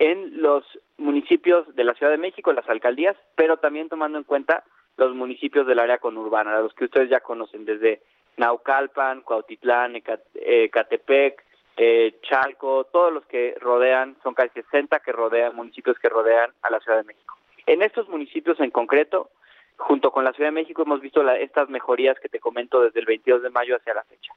en 0.00 0.42
los 0.42 0.64
municipios 0.98 1.72
de 1.76 1.84
la 1.84 1.94
Ciudad 1.94 2.10
de 2.10 2.18
México, 2.18 2.52
las 2.52 2.68
alcaldías, 2.68 3.16
pero 3.36 3.58
también 3.58 3.88
tomando 3.88 4.18
en 4.18 4.24
cuenta 4.24 4.64
los 4.96 5.14
municipios 5.14 5.66
del 5.66 5.78
área 5.78 5.98
conurbana, 5.98 6.60
los 6.60 6.74
que 6.74 6.86
ustedes 6.86 7.10
ya 7.10 7.20
conocen, 7.20 7.64
desde 7.64 8.00
Naucalpan, 8.36 9.22
Cuautitlán, 9.22 9.94
Ecatepec, 10.34 11.44
eh, 11.76 12.18
Chalco, 12.22 12.84
todos 12.84 13.12
los 13.12 13.26
que 13.26 13.54
rodean, 13.60 14.16
son 14.22 14.34
casi 14.34 14.62
60 14.62 15.00
que 15.00 15.12
rodean, 15.12 15.54
municipios 15.54 15.98
que 15.98 16.08
rodean 16.08 16.50
a 16.62 16.70
la 16.70 16.80
Ciudad 16.80 16.98
de 16.98 17.04
México. 17.04 17.36
En 17.66 17.82
estos 17.82 18.08
municipios 18.08 18.58
en 18.60 18.70
concreto, 18.70 19.30
junto 19.76 20.10
con 20.10 20.24
la 20.24 20.32
Ciudad 20.32 20.48
de 20.48 20.54
México, 20.54 20.82
hemos 20.82 21.00
visto 21.00 21.28
estas 21.32 21.68
mejorías 21.68 22.18
que 22.18 22.28
te 22.28 22.40
comento 22.40 22.80
desde 22.80 23.00
el 23.00 23.06
22 23.06 23.42
de 23.42 23.50
mayo 23.50 23.76
hacia 23.76 23.94
la 23.94 24.04
fecha. 24.04 24.32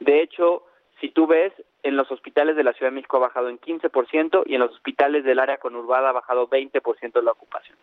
De 0.00 0.20
hecho, 0.22 0.64
si 1.00 1.08
tú 1.08 1.26
ves, 1.26 1.52
en 1.82 1.96
los 1.96 2.10
hospitales 2.12 2.56
de 2.56 2.64
la 2.64 2.74
Ciudad 2.74 2.90
de 2.90 2.96
México 2.96 3.16
ha 3.16 3.20
bajado 3.20 3.48
en 3.48 3.58
15% 3.58 4.42
y 4.46 4.54
en 4.54 4.60
los 4.60 4.72
hospitales 4.72 5.24
del 5.24 5.38
área 5.38 5.56
conurbada 5.56 6.10
ha 6.10 6.12
bajado 6.12 6.48
20% 6.48 7.22
la 7.22 7.32
ocupación. 7.32 7.76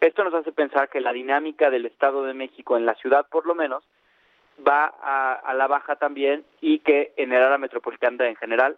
Esto 0.00 0.24
nos 0.24 0.34
hace 0.34 0.52
pensar 0.52 0.88
que 0.88 1.00
la 1.00 1.12
dinámica 1.12 1.70
del 1.70 1.86
Estado 1.86 2.24
de 2.24 2.34
México 2.34 2.76
en 2.76 2.84
la 2.84 2.94
ciudad, 2.96 3.26
por 3.30 3.46
lo 3.46 3.54
menos, 3.54 3.84
va 4.66 4.86
a, 4.86 5.54
la 5.54 5.66
baja 5.66 5.96
también 5.96 6.44
y 6.60 6.80
que 6.80 7.12
en 7.16 7.32
el 7.32 7.42
área 7.42 7.58
metropolitana 7.58 8.28
en 8.28 8.36
general 8.36 8.76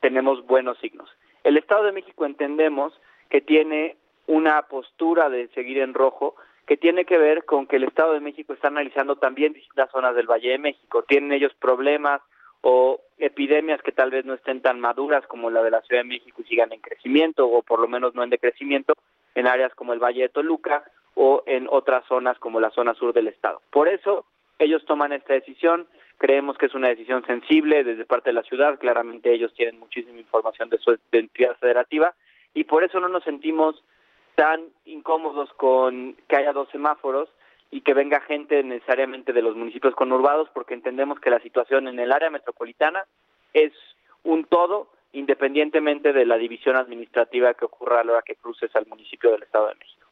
tenemos 0.00 0.44
buenos 0.46 0.78
signos. 0.78 1.08
El 1.44 1.56
Estado 1.56 1.84
de 1.84 1.92
México 1.92 2.26
entendemos 2.26 2.92
que 3.28 3.40
tiene 3.40 3.96
una 4.26 4.62
postura 4.62 5.28
de 5.28 5.48
seguir 5.48 5.78
en 5.78 5.94
rojo 5.94 6.34
que 6.66 6.76
tiene 6.76 7.04
que 7.04 7.18
ver 7.18 7.44
con 7.44 7.66
que 7.66 7.76
el 7.76 7.84
Estado 7.84 8.12
de 8.12 8.20
México 8.20 8.52
está 8.52 8.68
analizando 8.68 9.16
también 9.16 9.52
distintas 9.52 9.90
zonas 9.90 10.14
del 10.14 10.30
Valle 10.30 10.50
de 10.50 10.58
México. 10.58 11.02
Tienen 11.02 11.32
ellos 11.32 11.52
problemas 11.54 12.20
o 12.62 13.00
epidemias 13.18 13.82
que 13.82 13.92
tal 13.92 14.10
vez 14.10 14.24
no 14.24 14.34
estén 14.34 14.60
tan 14.60 14.80
maduras 14.80 15.26
como 15.26 15.50
la 15.50 15.62
de 15.62 15.70
la 15.70 15.82
Ciudad 15.82 16.02
de 16.02 16.08
México 16.08 16.42
y 16.42 16.48
sigan 16.48 16.72
en 16.72 16.80
crecimiento 16.80 17.46
o 17.48 17.62
por 17.62 17.80
lo 17.80 17.88
menos 17.88 18.14
no 18.14 18.22
en 18.22 18.30
decrecimiento 18.30 18.94
en 19.34 19.46
áreas 19.46 19.74
como 19.74 19.92
el 19.92 19.98
Valle 19.98 20.22
de 20.22 20.28
Toluca 20.28 20.84
o 21.14 21.42
en 21.46 21.66
otras 21.70 22.04
zonas 22.06 22.38
como 22.38 22.60
la 22.60 22.70
zona 22.70 22.94
sur 22.94 23.12
del 23.12 23.28
estado. 23.28 23.60
Por 23.70 23.88
eso 23.88 24.26
ellos 24.58 24.84
toman 24.84 25.12
esta 25.12 25.34
decisión, 25.34 25.86
creemos 26.18 26.58
que 26.58 26.66
es 26.66 26.74
una 26.74 26.88
decisión 26.88 27.24
sensible 27.26 27.82
desde 27.82 28.04
parte 28.04 28.30
de 28.30 28.34
la 28.34 28.42
ciudad, 28.42 28.78
claramente 28.78 29.32
ellos 29.32 29.52
tienen 29.54 29.78
muchísima 29.78 30.18
información 30.18 30.68
de 30.68 30.78
su 30.78 30.98
entidad 31.12 31.56
federativa. 31.58 32.14
Y 32.52 32.64
por 32.64 32.84
eso 32.84 33.00
no 33.00 33.08
nos 33.08 33.24
sentimos 33.24 33.82
tan 34.34 34.64
incómodos 34.84 35.52
con 35.54 36.16
que 36.28 36.36
haya 36.36 36.52
dos 36.52 36.68
semáforos 36.70 37.28
y 37.70 37.82
que 37.82 37.94
venga 37.94 38.20
gente 38.20 38.62
necesariamente 38.62 39.32
de 39.32 39.42
los 39.42 39.56
municipios 39.56 39.94
conurbados 39.94 40.48
porque 40.52 40.74
entendemos 40.74 41.20
que 41.20 41.30
la 41.30 41.40
situación 41.40 41.88
en 41.88 41.98
el 41.98 42.12
área 42.12 42.30
metropolitana 42.30 43.04
es 43.54 43.72
un 44.24 44.44
todo 44.44 44.88
independientemente 45.12 46.12
de 46.12 46.24
la 46.24 46.36
división 46.36 46.76
administrativa 46.76 47.54
que 47.54 47.64
ocurra 47.64 48.00
a 48.00 48.04
la 48.04 48.12
hora 48.12 48.22
que 48.22 48.36
cruces 48.36 48.74
al 48.74 48.86
municipio 48.86 49.32
del 49.32 49.42
Estado 49.42 49.68
de 49.68 49.74
México. 49.74 50.06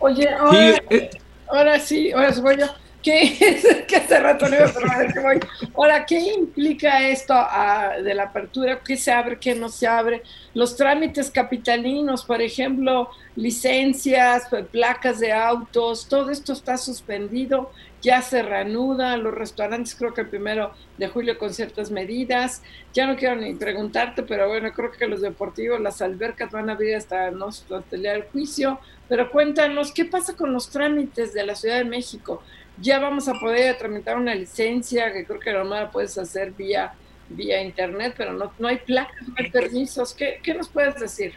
Oye, 0.00 0.28
ahora, 0.28 0.82
eh, 0.90 1.10
ahora 1.48 1.78
sí, 1.78 2.12
ahora 2.12 2.30
voy 2.42 2.56
yo. 2.58 2.66
¿Qué, 3.02 3.84
que 3.88 3.96
hace 3.96 4.20
rato 4.20 4.48
no 4.48 4.56
iba. 4.56 5.40
Ahora, 5.74 6.06
¿qué 6.06 6.20
implica 6.20 7.08
esto 7.08 7.34
ah, 7.34 7.94
de 8.02 8.14
la 8.14 8.24
apertura? 8.24 8.80
¿Qué 8.84 8.96
se 8.96 9.10
abre, 9.10 9.38
qué 9.38 9.54
no 9.54 9.68
se 9.68 9.86
abre? 9.86 10.22
Los 10.54 10.76
trámites 10.76 11.30
capitalinos, 11.30 12.24
por 12.24 12.40
ejemplo, 12.40 13.10
licencias, 13.34 14.48
placas 14.70 15.18
de 15.18 15.32
autos, 15.32 16.06
todo 16.08 16.30
esto 16.30 16.52
está 16.52 16.76
suspendido, 16.76 17.72
ya 18.02 18.20
se 18.20 18.42
reanuda, 18.42 19.16
los 19.16 19.32
restaurantes 19.32 19.94
creo 19.94 20.12
que 20.12 20.22
el 20.22 20.28
primero 20.28 20.72
de 20.98 21.08
julio 21.08 21.38
con 21.38 21.54
ciertas 21.54 21.90
medidas. 21.90 22.62
Ya 22.92 23.06
no 23.06 23.16
quiero 23.16 23.36
ni 23.36 23.54
preguntarte, 23.54 24.24
pero 24.24 24.48
bueno, 24.48 24.72
creo 24.72 24.90
que 24.90 25.06
los 25.06 25.20
deportivos, 25.20 25.80
las 25.80 26.02
albercas 26.02 26.50
van 26.50 26.68
a 26.68 26.72
abrir 26.72 26.96
hasta, 26.96 27.30
no, 27.30 27.46
hasta 27.46 27.82
el 27.92 28.24
juicio. 28.24 28.80
Pero 29.08 29.30
cuéntanos, 29.30 29.92
¿qué 29.92 30.04
pasa 30.04 30.34
con 30.34 30.52
los 30.52 30.68
trámites 30.70 31.32
de 31.32 31.46
la 31.46 31.54
Ciudad 31.54 31.78
de 31.78 31.84
México? 31.84 32.42
Ya 32.80 32.98
vamos 32.98 33.28
a 33.28 33.34
poder 33.34 33.76
tramitar 33.78 34.16
una 34.16 34.34
licencia 34.34 35.12
que 35.12 35.24
creo 35.24 35.40
que 35.40 35.52
normal 35.52 35.90
puedes 35.92 36.16
hacer 36.18 36.52
vía 36.52 36.92
vía 37.28 37.62
internet, 37.62 38.14
pero 38.16 38.32
no, 38.32 38.52
no 38.58 38.68
hay 38.68 38.78
placas, 38.78 39.26
no 39.28 39.34
hay 39.38 39.50
permisos. 39.50 40.14
¿Qué, 40.14 40.40
¿Qué 40.42 40.54
nos 40.54 40.68
puedes 40.68 40.98
decir? 41.00 41.34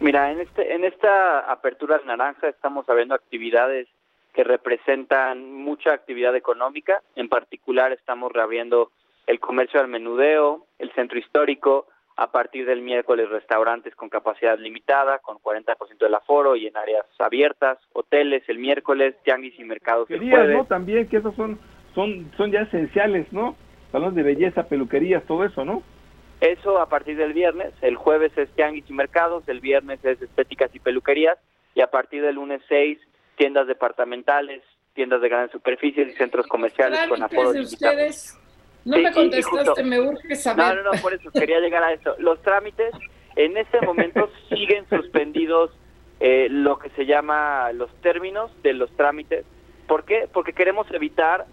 Mira, 0.00 0.30
en 0.30 0.40
este 0.40 0.74
en 0.74 0.84
esta 0.84 1.50
apertura 1.50 2.00
naranja 2.04 2.48
estamos 2.48 2.88
habiendo 2.88 3.14
actividades 3.14 3.88
que 4.34 4.44
representan 4.44 5.52
mucha 5.52 5.92
actividad 5.92 6.36
económica. 6.36 7.02
En 7.14 7.28
particular 7.28 7.92
estamos 7.92 8.32
reabriendo 8.32 8.90
el 9.26 9.40
comercio 9.40 9.80
al 9.80 9.88
menudeo, 9.88 10.66
el 10.78 10.92
centro 10.92 11.18
histórico, 11.18 11.86
a 12.16 12.30
partir 12.30 12.64
del 12.64 12.80
miércoles 12.80 13.28
restaurantes 13.28 13.94
con 13.94 14.08
capacidad 14.08 14.58
limitada, 14.58 15.18
con 15.18 15.36
40% 15.38 15.98
del 15.98 16.14
aforo 16.14 16.56
y 16.56 16.66
en 16.66 16.76
áreas 16.76 17.04
abiertas, 17.18 17.78
hoteles 17.92 18.42
el 18.48 18.58
miércoles, 18.58 19.14
tianguis 19.22 19.58
y 19.58 19.64
mercados 19.64 20.10
el 20.10 20.20
jueves. 20.20 20.56
¿no? 20.56 20.64
También 20.64 21.08
que 21.08 21.18
esos 21.18 21.34
son, 21.34 21.58
son, 21.94 22.30
son 22.36 22.50
ya 22.50 22.62
esenciales, 22.62 23.30
¿no? 23.32 23.54
Salones 23.92 24.14
de 24.14 24.22
belleza, 24.22 24.66
peluquerías, 24.66 25.24
todo 25.24 25.44
eso, 25.44 25.64
¿no? 25.64 25.82
Eso 26.40 26.78
a 26.78 26.88
partir 26.88 27.16
del 27.16 27.34
viernes, 27.34 27.72
el 27.82 27.96
jueves 27.96 28.32
es 28.36 28.50
tianguis 28.50 28.88
y 28.88 28.92
mercados, 28.92 29.46
el 29.48 29.60
viernes 29.60 30.02
es 30.04 30.20
estéticas 30.20 30.74
y 30.74 30.80
peluquerías 30.80 31.38
y 31.74 31.82
a 31.82 31.86
partir 31.88 32.22
del 32.22 32.36
lunes 32.36 32.62
6 32.68 32.98
tiendas 33.36 33.66
departamentales, 33.66 34.62
tiendas 34.94 35.20
de 35.20 35.28
grandes 35.28 35.52
superficies 35.52 36.08
y 36.08 36.16
centros 36.16 36.46
comerciales 36.46 37.06
con 37.08 37.22
aforo 37.22 37.52
limitado. 37.52 37.98
No 38.86 38.98
me 38.98 39.12
contestaste, 39.12 39.82
me 39.82 40.00
urge 40.00 40.36
saber. 40.36 40.76
No, 40.76 40.82
no, 40.84 40.92
no, 40.92 41.02
por 41.02 41.12
eso 41.12 41.28
quería 41.32 41.58
llegar 41.58 41.82
a 41.82 41.92
eso. 41.92 42.14
Los 42.18 42.40
trámites 42.42 42.94
en 43.34 43.56
este 43.56 43.80
momento 43.80 44.30
siguen 44.48 44.88
suspendidos 44.88 45.72
eh, 46.20 46.46
lo 46.48 46.78
que 46.78 46.90
se 46.90 47.04
llama 47.04 47.72
los 47.72 47.92
términos 48.00 48.50
de 48.62 48.74
los 48.74 48.88
trámites. 48.92 49.44
¿Por 49.88 50.04
qué? 50.04 50.28
Porque 50.32 50.52
queremos 50.52 50.86
evitar 50.92 51.46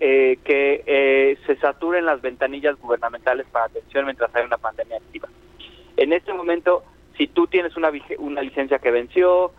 eh, 0.00 0.38
que 0.44 0.82
eh, 0.86 1.38
se 1.46 1.56
saturen 1.56 2.06
las 2.06 2.22
ventanillas 2.22 2.80
gubernamentales 2.80 3.46
para 3.52 3.66
atención 3.66 4.06
mientras 4.06 4.34
hay 4.34 4.46
una 4.46 4.56
pandemia 4.56 4.96
activa. 4.96 5.28
En 5.98 6.14
este 6.14 6.32
momento, 6.32 6.84
si 7.18 7.26
tú 7.26 7.48
tienes 7.48 7.76
una, 7.76 7.92
una 8.18 8.40
licencia 8.40 8.78
que 8.78 8.90
venció, 8.90 9.52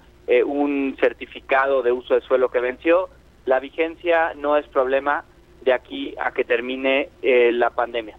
un 0.45 0.95
certificado 0.99 1.81
de 1.81 1.91
uso 1.91 2.13
de 2.13 2.21
suelo 2.21 2.49
que 2.49 2.59
venció, 2.59 3.09
la 3.45 3.59
vigencia 3.59 4.35
no 4.35 4.57
es 4.57 4.67
problema 4.67 5.25
de 5.69 5.73
aquí 5.75 6.15
a 6.19 6.31
que 6.31 6.43
termine 6.43 7.09
eh, 7.21 7.51
la 7.51 7.69
pandemia. 7.69 8.17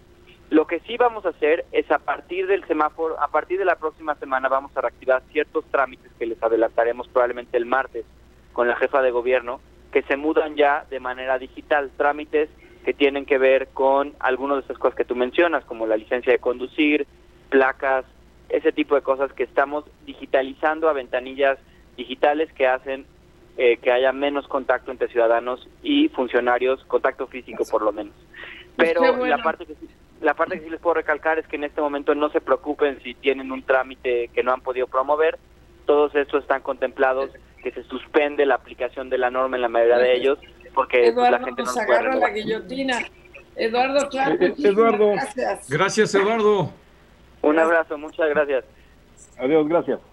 Lo 0.49 0.67
que 0.67 0.79
sí 0.81 0.95
vamos 0.95 1.25
a 1.25 1.29
hacer 1.29 1.65
es 1.73 1.89
a 1.91 1.99
partir 1.99 2.47
del 2.47 2.65
semáforo, 2.65 3.19
a 3.19 3.27
partir 3.27 3.59
de 3.59 3.65
la 3.65 3.75
próxima 3.75 4.15
semana 4.15 4.47
vamos 4.47 4.71
a 4.75 4.79
reactivar 4.79 5.21
ciertos 5.33 5.65
trámites 5.65 6.09
que 6.17 6.25
les 6.25 6.41
adelantaremos 6.41 7.09
probablemente 7.09 7.57
el 7.57 7.65
martes 7.65 8.05
con 8.53 8.69
la 8.69 8.77
jefa 8.77 9.01
de 9.01 9.11
gobierno, 9.11 9.59
que 9.91 10.01
se 10.03 10.15
mudan 10.15 10.55
ya 10.55 10.85
de 10.89 11.01
manera 11.01 11.37
digital, 11.39 11.91
trámites 11.97 12.49
que 12.85 12.93
tienen 12.93 13.25
que 13.25 13.37
ver 13.37 13.67
con 13.73 14.13
algunas 14.19 14.59
de 14.59 14.63
esas 14.63 14.77
cosas 14.77 14.95
que 14.95 15.05
tú 15.05 15.17
mencionas, 15.17 15.65
como 15.65 15.85
la 15.87 15.97
licencia 15.97 16.31
de 16.31 16.39
conducir, 16.39 17.05
placas, 17.49 18.05
ese 18.47 18.71
tipo 18.71 18.95
de 18.95 19.01
cosas 19.01 19.33
que 19.33 19.43
estamos 19.43 19.83
digitalizando 20.05 20.87
a 20.87 20.93
ventanillas 20.93 21.59
digitales 21.97 22.51
que 22.53 22.67
hacen 22.67 23.05
eh, 23.57 23.77
que 23.77 23.91
haya 23.91 24.11
menos 24.11 24.47
contacto 24.47 24.91
entre 24.91 25.09
ciudadanos 25.09 25.67
y 25.83 26.09
funcionarios, 26.09 26.83
contacto 26.85 27.27
físico 27.27 27.63
por 27.69 27.81
lo 27.81 27.91
menos. 27.91 28.13
Pues 28.75 28.93
Pero 28.93 29.25
la 29.25 29.41
parte 29.43 29.65
que 29.65 29.75
la 30.21 30.35
parte 30.35 30.57
que 30.59 30.65
sí 30.65 30.69
les 30.69 30.79
puedo 30.79 30.93
recalcar 30.93 31.39
es 31.39 31.47
que 31.47 31.55
en 31.55 31.63
este 31.63 31.81
momento 31.81 32.13
no 32.13 32.29
se 32.29 32.41
preocupen 32.41 33.01
si 33.01 33.15
tienen 33.15 33.51
un 33.51 33.63
trámite 33.63 34.29
que 34.29 34.43
no 34.43 34.53
han 34.53 34.61
podido 34.61 34.87
promover. 34.87 35.39
Todos 35.85 36.13
estos 36.15 36.43
están 36.43 36.61
contemplados 36.61 37.31
que 37.63 37.71
se 37.71 37.83
suspende 37.83 38.45
la 38.45 38.55
aplicación 38.55 39.09
de 39.09 39.17
la 39.17 39.31
norma 39.31 39.55
en 39.55 39.63
la 39.63 39.69
mayoría 39.69 39.97
de 39.97 40.15
ellos 40.15 40.37
porque 40.73 41.11
pues, 41.13 41.31
la 41.31 41.39
gente 41.39 41.63
nos 41.63 41.75
no 41.75 41.81
agarra 41.81 42.15
la 42.15 42.29
guillotina. 42.29 42.99
Eduardo, 43.55 44.09
claro. 44.09 44.35
Eh, 44.35 44.53
eh, 44.57 44.67
Eduardo. 44.67 45.11
Gracias. 45.11 45.69
Gracias, 45.69 46.15
Eduardo. 46.15 46.71
Un 47.41 47.59
abrazo, 47.59 47.97
muchas 47.97 48.29
gracias. 48.29 48.63
Adiós, 49.37 49.67
gracias. 49.67 50.10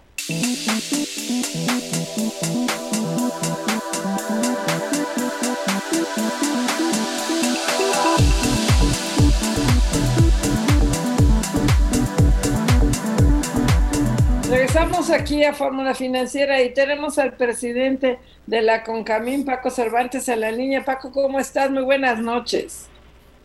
Aquí 15.11 15.43
a 15.43 15.53
Fórmula 15.53 15.95
Financiera 15.95 16.61
y 16.61 16.71
tenemos 16.73 17.17
al 17.17 17.33
presidente 17.33 18.19
de 18.45 18.61
la 18.61 18.83
Concamín, 18.83 19.43
Paco 19.43 19.71
Cervantes, 19.71 20.29
en 20.29 20.41
la 20.41 20.51
línea. 20.51 20.85
Paco, 20.85 21.11
¿cómo 21.11 21.39
estás? 21.39 21.71
Muy 21.71 21.83
buenas 21.83 22.19
noches. 22.19 22.87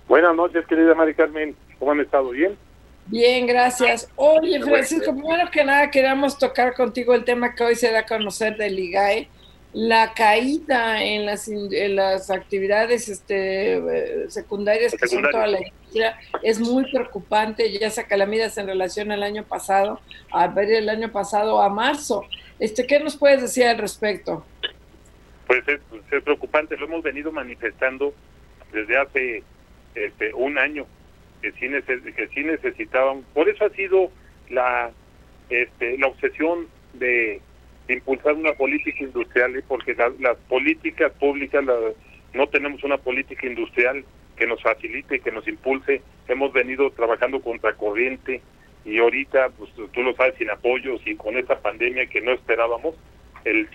Buenas 0.07 0.35
noches, 0.37 0.67
querida 0.67 0.95
Mari 0.95 1.15
Carmen. 1.15 1.57
¿Cómo 1.79 1.93
han 1.93 2.01
estado? 2.01 2.31
¿Bien? 2.31 2.57
Bien, 3.07 3.47
gracias. 3.47 4.11
Oye, 4.17 4.61
Francisco, 4.61 5.15
primero 5.15 5.51
que 5.51 5.65
nada 5.65 5.91
queríamos 5.91 6.39
tocar 6.39 6.75
contigo 6.75 7.15
el 7.15 7.25
tema 7.25 7.55
que 7.55 7.65
hoy 7.65 7.77
se 7.77 7.91
da 7.91 8.01
a 8.01 8.07
conocer 8.07 8.57
del 8.57 8.79
IGAE 8.79 9.29
la 9.75 10.15
caída 10.15 11.03
en 11.03 11.27
las, 11.27 11.49
en 11.49 11.97
las 11.97 12.31
actividades 12.31 13.09
este, 13.09 13.75
eh, 13.77 14.31
secundarias 14.31 14.95
que 14.95 15.09
son 15.09 15.23
toda 15.23 15.49
la 15.49 15.59
industria 15.67 16.17
es 16.45 16.61
muy 16.61 16.89
preocupante, 16.93 17.77
ya 17.77 17.91
se 17.91 18.07
calamidas 18.07 18.57
en 18.57 18.69
relación 18.69 19.11
al 19.11 19.25
año 19.25 19.43
pasado, 19.45 20.01
a 20.31 20.47
ver 20.47 20.71
el 20.71 20.89
año 20.89 21.11
pasado 21.11 21.61
a 21.61 21.69
marzo. 21.69 22.25
Este, 22.61 22.87
¿Qué 22.87 23.01
nos 23.01 23.17
puedes 23.17 23.43
decir 23.43 23.65
al 23.65 23.79
respecto? 23.79 24.47
Pues 25.49 25.67
es, 25.67 25.81
es 26.13 26.23
preocupante, 26.23 26.77
lo 26.77 26.87
hemos 26.87 27.03
venido 27.03 27.33
manifestando 27.33 28.15
desde 28.73 28.97
hace 28.97 29.43
este, 29.97 30.33
un 30.35 30.57
año, 30.57 30.87
que 31.43 31.51
sí, 31.51 31.69
que 32.13 32.29
sí 32.29 32.45
necesitaban, 32.45 33.23
por 33.35 33.49
eso 33.49 33.65
ha 33.65 33.71
sido 33.71 34.11
la, 34.51 34.93
este, 35.51 35.99
la 35.99 36.07
obsesión 36.07 36.69
de 36.93 37.41
impulsar 37.89 38.35
una 38.35 38.53
política 38.53 39.05
industrial, 39.05 39.57
¿eh? 39.57 39.65
porque 39.67 39.95
las 39.95 40.37
políticas 40.49 41.13
públicas, 41.13 41.65
no 42.33 42.47
tenemos 42.49 42.83
una 42.85 42.99
política 42.99 43.47
industrial 43.47 44.05
que 44.37 44.47
nos 44.47 44.63
facilite, 44.63 45.21
que 45.21 45.33
nos 45.33 45.47
impulse. 45.47 46.03
Hemos 46.29 46.53
venido 46.53 46.91
trabajando 46.91 47.41
contra 47.41 47.75
corriente 47.75 48.41
y 48.85 48.99
ahorita, 48.99 49.51
pues 49.51 49.71
tú 49.93 50.03
lo 50.03 50.15
sabes, 50.15 50.35
sin 50.37 50.51
apoyos 50.51 51.01
y 51.07 51.15
con 51.17 51.37
esta 51.37 51.59
pandemia 51.61 52.07
que 52.07 52.21
no 52.21 52.33
esperábamos, 52.33 52.95
el, 53.45 53.69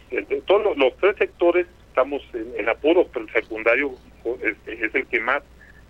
todos 0.46 0.76
los, 0.78 0.98
tres 0.98 1.16
sectores 1.18 1.68
estamos 1.88 2.24
en, 2.34 2.68
apuros, 2.68 3.08
pero 3.14 3.26
el 3.26 3.32
secundario 3.32 3.92
es 4.42 4.96
el 4.96 5.06
que 5.06 5.20
más 5.20 5.44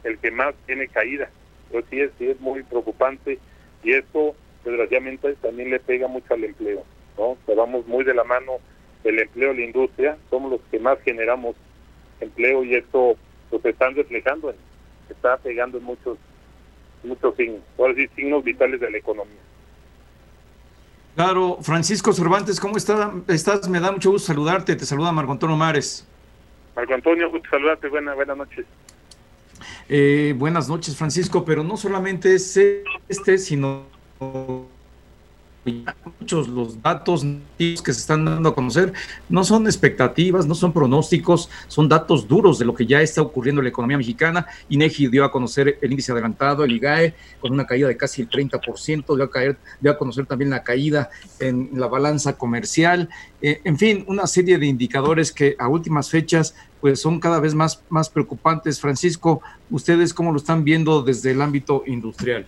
el 0.04 0.18
que 0.20 0.32
más 0.32 0.56
tiene 0.66 0.88
caída. 0.88 1.30
Entonces 1.68 1.90
sí 1.90 2.00
es, 2.02 2.12
sí 2.18 2.28
es 2.30 2.40
muy 2.40 2.64
preocupante 2.64 3.40
y 3.84 3.94
esto 3.94 4.36
desgraciadamente 4.66 5.34
también 5.36 5.70
le 5.70 5.80
pega 5.80 6.08
mucho 6.08 6.34
al 6.34 6.44
empleo. 6.44 6.84
¿No? 7.20 7.38
vamos 7.56 7.86
muy 7.86 8.04
de 8.04 8.14
la 8.14 8.24
mano 8.24 8.54
el 9.04 9.20
empleo 9.20 9.54
y 9.54 9.58
la 9.58 9.66
industria, 9.66 10.18
somos 10.30 10.52
los 10.52 10.62
que 10.72 10.80
más 10.80 11.00
generamos 11.02 11.56
empleo 12.20 12.64
y 12.64 12.76
esto 12.76 13.16
que 13.62 13.70
están 13.70 13.96
reflejando, 13.96 14.54
está 15.10 15.38
pegando 15.38 15.78
en 15.78 15.84
muchos 15.84 16.18
muchos 17.04 17.36
signos, 17.36 17.62
ahora 17.78 17.94
sí, 17.96 18.10
signos 18.16 18.44
vitales 18.44 18.80
de 18.80 18.92
la 18.92 18.98
economía. 18.98 19.40
Claro, 21.16 21.58
Francisco 21.62 22.12
Cervantes, 22.14 22.60
¿cómo 22.60 22.78
está, 22.78 23.14
estás? 23.28 23.68
Me 23.70 23.80
da 23.80 23.92
mucho 23.92 24.12
gusto 24.12 24.28
saludarte, 24.28 24.76
te 24.76 24.86
saluda 24.86 25.12
Marco 25.12 25.32
Antonio 25.32 25.56
Mares. 25.56 26.06
Marco 26.76 26.94
Antonio, 26.94 27.30
gusto 27.30 27.50
saludarte, 27.50 27.88
buenas, 27.88 28.16
buenas 28.16 28.38
noches. 28.38 28.66
Eh, 29.88 30.34
buenas 30.38 30.70
noches, 30.70 30.96
Francisco, 30.96 31.44
pero 31.44 31.64
no 31.64 31.78
solamente 31.78 32.36
es 32.36 32.58
este, 33.08 33.38
sino 33.38 33.86
muchos 35.66 36.48
los 36.48 36.82
datos 36.82 37.26
que 37.58 37.76
se 37.76 37.92
están 37.92 38.26
dando 38.26 38.50
a 38.50 38.56
conocer 38.56 38.94
no 39.28 39.44
son 39.44 39.66
expectativas, 39.66 40.48
no 40.48 40.56
son 40.56 40.74
pronósticos, 40.74 41.50
son 41.68 41.90
datos 41.90 42.28
duros 42.28 42.60
de 42.60 42.66
lo 42.66 42.74
que 42.74 42.86
ya 42.86 43.02
está 43.02 43.22
ocurriendo 43.22 43.62
en 43.62 43.66
la 43.66 43.70
economía 43.70 43.98
mexicana. 43.98 44.48
INEGI 44.70 45.08
dio 45.08 45.26
a 45.26 45.32
conocer 45.32 45.78
el 45.82 45.92
índice 45.92 46.12
adelantado, 46.12 46.64
el 46.64 46.72
IGAE, 46.72 47.14
con 47.40 47.52
una 47.52 47.66
caída 47.66 47.88
de 47.88 47.98
casi 47.98 48.22
el 48.22 48.30
30%, 48.30 49.16
dio 49.16 49.24
a, 49.24 49.30
caer, 49.30 49.58
dio 49.80 49.92
a 49.92 49.98
conocer 49.98 50.26
también 50.26 50.50
la 50.50 50.64
caída 50.64 51.10
en 51.40 51.72
la 51.74 51.88
balanza 51.88 52.38
comercial, 52.38 53.10
eh, 53.42 53.62
en 53.64 53.78
fin, 53.78 54.04
una 54.08 54.28
serie 54.28 54.58
de 54.58 54.66
indicadores 54.66 55.32
que 55.32 55.56
a 55.60 55.68
últimas 55.68 56.10
fechas 56.10 56.56
pues 56.82 57.02
son 57.02 57.20
cada 57.20 57.40
vez 57.40 57.54
más, 57.54 57.84
más 57.90 58.10
preocupantes. 58.10 58.80
Francisco, 58.80 59.42
¿ustedes 59.70 60.14
cómo 60.14 60.32
lo 60.32 60.38
están 60.38 60.64
viendo 60.64 61.02
desde 61.02 61.32
el 61.32 61.42
ámbito 61.42 61.84
industrial? 61.86 62.48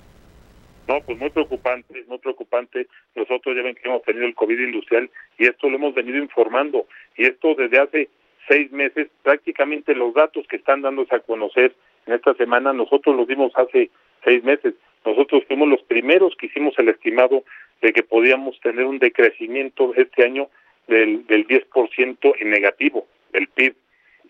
No, 0.92 1.00
pues 1.00 1.18
muy 1.18 1.30
preocupante, 1.30 2.04
muy 2.08 2.18
preocupante. 2.18 2.88
Nosotros 3.16 3.56
ya 3.56 3.62
ven 3.62 3.76
que 3.76 3.88
hemos 3.88 4.04
tenido 4.04 4.26
el 4.26 4.36
COVID 4.36 4.60
industrial 4.60 5.10
y 5.38 5.48
esto 5.48 5.70
lo 5.70 5.78
hemos 5.78 5.96
venido 5.96 6.18
informando. 6.18 6.86
Y 7.16 7.24
esto 7.24 7.56
desde 7.56 7.80
hace 7.80 8.10
seis 8.50 8.70
meses, 8.74 9.08
prácticamente 9.24 9.96
los 9.96 10.14
datos 10.14 10.46
que 10.48 10.58
están 10.58 10.82
dándose 10.82 11.16
a 11.16 11.22
conocer 11.22 11.74
en 12.08 12.16
esta 12.16 12.34
semana, 12.34 12.74
nosotros 12.74 13.16
los 13.16 13.26
dimos 13.26 13.54
hace 13.56 13.90
seis 14.26 14.44
meses. 14.44 14.74
Nosotros 15.06 15.46
fuimos 15.48 15.70
los 15.70 15.82
primeros 15.84 16.36
que 16.36 16.48
hicimos 16.48 16.78
el 16.78 16.90
estimado 16.90 17.46
de 17.82 17.94
que 17.94 18.04
podíamos 18.04 18.60
tener 18.60 18.84
un 18.84 19.00
decrecimiento 19.00 19.94
este 19.96 20.26
año 20.26 20.50
del, 20.88 21.26
del 21.26 21.48
10% 21.48 22.34
en 22.38 22.50
negativo 22.50 23.08
del 23.32 23.48
PIB. 23.48 23.76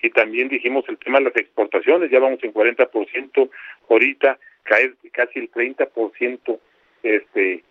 Y 0.03 0.11
también 0.11 0.47
dijimos 0.47 0.85
el 0.89 0.99
tema 0.99 1.17
de 1.17 1.25
las 1.25 1.35
exportaciones, 1.37 2.11
ya 2.11 2.19
vamos 2.19 2.43
en 2.43 2.53
40% 2.53 3.49
ahorita 3.89 4.37
caer 4.63 4.95
casi 5.11 5.39
el 5.39 5.51
30% 5.51 6.59
este, 7.03 7.63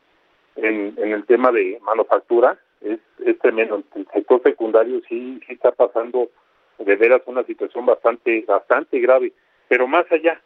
en, 0.56 0.94
el 0.98 1.24
tema 1.26 1.52
de 1.52 1.78
manufactura 1.82 2.58
es, 2.80 2.98
es 3.24 3.38
tremendo. 3.38 3.82
El 3.94 4.06
sector 4.12 4.42
secundario 4.42 5.00
sí, 5.08 5.40
sí 5.46 5.52
está 5.52 5.72
pasando 5.72 6.30
de 6.78 6.96
veras 6.96 7.22
una 7.26 7.44
situación 7.44 7.86
bastante, 7.86 8.44
bastante 8.46 8.98
grave. 9.00 9.32
Pero 9.68 9.86
más 9.86 10.10
allá, 10.10 10.40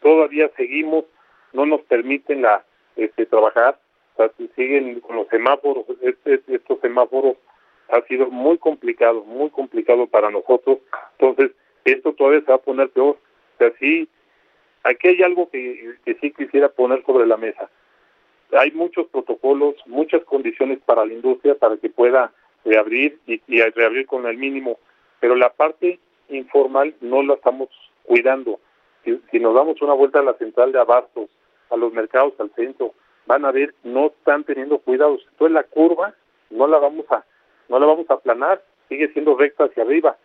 todavía 0.00 0.50
seguimos, 0.56 1.04
no 1.52 1.66
nos 1.66 1.82
permiten 1.82 2.42
la 2.42 2.64
este, 2.96 3.26
trabajar, 3.26 3.78
siguen 4.54 5.00
con 5.00 5.16
los 5.16 5.28
semáforos, 5.28 5.84
este, 6.00 6.40
estos 6.48 6.78
semáforos 6.80 7.36
ha 7.88 8.00
sido 8.02 8.28
muy 8.30 8.58
complicado, 8.58 9.24
muy 9.24 9.50
complicado 9.50 10.06
para 10.06 10.30
nosotros. 10.30 10.78
Entonces, 11.18 11.50
esto 11.84 12.12
todavía 12.12 12.40
se 12.40 12.46
va 12.46 12.54
a 12.54 12.58
poner 12.58 12.88
peor. 12.90 13.16
O 13.58 13.58
Aquí 14.84 15.08
hay 15.08 15.22
algo 15.22 15.48
que, 15.48 15.96
sí 16.20 16.30
quisiera 16.32 16.68
poner 16.68 17.02
sobre 17.06 17.26
la 17.26 17.38
mesa. 17.38 17.70
Hay 18.52 18.70
muchos 18.72 19.06
protocolos, 19.06 19.74
muchas 19.86 20.22
condiciones 20.24 20.78
para 20.84 21.06
la 21.06 21.14
industria 21.14 21.54
para 21.54 21.78
que 21.78 21.88
pueda 21.88 22.32
reabrir 22.66 23.18
y, 23.26 23.40
reabrir 23.48 24.06
con 24.06 24.26
el 24.26 24.36
mínimo, 24.36 24.78
pero 25.20 25.34
la 25.36 25.50
parte 25.50 25.98
informal 26.28 26.94
no 27.00 27.22
la 27.22 27.34
estamos 27.34 27.70
cuidando. 28.02 28.60
Si, 29.04 29.40
nos 29.40 29.54
damos 29.54 29.80
una 29.80 29.94
vuelta 29.94 30.20
a 30.20 30.22
la 30.22 30.34
central 30.34 30.72
de 30.72 30.80
abastos, 30.80 31.30
a 31.70 31.76
los 31.76 31.92
mercados, 31.94 32.34
al 32.38 32.50
centro, 32.54 32.92
van 33.26 33.46
a 33.46 33.52
ver 33.52 33.74
no 33.84 34.08
están 34.08 34.44
teniendo 34.44 34.78
cuidados. 34.78 35.26
Entonces 35.30 35.54
la 35.54 35.64
curva 35.64 36.14
no 36.50 36.66
la 36.66 36.78
vamos 36.78 37.10
a 37.10 37.24
no 37.70 37.78
la 37.78 37.86
vamos 37.86 38.08
a 38.10 38.14
aplanar, 38.14 38.62
sigue 38.90 39.08
siendo 39.14 39.34
recta 39.34 39.64
hacia 39.64 39.82
arriba. 39.82 40.18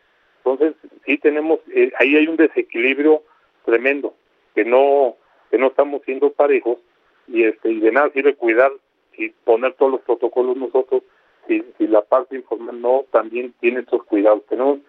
Entonces 0.44 0.76
sí 1.06 1.18
tenemos 1.18 1.60
eh, 1.74 1.94
ahí 1.98 2.18
hay 2.18 2.28
un 2.28 2.36
desequilibrio 2.36 3.24
tremendo 3.64 4.14
que 4.56 4.66
no 4.66 5.16
que 5.52 5.58
no 5.58 5.68
estamos 5.68 6.02
siendo 6.04 6.32
parejos 6.32 6.80
y 7.28 7.44
este 7.44 7.72
y 7.72 7.80
de 7.80 7.92
nada 7.92 8.10
sirve 8.12 8.36
cuidar 8.36 8.72
y 9.18 9.30
poner 9.30 9.74
todos 9.74 9.92
los 9.92 10.02
protocolos 10.02 10.56
nosotros 10.58 11.04
si, 11.50 11.64
si 11.78 11.88
la 11.88 12.02
parte 12.02 12.36
informal 12.36 12.80
no 12.80 13.06
también 13.12 13.54
tiene 13.60 13.82
estos 13.82 14.04
cuidados. 14.06 14.46
Tenemos 14.48 14.80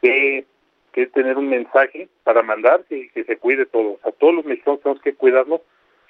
que, 0.00 0.44
que 0.92 1.06
tener 1.06 1.38
un 1.38 1.48
mensaje 1.48 2.08
para 2.22 2.42
mandar 2.42 2.84
que, 2.84 3.08
que 3.08 3.24
se 3.24 3.38
cuide 3.38 3.66
todo. 3.66 3.98
O 4.02 4.12
todos 4.12 4.34
los 4.34 4.44
mexicanos 4.44 4.80
tenemos 4.82 5.02
que 5.02 5.14
cuidarnos 5.14 5.62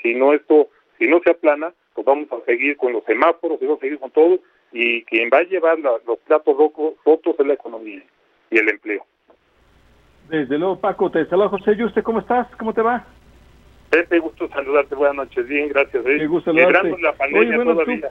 Si 0.02 0.14
no 0.14 0.34
esto, 0.34 0.68
si 0.98 1.06
no 1.06 1.20
se 1.24 1.30
aplana, 1.30 1.72
pues 1.94 2.04
vamos 2.04 2.30
a 2.32 2.44
seguir 2.44 2.76
con 2.76 2.92
los 2.92 3.04
semáforos, 3.04 3.60
vamos 3.60 3.78
a 3.78 3.80
seguir 3.80 3.98
con 3.98 4.10
todo, 4.10 4.40
y 4.72 5.02
quien 5.04 5.30
va 5.32 5.38
a 5.38 5.44
llevar 5.44 5.78
los 5.78 6.18
platos 6.26 6.56
rotos 7.04 7.36
es 7.38 7.46
la 7.46 7.54
economía 7.54 8.02
y 8.50 8.58
el 8.58 8.68
empleo. 8.68 9.04
Desde 10.30 10.58
luego, 10.58 10.78
Paco, 10.78 11.10
te 11.10 11.26
saludo 11.26 11.48
José 11.48 11.74
Yuste, 11.74 12.04
¿cómo 12.04 12.20
estás? 12.20 12.46
¿Cómo 12.56 12.72
te 12.72 12.82
va? 12.82 13.04
Pepe, 13.90 14.20
gusto 14.20 14.48
saludarte, 14.48 14.94
buenas 14.94 15.16
noches, 15.16 15.48
bien, 15.48 15.68
gracias. 15.70 16.06
¿eh? 16.06 16.18
Me 16.18 16.26
gusta 16.28 16.52
saludarte. 16.52 16.96
la 17.02 17.12
pandemia 17.14 17.58
Oye, 17.58 17.64
todavía. 17.64 18.10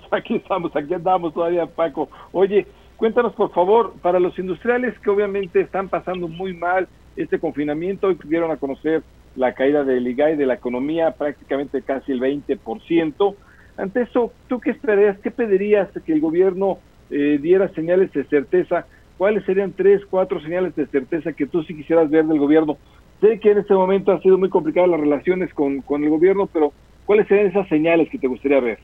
aquí 0.10 0.36
estamos, 0.36 0.74
aquí 0.74 0.94
andamos 0.94 1.34
todavía, 1.34 1.66
Paco. 1.66 2.08
Oye, 2.32 2.66
cuéntanos 2.96 3.34
por 3.34 3.52
favor, 3.52 3.92
para 4.00 4.18
los 4.18 4.38
industriales 4.38 4.98
que 5.00 5.10
obviamente 5.10 5.60
están 5.60 5.90
pasando 5.90 6.28
muy 6.28 6.54
mal 6.54 6.88
este 7.14 7.38
confinamiento, 7.38 8.06
hoy 8.06 8.14
pudieron 8.14 8.50
a 8.50 8.56
conocer 8.56 9.02
la 9.36 9.52
caída 9.52 9.84
del 9.84 10.08
IGAI 10.08 10.36
de 10.36 10.46
la 10.46 10.54
economía 10.54 11.10
prácticamente 11.10 11.82
casi 11.82 12.12
el 12.12 12.20
20%. 12.20 13.36
Ante 13.76 14.00
eso, 14.00 14.32
¿tú 14.48 14.60
qué 14.60 14.70
esperarías, 14.70 15.18
qué 15.18 15.30
pedirías 15.30 15.90
que 16.06 16.14
el 16.14 16.20
gobierno 16.22 16.78
eh, 17.10 17.38
diera 17.38 17.68
señales 17.68 18.10
de 18.12 18.24
certeza? 18.24 18.86
¿Cuáles 19.18 19.44
serían 19.44 19.72
tres, 19.72 20.04
cuatro 20.06 20.40
señales 20.40 20.74
de 20.74 20.86
certeza 20.86 21.32
que 21.32 21.46
tú 21.46 21.62
sí 21.62 21.74
quisieras 21.74 22.10
ver 22.10 22.24
del 22.24 22.38
gobierno? 22.38 22.78
Sé 23.20 23.38
que 23.38 23.52
en 23.52 23.58
este 23.58 23.74
momento 23.74 24.12
ha 24.12 24.20
sido 24.20 24.38
muy 24.38 24.48
complicado 24.48 24.86
las 24.86 25.00
relaciones 25.00 25.54
con, 25.54 25.82
con 25.82 26.02
el 26.02 26.10
gobierno, 26.10 26.48
pero 26.52 26.72
¿cuáles 27.06 27.28
serían 27.28 27.46
esas 27.46 27.68
señales 27.68 28.10
que 28.10 28.18
te 28.18 28.26
gustaría 28.26 28.60
ver? 28.60 28.78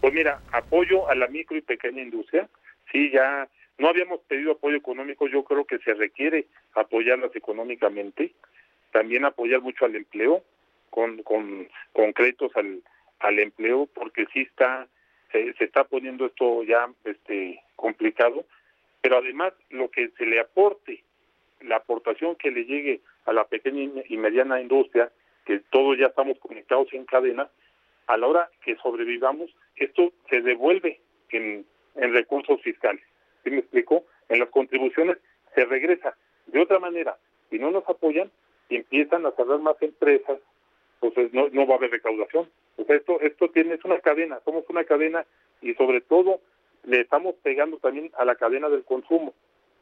Pues 0.00 0.14
mira, 0.14 0.40
apoyo 0.52 1.08
a 1.08 1.14
la 1.14 1.26
micro 1.26 1.56
y 1.56 1.62
pequeña 1.62 2.02
industria. 2.02 2.48
Sí, 2.90 3.10
ya 3.10 3.48
no 3.78 3.88
habíamos 3.88 4.20
pedido 4.20 4.52
apoyo 4.52 4.76
económico, 4.76 5.26
yo 5.26 5.42
creo 5.44 5.64
que 5.64 5.78
se 5.78 5.94
requiere 5.94 6.46
apoyarlas 6.74 7.34
económicamente. 7.34 8.32
También 8.92 9.24
apoyar 9.24 9.60
mucho 9.60 9.86
al 9.86 9.96
empleo, 9.96 10.42
con, 10.90 11.22
con 11.22 11.66
concretos 11.92 12.52
al, 12.56 12.82
al 13.20 13.38
empleo, 13.38 13.88
porque 13.94 14.26
sí 14.32 14.42
está, 14.42 14.86
se, 15.32 15.52
se 15.54 15.64
está 15.64 15.84
poniendo 15.84 16.26
esto 16.26 16.62
ya 16.62 16.88
este 17.04 17.60
complicado. 17.74 18.44
Pero 19.02 19.18
además, 19.18 19.52
lo 19.70 19.90
que 19.90 20.08
se 20.16 20.24
le 20.24 20.40
aporte, 20.40 21.02
la 21.60 21.76
aportación 21.76 22.36
que 22.36 22.50
le 22.50 22.64
llegue 22.64 23.00
a 23.26 23.32
la 23.32 23.44
pequeña 23.44 24.02
y 24.08 24.16
mediana 24.16 24.60
industria, 24.60 25.10
que 25.44 25.60
todos 25.70 25.98
ya 25.98 26.06
estamos 26.06 26.38
conectados 26.38 26.88
en 26.92 27.04
cadena, 27.04 27.50
a 28.06 28.16
la 28.16 28.26
hora 28.26 28.50
que 28.64 28.76
sobrevivamos, 28.76 29.50
esto 29.76 30.12
se 30.30 30.40
devuelve 30.40 31.00
en, 31.30 31.66
en 31.96 32.12
recursos 32.12 32.60
fiscales. 32.62 33.02
¿Sí 33.42 33.50
me 33.50 33.58
explico? 33.58 34.04
En 34.28 34.38
las 34.38 34.48
contribuciones 34.50 35.18
se 35.54 35.64
regresa. 35.64 36.16
De 36.46 36.60
otra 36.60 36.78
manera, 36.78 37.16
si 37.50 37.58
no 37.58 37.70
nos 37.70 37.88
apoyan 37.88 38.30
y 38.68 38.76
empiezan 38.76 39.26
a 39.26 39.32
cerrar 39.32 39.58
más 39.58 39.80
empresas, 39.82 40.38
pues 41.00 41.32
no, 41.32 41.48
no 41.48 41.66
va 41.66 41.74
a 41.74 41.78
haber 41.78 41.90
recaudación. 41.90 42.48
Pues 42.76 42.88
esto, 42.90 43.20
esto 43.20 43.50
tiene, 43.50 43.74
es 43.74 43.84
una 43.84 43.98
cadena, 43.98 44.40
somos 44.44 44.64
una 44.68 44.84
cadena 44.84 45.26
y 45.60 45.74
sobre 45.74 46.00
todo 46.00 46.40
le 46.84 47.00
estamos 47.00 47.34
pegando 47.42 47.78
también 47.78 48.10
a 48.18 48.24
la 48.24 48.34
cadena 48.34 48.68
del 48.68 48.84
consumo. 48.84 49.34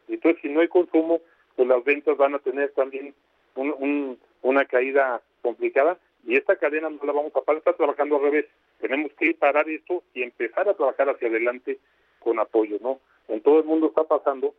Entonces, 0.09 0.40
si 0.42 0.48
no 0.48 0.61
hay 0.61 0.68
consumo, 0.68 1.20
pues 1.57 1.68
las 1.68 1.82
ventas 1.84 2.16
van 2.16 2.34
a 2.34 2.38
tener 2.38 2.70
también 2.72 3.14
un, 3.55 4.18
una 4.42 4.64
caída 4.64 5.20
complicada 5.42 5.98
y 6.26 6.36
esta 6.36 6.57
cadena 6.57 6.90
no 6.90 6.98
la 7.05 7.12
vamos 7.12 7.34
a 7.34 7.40
parar, 7.40 7.59
está 7.59 7.72
trabajando 7.72 8.16
al 8.16 8.22
revés. 8.22 8.46
Tenemos 8.80 9.12
que 9.14 9.34
parar 9.34 9.68
esto 9.68 10.03
y 10.14 10.22
empezar 10.22 10.68
a 10.68 10.74
trabajar 10.74 11.09
hacia 11.09 11.28
adelante 11.28 11.78
con 12.18 12.38
apoyo, 12.38 12.78
¿no? 12.80 13.01
En 13.28 13.40
todo 13.40 13.61
el 13.61 13.64
mundo 13.64 13.88
está 13.88 14.05
pasando 14.05 14.55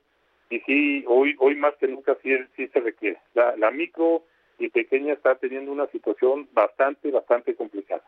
y 0.49 0.59
sí, 0.61 1.03
hoy 1.07 1.35
hoy 1.39 1.55
más 1.55 1.75
que 1.75 1.87
nunca 1.87 2.17
sí, 2.21 2.31
sí 2.55 2.67
se 2.67 2.79
requiere. 2.79 3.17
La, 3.33 3.55
la 3.57 3.71
micro 3.71 4.23
y 4.57 4.69
pequeña 4.69 5.13
está 5.13 5.35
teniendo 5.35 5.71
una 5.71 5.87
situación 5.87 6.47
bastante, 6.53 7.11
bastante 7.11 7.55
complicada. 7.55 8.03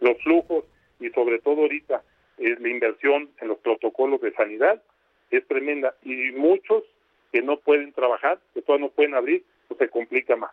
Los 0.00 0.20
flujos 0.22 0.64
y 1.00 1.10
sobre 1.10 1.38
todo 1.38 1.62
ahorita 1.62 2.02
es 2.38 2.60
la 2.60 2.68
inversión 2.68 3.30
en 3.40 3.48
los 3.48 3.58
protocolos 3.58 4.20
de 4.20 4.32
sanidad 4.32 4.82
es 5.30 5.46
tremenda 5.46 5.94
y 6.02 6.32
muchos 6.32 6.84
que 7.32 7.42
no 7.42 7.58
pueden 7.58 7.92
trabajar, 7.92 8.38
que 8.54 8.62
todavía 8.62 8.86
no 8.86 8.92
pueden 8.92 9.14
abrir, 9.14 9.44
pues 9.68 9.78
se 9.78 9.88
complica 9.88 10.36
más, 10.36 10.52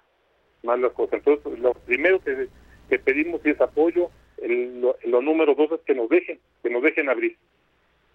más 0.64 0.80
las 0.80 0.92
cosas. 0.94 1.16
Entonces, 1.26 1.60
lo 1.60 1.74
primero 1.74 2.20
que, 2.20 2.48
que 2.90 3.00
pedimos 3.00 3.46
es 3.46 3.60
apoyo, 3.62 4.10
el, 4.38 4.82
lo, 4.82 5.22
número 5.22 5.54
dos 5.56 5.72
es 5.74 5.82
que 5.82 5.94
nos 5.94 6.10
dejen, 6.10 6.40
que 6.62 6.70
nos 6.70 6.82
dejen 6.82 7.10
abrir. 7.10 7.38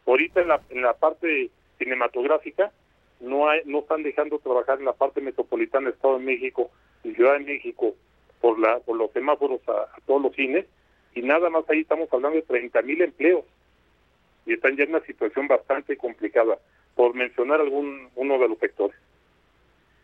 Ahorita 0.07 0.41
en 0.41 0.49
la, 0.49 0.61
en 0.71 0.83
la 0.83 0.95
parte 0.95 1.51
cinematográfica 1.79 2.73
no 3.21 3.49
hay, 3.49 3.61
no 3.65 3.81
están 3.81 4.03
dejando 4.03 4.39
trabajar 4.39 4.79
en 4.79 4.87
la 4.87 4.93
parte 4.93 5.21
metropolitana 5.21 5.87
de 5.87 5.95
Estado 5.95 6.19
de 6.19 6.25
México 6.25 6.71
Ciudad 7.03 7.35
de 7.35 7.45
México 7.45 7.95
por 8.41 8.59
la 8.59 8.81
por 8.81 8.97
los 8.97 9.11
semáforos 9.13 9.61
a, 9.69 9.73
a 9.73 10.01
todos 10.07 10.23
los 10.23 10.35
cines 10.35 10.67
y 11.15 11.23
nada 11.23 11.51
más 11.51 11.69
ahí 11.69 11.81
estamos 11.81 12.09
hablando 12.13 12.37
de 12.37 12.43
30 12.43 12.83
mil 12.83 13.01
empleos 13.03 13.45
y 14.49 14.55
están 14.55 14.77
ya 14.77 14.85
en 14.85 14.91
una 14.91 15.05
situación 15.05 15.47
bastante 15.47 15.97
complicada, 15.97 16.59
por 16.97 17.15
mencionar 17.15 17.61
algún 17.61 18.09
uno 18.17 18.39
de 18.39 18.49
los 18.49 18.59
sectores. 18.59 18.97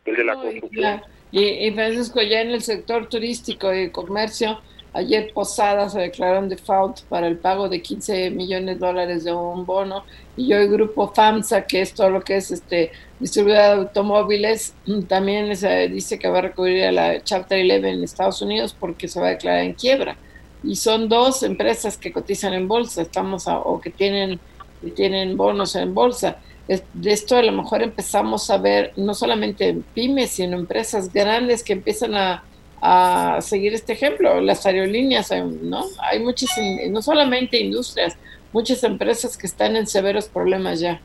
El 0.05 0.17
de 0.17 0.25
la 0.25 0.35
construcción. 0.35 1.01
Y, 1.33 1.71
Francisco, 1.73 2.21
ya 2.23 2.43
en 2.43 2.51
el 2.51 2.61
sector 2.61 3.09
turístico 3.09 3.75
y 3.75 3.91
comercio, 3.91 4.61
ayer 4.93 5.33
Posada 5.33 5.89
se 5.89 5.99
declararon 5.99 6.51
default 6.51 7.01
para 7.09 7.27
el 7.27 7.39
pago 7.39 7.71
de 7.71 7.81
15 7.81 8.31
millones 8.31 8.79
de 8.79 8.87
dólares 8.87 9.25
de 9.25 9.33
un 9.33 9.65
bono, 9.65 10.05
y 10.37 10.53
hoy 10.53 10.69
Grupo 10.69 11.13
FAMSA, 11.13 11.67
que 11.67 11.81
es 11.81 11.95
todo 11.95 12.11
lo 12.11 12.21
que 12.21 12.37
es 12.37 12.51
este 12.51 12.93
distribuidor 13.19 13.63
de 13.63 13.83
automóviles, 13.87 14.77
también 15.09 15.57
se 15.57 15.89
dice 15.89 16.19
que 16.19 16.29
va 16.29 16.39
a 16.39 16.43
recurrir 16.43 16.85
a 16.85 16.93
la 16.93 17.25
Chapter 17.25 17.59
11 17.59 17.89
en 17.89 18.05
Estados 18.05 18.43
Unidos 18.43 18.77
porque 18.79 19.09
se 19.09 19.19
va 19.19 19.29
a 19.29 19.31
declarar 19.31 19.65
en 19.65 19.73
quiebra 19.73 20.19
y 20.65 20.77
son 20.77 21.09
dos 21.09 21.43
empresas 21.43 21.97
que 21.97 22.13
cotizan 22.13 22.55
en 22.55 22.69
bolsa, 22.69 23.03
estamos 23.03 23.45
o 23.47 23.81
que 23.81 23.91
tienen, 23.91 24.41
que 24.81 24.91
tienen 24.91 25.37
bonos 25.37 25.77
en 25.77 25.95
bolsa. 25.95 26.39
De 26.67 27.13
esto 27.13 27.37
a 27.37 27.43
lo 27.43 27.53
mejor 27.53 27.83
empezamos 27.83 28.51
a 28.51 28.57
ver 28.57 28.93
no 28.97 29.15
solamente 29.15 29.77
pymes, 29.95 30.31
sino 30.31 30.57
empresas 30.57 31.13
grandes 31.13 31.63
que 31.63 31.75
empiezan 31.75 32.15
a, 32.15 32.45
a 32.81 33.41
seguir 33.41 33.75
este 33.75 33.93
ejemplo. 33.93 34.41
Las 34.41 34.65
aerolíneas, 34.65 35.31
¿no? 35.63 35.85
Hay 36.03 36.21
muchas, 36.21 36.51
no 36.89 37.03
solamente 37.03 37.59
industrias, 37.59 38.17
muchas 38.53 38.83
empresas 38.85 39.37
que 39.37 39.47
están 39.47 39.77
en 39.77 39.87
severos 39.87 40.29
problemas 40.29 40.81
ya. 40.81 41.01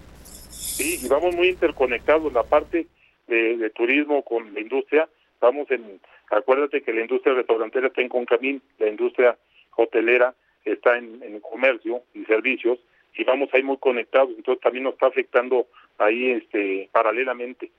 Sí, 0.49 0.99
y 1.03 1.07
vamos 1.09 1.35
muy 1.35 1.49
interconectados, 1.49 2.31
la 2.31 2.43
parte 2.43 2.87
de, 3.27 3.69
turismo 3.71 4.23
con 4.23 4.53
la 4.53 4.59
industria, 4.59 5.07
vamos 5.39 5.69
en, 5.71 5.99
acuérdate 6.31 6.81
que 6.81 6.93
la 6.93 7.01
industria 7.01 7.33
restaurantera 7.33 7.87
está 7.87 8.01
en 8.01 8.09
Concamín, 8.09 8.61
la 8.77 8.87
industria 8.87 9.37
hotelera 9.79 10.33
está 10.65 10.97
en, 10.97 11.39
comercio 11.39 12.03
y 12.13 12.25
servicios 12.25 12.79
y 13.15 13.23
vamos 13.23 13.49
ahí 13.53 13.63
muy 13.63 13.77
conectados, 13.77 14.29
entonces 14.35 14.61
también 14.61 14.83
nos 14.83 14.93
está 14.93 15.07
afectando 15.07 15.67
ahí 15.97 16.31
este 16.31 16.89
paralelamente. 16.91 17.71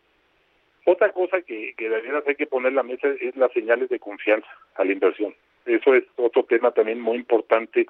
Otra 0.86 1.12
cosa 1.12 1.40
que, 1.42 1.74
que 1.76 1.88
de 1.88 2.00
verdad 2.00 2.24
hay 2.26 2.34
que 2.34 2.46
poner 2.46 2.70
en 2.70 2.76
la 2.76 2.82
mesa 2.82 3.08
es 3.20 3.36
las 3.36 3.52
señales 3.52 3.88
de 3.90 3.98
confianza 3.98 4.48
a 4.74 4.84
la 4.84 4.92
inversión. 4.92 5.34
Eso 5.66 5.94
es 5.94 6.04
otro 6.16 6.44
tema 6.44 6.72
también 6.72 7.00
muy 7.00 7.18
importante, 7.18 7.86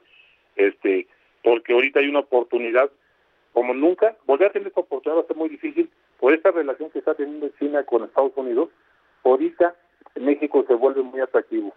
este, 0.57 1.07
porque 1.43 1.73
ahorita 1.73 2.01
hay 2.01 2.09
una 2.09 2.21
oportunidad 2.21 2.91
como 3.53 3.75
nunca, 3.75 4.17
volver 4.27 4.49
a 4.49 4.53
tener 4.53 4.69
esta 4.69 4.81
oportunidad 4.81 5.21
va 5.21 5.25
a 5.25 5.27
ser 5.27 5.37
muy 5.37 5.49
difícil 5.49 5.89
por 6.19 6.33
esta 6.33 6.51
relación 6.51 6.91
que 6.91 6.99
está 6.99 7.15
teniendo 7.15 7.49
China 7.59 7.85
con 7.85 8.05
Estados 8.05 8.33
Unidos. 8.37 8.71
Ahorita 9.25 9.75
México 10.17 10.65
se 10.69 10.75
vuelve 10.75 11.03
muy 11.03 11.21
atractivo 11.21 11.75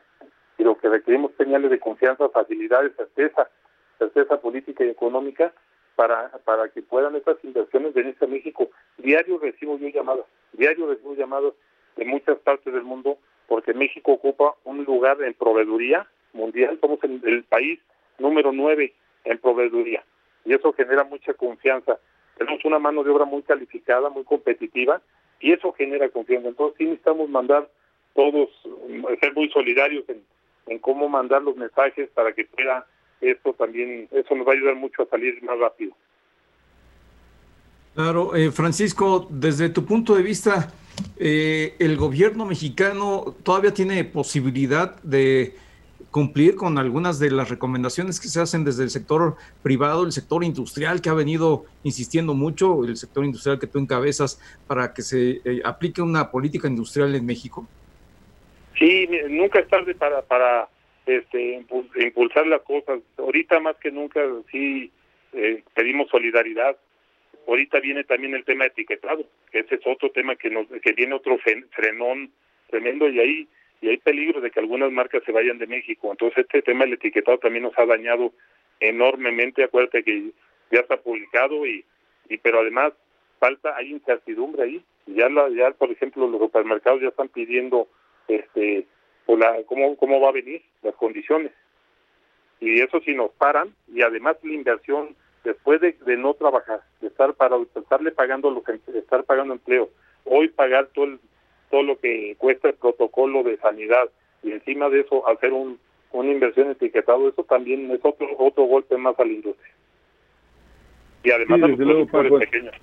y 0.58 0.64
lo 0.64 0.78
que 0.78 0.89
requerimos 0.89 1.32
señales 1.38 1.72
de 1.72 1.80
confianza, 1.80 2.30
facilidades, 2.30 2.95
certeza, 2.95 3.49
certeza 3.97 4.39
política 4.39 4.84
y 4.84 4.89
económica 4.89 5.54
para, 5.95 6.30
para 6.45 6.70
que 6.70 6.82
puedan 6.82 7.16
estas 7.16 7.38
inversiones 7.43 7.93
venirse 7.93 8.26
a 8.26 8.28
México. 8.28 8.70
Diario 8.97 9.39
recibo 9.39 9.78
yo 9.78 9.88
llamadas, 9.89 10.26
diario 10.54 10.88
recibo 10.88 11.16
llamadas 11.16 11.54
de 11.95 12.06
muchas 12.06 12.38
partes 12.39 12.74
del 12.74 12.84
mundo 12.84 13.18
porque 13.47 13.74
México 13.74 14.14
ocupa 14.14 14.56
un 14.64 14.84
lugar 14.84 15.22
en 15.22 15.34
proveeduría 15.34 16.08
mundial, 16.34 16.78
somos 16.82 16.99
el, 17.04 17.22
el 17.26 17.43
país 17.43 17.80
número 18.18 18.51
nueve 18.51 18.93
en 19.26 19.38
proveeduría 19.38 20.04
y 20.45 20.54
eso 20.54 20.74
genera 20.74 21.04
mucha 21.04 21.34
confianza. 21.34 21.99
Tenemos 22.38 22.66
una 22.66 22.80
mano 22.80 23.04
de 23.04 23.12
obra 23.12 23.26
muy 23.26 23.43
calificada, 23.43 24.10
muy 24.10 24.24
competitiva 24.24 25.01
y 25.39 25.51
eso 25.51 25.72
genera 25.74 26.10
confianza. 26.10 26.49
Entonces 26.49 26.78
sí 26.78 26.86
necesitamos 26.86 27.30
mandar 27.30 27.70
todos, 28.16 28.49
ser 29.20 29.34
muy 29.34 29.49
solidarios 29.49 30.08
en, 30.10 30.24
en 30.68 30.80
cómo 30.80 31.09
mandar 31.09 31.41
los 31.41 31.55
mensajes 31.55 32.09
para 32.14 32.34
que 32.34 32.45
pueda 32.45 32.86
esto 33.22 33.53
también, 33.53 34.07
eso 34.11 34.36
nos 34.36 34.45
va 34.45 34.51
a 34.51 34.55
ayudar 34.55 34.76
mucho 34.76 35.03
a 35.03 35.07
salir 35.07 35.41
más 35.43 35.57
rápido. 35.57 35.93
Claro, 37.95 38.36
eh, 38.36 38.51
Francisco, 38.51 39.28
desde 39.30 39.70
tu 39.70 39.86
punto 39.86 40.16
de 40.16 40.24
vista, 40.24 40.74
eh, 41.18 41.76
¿el 41.80 41.95
gobierno 41.95 42.45
mexicano 42.45 43.36
todavía 43.43 43.74
tiene 43.74 44.03
posibilidad 44.03 45.01
de 45.03 45.55
cumplir 46.09 46.55
con 46.55 46.78
algunas 46.78 47.18
de 47.18 47.32
las 47.32 47.49
recomendaciones 47.49 48.20
que 48.20 48.28
se 48.28 48.39
hacen 48.39 48.64
desde 48.64 48.84
el 48.84 48.89
sector 48.89 49.36
privado, 49.61 50.05
el 50.05 50.11
sector 50.11 50.43
industrial 50.43 51.01
que 51.01 51.09
ha 51.09 51.14
venido 51.14 51.66
insistiendo 51.84 52.34
mucho, 52.34 52.84
el 52.84 52.97
sector 52.97 53.26
industrial 53.26 53.59
que 53.59 53.68
tú 53.68 53.80
encabezas, 53.80 54.39
para 54.68 54.93
que 54.93 55.01
se 55.01 55.41
eh, 55.43 55.61
aplique 55.64 56.01
una 56.01 56.30
política 56.30 56.68
industrial 56.68 57.16
en 57.16 57.26
México? 57.26 57.68
Sí, 58.78 59.07
nunca 59.30 59.59
es 59.59 59.67
tarde 59.67 59.93
para, 59.95 60.21
para 60.24 60.67
este, 61.05 61.63
impulsar 61.95 62.47
las 62.47 62.61
cosas. 62.61 62.99
Ahorita 63.17 63.59
más 63.59 63.76
que 63.78 63.91
nunca 63.91 64.21
sí 64.51 64.91
eh, 65.34 65.63
pedimos 65.74 66.09
solidaridad. 66.09 66.78
Ahorita 67.47 67.80
viene 67.80 68.03
también 68.03 68.34
el 68.36 68.45
tema 68.45 68.65
etiquetado, 68.65 69.26
que 69.51 69.59
ese 69.59 69.76
es 69.76 69.82
otro 69.86 70.11
tema 70.11 70.36
que 70.36 70.49
nos 70.49 70.65
que 70.82 70.93
viene 70.93 71.13
otro 71.13 71.38
frenón 71.71 72.32
tremendo 72.69 73.09
y 73.09 73.19
ahí 73.19 73.47
y 73.82 73.89
hay 73.89 73.97
peligro 73.97 74.39
de 74.39 74.49
que 74.49 74.61
algunas 74.61 74.91
marcas 74.91 75.24
se 75.26 75.34
vayan 75.34 75.57
de 75.57 75.67
México. 75.67 76.09
Entonces 76.09 76.45
este 76.45 76.61
tema 76.61 76.86
del 76.86 76.93
etiquetado 76.93 77.38
también 77.38 77.63
nos 77.63 77.78
ha 77.78 77.86
dañado 77.86 78.32
enormemente. 78.80 79.63
Acuérdate 79.63 80.03
que 80.03 80.32
ya 80.71 80.80
está 80.80 80.97
publicado 80.97 81.65
y, 81.65 81.84
y 82.30 82.38
pero 82.38 82.61
además 82.61 82.93
falta 83.39 83.76
hay 83.76 83.91
incertidumbre 83.91 84.63
ahí. 84.63 84.84
Ya 85.07 85.28
la, 85.28 85.49
ya 85.49 85.71
por 85.71 85.91
ejemplo 85.91 86.28
los 86.28 86.39
supermercados 86.39 87.01
ya 87.01 87.09
están 87.09 87.28
pidiendo 87.28 87.89
este 88.28 88.88
o 89.26 89.38
la 89.38 89.63
cómo 89.65 89.95
cómo 89.97 90.19
va 90.19 90.30
a 90.30 90.34
venir 90.34 90.61
las 90.82 90.95
condiciones. 90.95 91.51
Y 92.59 92.82
eso 92.82 92.99
si 93.01 93.13
nos 93.13 93.32
paran 93.32 93.74
y 93.88 94.01
además 94.01 94.38
la 94.43 94.53
inversión 94.53 95.15
después 95.43 95.82
de, 95.82 95.95
no 96.17 96.34
trabajar 96.34 96.82
de 97.01 97.07
estar 97.07 97.34
para 97.34 97.57
estarle 97.76 98.11
pagando 98.11 98.49
los 98.49 98.67
em, 98.69 98.80
estar 98.95 99.24
pagando 99.26 99.53
empleo 99.53 99.89
hoy 100.26 100.47
pagar 100.47 100.88
todo 100.93 101.17
todo 101.69 101.84
lo 101.84 101.99
que 101.99 102.36
cuesta 102.38 102.69
el 102.69 102.76
protocolo 102.76 103.43
de 103.43 103.57
sanidad 103.57 104.09
y 104.41 104.51
encima 104.51 104.89
de 104.89 105.01
eso 105.01 105.28
hacer 105.28 105.51
un 105.51 105.80
una 106.11 106.32
inversión 106.32 106.69
etiquetado 106.71 107.28
eso 107.28 107.43
también 107.43 107.91
es 107.91 107.99
otro 108.03 108.28
otro 108.38 108.63
golpe 108.65 108.95
más 108.97 109.19
a 109.19 109.26
la 109.26 109.34
industria. 109.34 109.74
Y 111.24 111.32
además 111.32 111.63
a 111.63 111.67
los 111.67 111.78
productores 111.78 112.32
pequeños 112.39 112.76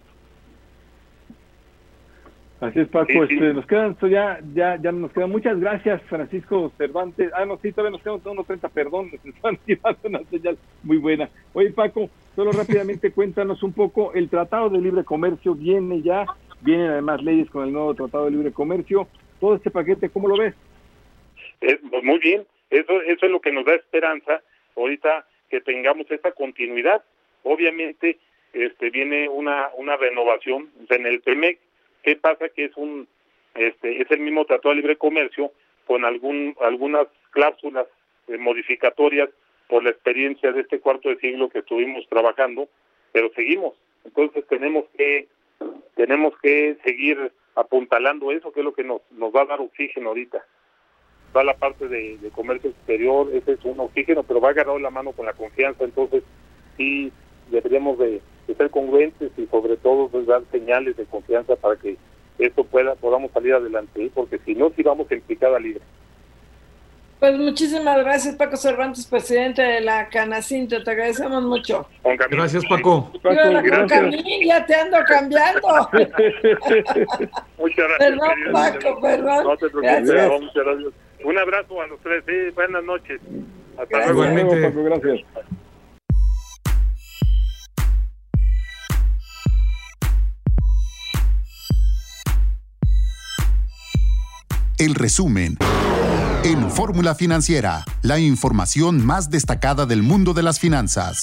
Así 2.61 2.81
es, 2.81 2.89
Paco. 2.89 3.25
Este, 3.25 3.55
nos 3.55 3.67
quedan, 3.67 3.97
ya, 4.03 4.39
ya, 4.55 4.77
ya 4.77 4.93
nos 4.93 5.11
quedan. 5.13 5.31
Muchas 5.31 5.59
gracias, 5.59 6.03
Francisco 6.03 6.71
Cervantes. 6.77 7.33
Ah, 7.35 7.47
no, 7.47 7.57
sí, 7.57 7.73
todavía 7.73 7.93
nos 7.97 8.03
quedan 8.03 8.37
unos 8.37 8.47
30, 8.47 8.69
perdón, 8.69 9.11
nos 9.11 9.25
están 9.25 9.57
tirando 9.65 9.99
una 10.05 10.21
señal 10.25 10.59
muy 10.83 10.99
buena. 10.99 11.31
Oye, 11.55 11.71
Paco, 11.71 12.11
solo 12.37 12.53
rápidamente 12.53 13.13
cuéntanos 13.15 13.63
un 13.63 13.73
poco. 13.73 14.13
El 14.13 14.29
Tratado 14.29 14.69
de 14.69 14.79
Libre 14.79 15.05
Comercio 15.05 15.55
viene 15.55 16.03
ya, 16.03 16.27
vienen 16.61 16.91
además 16.91 17.23
leyes 17.23 17.49
con 17.49 17.67
el 17.67 17.73
nuevo 17.73 17.95
Tratado 17.95 18.27
de 18.27 18.33
Libre 18.33 18.53
Comercio. 18.53 19.09
Todo 19.41 19.55
este 19.55 19.71
paquete, 19.71 20.11
¿cómo 20.11 20.29
lo 20.29 20.37
ves? 20.37 20.55
Es, 21.63 21.79
pues 21.91 22.05
muy 22.05 22.19
bien, 22.19 22.45
eso, 22.69 23.01
eso 23.03 23.25
es 23.27 23.33
lo 23.33 23.41
que 23.41 23.53
nos 23.53 23.65
da 23.65 23.75
esperanza 23.75 24.43
ahorita 24.77 25.25
que 25.49 25.63
tengamos 25.63 26.11
esa 26.11 26.33
continuidad. 26.33 27.03
Obviamente, 27.43 28.19
este 28.53 28.91
viene 28.91 29.31
una, 29.31 29.71
una 29.79 29.97
renovación 29.97 30.69
en 30.91 31.07
el 31.07 31.23
PEMEC 31.23 31.59
¿Qué 32.03 32.17
pasa? 32.17 32.49
Que 32.49 32.67
es 32.67 32.77
un 32.77 33.09
este 33.55 34.01
es 34.01 34.11
el 34.11 34.21
mismo 34.21 34.45
Tratado 34.45 34.71
de 34.71 34.77
Libre 34.77 34.97
Comercio 34.97 35.53
con 35.87 36.05
algún 36.05 36.57
algunas 36.61 37.07
cláusulas 37.31 37.87
eh, 38.29 38.39
modificatorias 38.39 39.29
por 39.69 39.85
la 39.85 39.91
experiencia 39.91 40.53
de 40.53 40.61
este 40.63 40.81
cuarto 40.81 41.09
de 41.09 41.19
siglo 41.19 41.49
que 41.49 41.61
estuvimos 41.61 42.07
trabajando, 42.09 42.69
pero 43.13 43.31
seguimos. 43.35 43.75
Entonces 44.05 44.45
tenemos 44.49 44.85
que 44.97 45.29
tenemos 45.95 46.35
que 46.41 46.77
seguir 46.85 47.33
apuntalando 47.55 48.31
eso, 48.33 48.53
que 48.53 48.61
es 48.61 48.65
lo 48.65 48.73
que 48.73 48.85
nos, 48.85 49.03
nos 49.13 49.35
va 49.35 49.43
a 49.43 49.47
dar 49.47 49.61
oxígeno 49.61 50.09
ahorita. 50.09 50.45
Va 51.37 51.45
la 51.45 51.57
parte 51.57 51.89
de, 51.89 52.19
comercio 52.35 52.71
exterior, 52.71 53.29
ese 53.33 53.53
es 53.53 53.65
un 53.65 53.79
oxígeno, 53.81 54.23
pero 54.23 54.41
va 54.41 54.51
agarrado 54.51 54.79
la 54.79 54.91
mano 54.91 55.13
con 55.13 55.27
la 55.27 55.33
confianza, 55.33 55.85
entonces 55.85 56.25
sí 56.77 57.13
deberíamos 57.51 57.99
de, 57.99 58.21
ser 58.57 58.71
congruentes 58.71 59.31
y 59.37 59.47
sobre 59.47 59.77
todo 59.77 60.09
pues, 60.09 60.27
dar 60.27 60.43
señales 60.51 60.97
de 60.97 61.05
confianza 61.05 61.55
para 61.57 61.77
que 61.77 61.97
esto 62.39 62.65
pueda 62.65 62.95
podamos 62.95 63.31
salir 63.33 63.55
adelante, 63.55 64.05
¿eh? 64.05 64.11
porque 64.13 64.39
si 64.45 64.55
no, 64.55 64.71
sí 64.75 64.83
vamos 64.83 65.11
en 65.11 65.21
picada 65.21 65.59
libre. 65.59 65.83
Pues 67.21 67.37
muchísimas 67.37 67.99
gracias, 67.99 68.35
Paco 68.37 68.57
Cervantes, 68.57 69.05
presidente 69.07 69.61
de 69.61 69.83
la 69.83 70.09
Canacinto. 70.09 70.83
Te 70.83 70.91
agradecemos 70.91 71.43
mucho. 71.43 71.87
Gracias, 72.31 72.65
Paco. 72.65 73.13
Paco 73.23 73.37
ya 74.43 74.67
te 74.67 74.75
ando 74.75 74.97
cambiando. 75.07 75.69
muchas 77.59 77.89
gracias. 77.89 77.99
Perdón, 77.99 78.31
Paco, 78.53 79.01
perdón. 79.03 79.45
No 79.45 79.57
te 79.59 79.69
preocupes, 79.69 80.41
muchas 80.41 80.65
gracias. 80.65 80.93
Un 81.23 81.39
abrazo 81.39 81.83
a 81.83 81.87
los 81.89 82.01
tres. 82.01 82.25
Sí, 82.27 82.55
buenas 82.55 82.85
noches. 82.85 83.21
Hasta 83.77 84.13
luego. 84.13 84.63
Paco, 84.63 84.85
gracias. 84.85 85.21
El 94.81 94.95
resumen. 94.95 95.59
En 96.43 96.71
Fórmula 96.71 97.15
Financiera, 97.15 97.85
la 98.01 98.19
información 98.19 99.05
más 99.05 99.29
destacada 99.29 99.85
del 99.85 100.03
mundo 100.03 100.33
de 100.33 100.43
las 100.43 100.59
finanzas. 100.59 101.21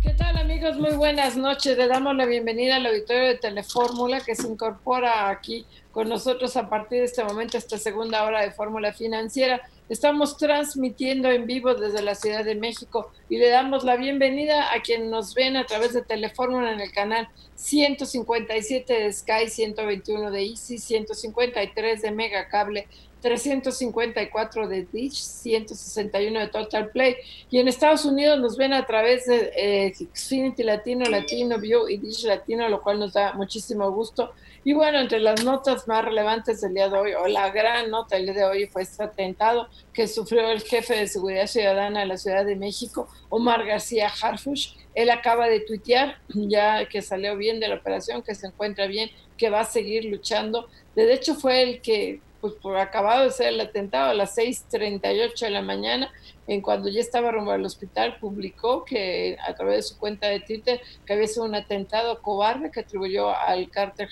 ¿Qué 0.00 0.10
tal 0.16 0.36
amigos? 0.36 0.78
Muy 0.78 0.92
buenas 0.92 1.36
noches. 1.36 1.76
Le 1.76 1.88
damos 1.88 2.14
la 2.14 2.26
bienvenida 2.26 2.76
al 2.76 2.86
auditorio 2.86 3.24
de 3.24 3.38
Telefórmula 3.38 4.20
que 4.20 4.36
se 4.36 4.46
incorpora 4.46 5.30
aquí 5.30 5.66
con 5.90 6.08
nosotros 6.08 6.56
a 6.56 6.68
partir 6.68 7.00
de 7.00 7.06
este 7.06 7.24
momento, 7.24 7.58
esta 7.58 7.76
segunda 7.76 8.22
hora 8.22 8.42
de 8.42 8.52
Fórmula 8.52 8.92
Financiera. 8.92 9.60
Estamos 9.90 10.38
transmitiendo 10.38 11.30
en 11.30 11.46
vivo 11.46 11.74
desde 11.74 12.00
la 12.00 12.14
Ciudad 12.14 12.42
de 12.42 12.54
México 12.54 13.12
y 13.28 13.36
le 13.36 13.50
damos 13.50 13.84
la 13.84 13.96
bienvenida 13.96 14.72
a 14.72 14.80
quien 14.80 15.10
nos 15.10 15.34
ven 15.34 15.58
a 15.58 15.66
través 15.66 15.92
de 15.92 16.00
Telefórmula 16.00 16.72
en 16.72 16.80
el 16.80 16.90
canal 16.90 17.28
157 17.56 18.90
de 18.94 19.12
Sky, 19.12 19.46
121 19.48 20.30
de 20.30 20.42
Easy, 20.42 20.78
153 20.78 22.00
de 22.00 22.10
Mega 22.12 22.48
Cable, 22.48 22.88
354 23.24 24.68
de 24.68 24.86
Dish, 24.92 25.14
161 25.14 26.40
de 26.40 26.48
Total 26.48 26.90
Play. 26.90 27.16
Y 27.50 27.58
en 27.58 27.68
Estados 27.68 28.04
Unidos 28.04 28.38
nos 28.38 28.58
ven 28.58 28.74
a 28.74 28.84
través 28.84 29.24
de 29.24 29.50
eh, 29.56 29.94
Xfinity 30.12 30.62
Latino, 30.62 31.06
Latino 31.06 31.58
View 31.58 31.88
y 31.88 31.96
Dish 31.96 32.24
Latino, 32.24 32.68
lo 32.68 32.82
cual 32.82 32.98
nos 33.00 33.14
da 33.14 33.32
muchísimo 33.32 33.90
gusto. 33.92 34.32
Y 34.62 34.74
bueno, 34.74 35.00
entre 35.00 35.20
las 35.20 35.42
notas 35.42 35.88
más 35.88 36.04
relevantes 36.04 36.60
del 36.60 36.74
día 36.74 36.90
de 36.90 36.98
hoy, 36.98 37.14
o 37.14 37.26
la 37.26 37.48
gran 37.50 37.90
nota 37.90 38.16
del 38.16 38.26
día 38.26 38.34
de 38.34 38.44
hoy, 38.44 38.66
fue 38.66 38.82
este 38.82 39.02
atentado 39.02 39.68
que 39.94 40.06
sufrió 40.06 40.50
el 40.50 40.60
jefe 40.60 40.94
de 40.94 41.06
seguridad 41.06 41.46
ciudadana 41.46 42.00
de 42.00 42.06
la 42.06 42.18
Ciudad 42.18 42.44
de 42.44 42.56
México, 42.56 43.08
Omar 43.30 43.64
García 43.64 44.12
Harfush. 44.20 44.74
Él 44.94 45.08
acaba 45.08 45.48
de 45.48 45.60
tuitear, 45.60 46.18
ya 46.28 46.86
que 46.90 47.00
salió 47.00 47.38
bien 47.38 47.58
de 47.58 47.68
la 47.68 47.76
operación, 47.76 48.20
que 48.20 48.34
se 48.34 48.48
encuentra 48.48 48.86
bien, 48.86 49.10
que 49.38 49.48
va 49.48 49.60
a 49.60 49.64
seguir 49.64 50.04
luchando. 50.04 50.68
De 50.94 51.10
hecho, 51.10 51.34
fue 51.34 51.62
el 51.62 51.80
que, 51.80 52.20
pues 52.44 52.56
por 52.56 52.76
acabado 52.76 53.24
de 53.24 53.30
ser 53.30 53.54
el 53.54 53.60
atentado 53.62 54.10
a 54.10 54.14
las 54.14 54.36
6:38 54.36 55.46
de 55.46 55.50
la 55.50 55.62
mañana, 55.62 56.12
en 56.46 56.60
cuando 56.60 56.90
ya 56.90 57.00
estaba 57.00 57.30
rumbo 57.30 57.52
al 57.52 57.64
hospital, 57.64 58.18
publicó 58.20 58.84
que 58.84 59.38
a 59.48 59.54
través 59.54 59.76
de 59.76 59.82
su 59.84 59.98
cuenta 59.98 60.28
de 60.28 60.40
Twitter 60.40 60.78
que 61.06 61.14
había 61.14 61.26
sido 61.26 61.46
un 61.46 61.54
atentado 61.54 62.20
cobarde 62.20 62.70
que 62.70 62.80
atribuyó 62.80 63.34
al 63.34 63.70
cártel 63.70 64.08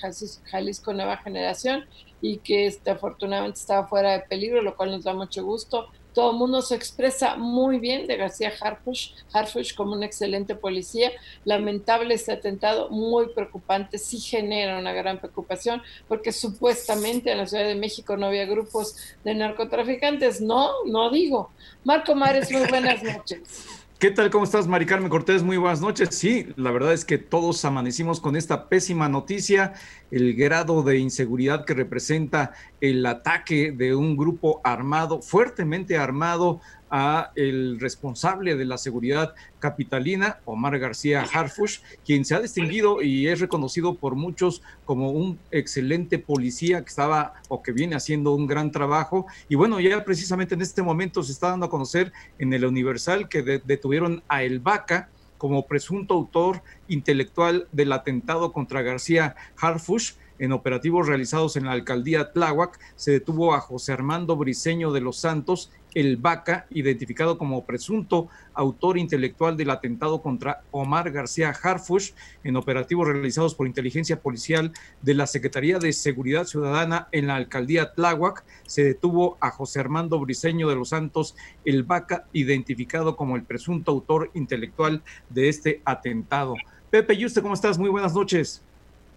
Jalisco 0.47 0.95
Nueva 0.95 1.19
Generación 1.19 1.87
y 2.23 2.39
que 2.39 2.65
este, 2.65 2.93
afortunadamente 2.93 3.61
estaba 3.61 3.87
fuera 3.87 4.13
de 4.13 4.21
peligro, 4.21 4.63
lo 4.63 4.77
cual 4.79 4.93
nos 4.93 5.05
da 5.05 5.13
mucho 5.13 5.45
gusto 5.45 5.89
todo 6.15 6.33
el 6.33 6.37
mundo 6.37 6.63
se 6.63 6.75
expresa 6.75 7.37
muy 7.37 7.79
bien 7.79 8.07
de 8.07 8.17
García 8.17 8.53
Harfush, 8.61 9.13
Harfush 9.33 9.75
como 9.75 9.93
un 9.93 10.03
excelente 10.03 10.55
policía. 10.55 11.11
Lamentable 11.45 12.15
este 12.15 12.33
atentado, 12.33 12.91
muy 12.91 13.29
preocupante, 13.29 13.99
sí 13.99 14.19
genera 14.19 14.79
una 14.79 14.93
gran 14.93 15.19
preocupación, 15.19 15.83
porque 16.09 16.33
supuestamente 16.33 17.33
en 17.33 17.39
la 17.39 17.47
Ciudad 17.47 17.65
de 17.65 17.75
México 17.75 18.17
no 18.17 18.27
había 18.27 18.47
grupos 18.47 18.97
de 19.25 19.35
narcotraficantes. 19.35 20.41
No, 20.41 20.85
no 20.87 21.11
digo. 21.11 21.51
Marco 21.85 22.15
Mares, 22.15 22.51
muy 22.51 22.67
buenas 22.69 23.03
noches. 23.03 23.82
¿Qué 24.03 24.11
tal? 24.11 24.31
¿Cómo 24.31 24.43
estás, 24.43 24.67
Mari 24.67 24.85
Carmen 24.85 25.09
Cortés? 25.09 25.45
Muy 25.45 25.59
buenas 25.59 25.81
noches. 25.81 26.09
Sí, 26.11 26.49
la 26.57 26.73
verdad 26.73 26.93
es 26.93 27.05
que 27.05 27.19
todos 27.19 27.65
amanecimos 27.65 28.19
con 28.19 28.35
esta 28.35 28.69
pésima 28.69 29.09
noticia, 29.09 29.75
el 30.11 30.35
grado 30.35 30.83
de 30.83 30.99
inseguridad 30.99 31.65
que 31.65 31.73
representa 31.73 32.51
el 32.81 33.07
ataque 33.07 33.71
de 33.71 33.95
un 33.95 34.17
grupo 34.17 34.61
armado, 34.65 35.23
fuertemente 35.23 35.99
armado 35.99 36.61
a 36.93 37.33
el 37.37 37.81
responsable 37.81 38.55
de 38.55 38.67
la 38.67 38.77
seguridad 38.77 39.35
capitalina, 39.59 40.41
Omar 40.45 40.79
García 40.79 41.23
Harfush, 41.23 41.79
quien 42.05 42.27
se 42.27 42.35
ha 42.35 42.41
distinguido 42.41 43.01
y 43.01 43.29
es 43.29 43.41
reconocido 43.41 43.95
por 43.95 44.15
muchos 44.15 44.63
como 44.85 45.11
un 45.11 45.39
excelente 45.51 46.19
policía 46.19 46.83
que 46.83 46.91
estaba 46.91 47.33
o 47.49 47.63
que 47.63 47.73
viene 47.73 47.97
haciendo 47.97 48.35
un 48.35 48.47
gran 48.47 48.71
trabajo. 48.71 49.27
Y 49.49 49.55
bueno, 49.55 49.81
ya 49.81 50.05
precisamente 50.05 50.55
en 50.55 50.61
este 50.61 50.83
momento 50.83 51.23
se 51.23 51.33
está 51.33 51.49
dando 51.49 51.67
a 51.67 51.71
conocer 51.71 52.13
en 52.39 52.53
el 52.53 52.67
Universal 52.67 53.29
que 53.31 53.43
detuvieron 53.43 54.23
a 54.29 54.43
El 54.43 54.61
Vaca 54.61 55.09
como 55.39 55.67
presunto 55.67 56.15
autor 56.15 56.63
intelectual 56.89 57.67
del 57.73 57.93
atentado 57.93 58.53
contra 58.53 58.83
García 58.83 59.35
Harfush 59.57 60.13
en 60.43 60.51
operativos 60.51 61.07
realizados 61.07 61.57
en 61.57 61.67
la 61.67 61.73
alcaldía 61.73 62.33
Tláhuac, 62.33 62.77
se 62.97 63.13
detuvo 63.13 63.55
a 63.55 63.61
José 63.61 63.93
Armando 63.93 64.35
Briceño 64.35 64.91
de 64.91 65.01
los 65.01 65.19
Santos 65.19 65.71
el 65.95 66.17
Vaca, 66.17 66.67
identificado 66.71 67.39
como 67.39 67.65
presunto 67.65 68.29
autor 68.53 68.99
intelectual 68.99 69.57
del 69.57 69.71
atentado 69.71 70.21
contra 70.21 70.65
Omar 70.73 71.13
García 71.13 71.51
Harfush 71.51 72.11
en 72.43 72.57
operativos 72.57 73.07
realizados 73.07 73.55
por 73.55 73.69
inteligencia 73.69 74.21
policial 74.21 74.73
de 75.01 75.15
la 75.15 75.29
Secretaría 75.29 75.79
de 75.79 75.93
Seguridad 75.93 76.47
Ciudadana 76.47 77.07
en 77.13 77.29
la 77.29 77.37
alcaldía 77.37 77.95
Tláhuac. 77.95 78.45
Se 78.67 78.83
detuvo 78.83 79.39
a 79.41 79.51
José 79.51 79.79
Armando 79.79 80.19
Briceño 80.19 80.69
de 80.69 80.75
los 80.75 80.89
Santos 80.89 81.37
el 81.65 81.85
Vaca, 81.85 82.27
identificado 82.33 83.15
como 83.15 83.37
el 83.37 83.45
presunto 83.45 83.93
autor 83.93 84.33
intelectual 84.35 85.05
de 85.31 85.49
este 85.49 85.83
atentado. 85.85 86.57
Pepe 86.91 87.17
Yuste, 87.17 87.43
¿cómo 87.43 87.55
estás? 87.55 87.79
Muy 87.79 87.91
buenas 87.91 88.13
noches. 88.13 88.65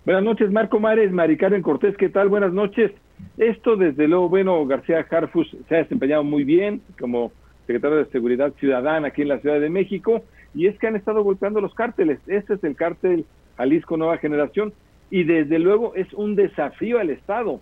Buenas 0.06 0.24
noches, 0.24 0.52
Marco 0.52 0.80
Mares, 0.80 1.12
Mari 1.12 1.36
Cortés, 1.64 1.98
¿qué 1.98 2.10
tal? 2.10 2.30
Buenas 2.30 2.54
noches. 2.54 2.92
Esto, 3.38 3.76
desde 3.76 4.08
luego, 4.08 4.30
bueno, 4.30 4.64
García 4.68 5.04
Harfus 5.10 5.58
se 5.68 5.76
ha 5.76 5.80
desempeñado 5.80 6.24
muy 6.24 6.44
bien 6.44 6.84
como 7.00 7.32
secretario 7.66 7.98
de 7.98 8.06
Seguridad 8.12 8.54
Ciudadana 8.60 9.08
aquí 9.08 9.24
en 9.24 9.30
la 9.30 9.40
Ciudad 9.40 9.60
de 9.60 9.72
México, 9.72 10.22
y 10.54 10.68
es 10.68 10.78
que 10.78 10.86
han 10.86 10.96
estado 10.96 11.24
golpeando 11.24 11.60
los 11.60 11.74
cárteles. 11.74 12.20
Este 12.28 12.54
es 12.54 12.64
el 12.64 12.76
cártel 12.76 13.26
Jalisco 13.58 13.98
Nueva 13.98 14.20
Generación, 14.20 14.74
y 15.10 15.24
desde 15.24 15.58
luego 15.58 15.96
es 15.96 16.14
un 16.14 16.36
desafío 16.36 17.00
al 17.00 17.10
Estado. 17.10 17.60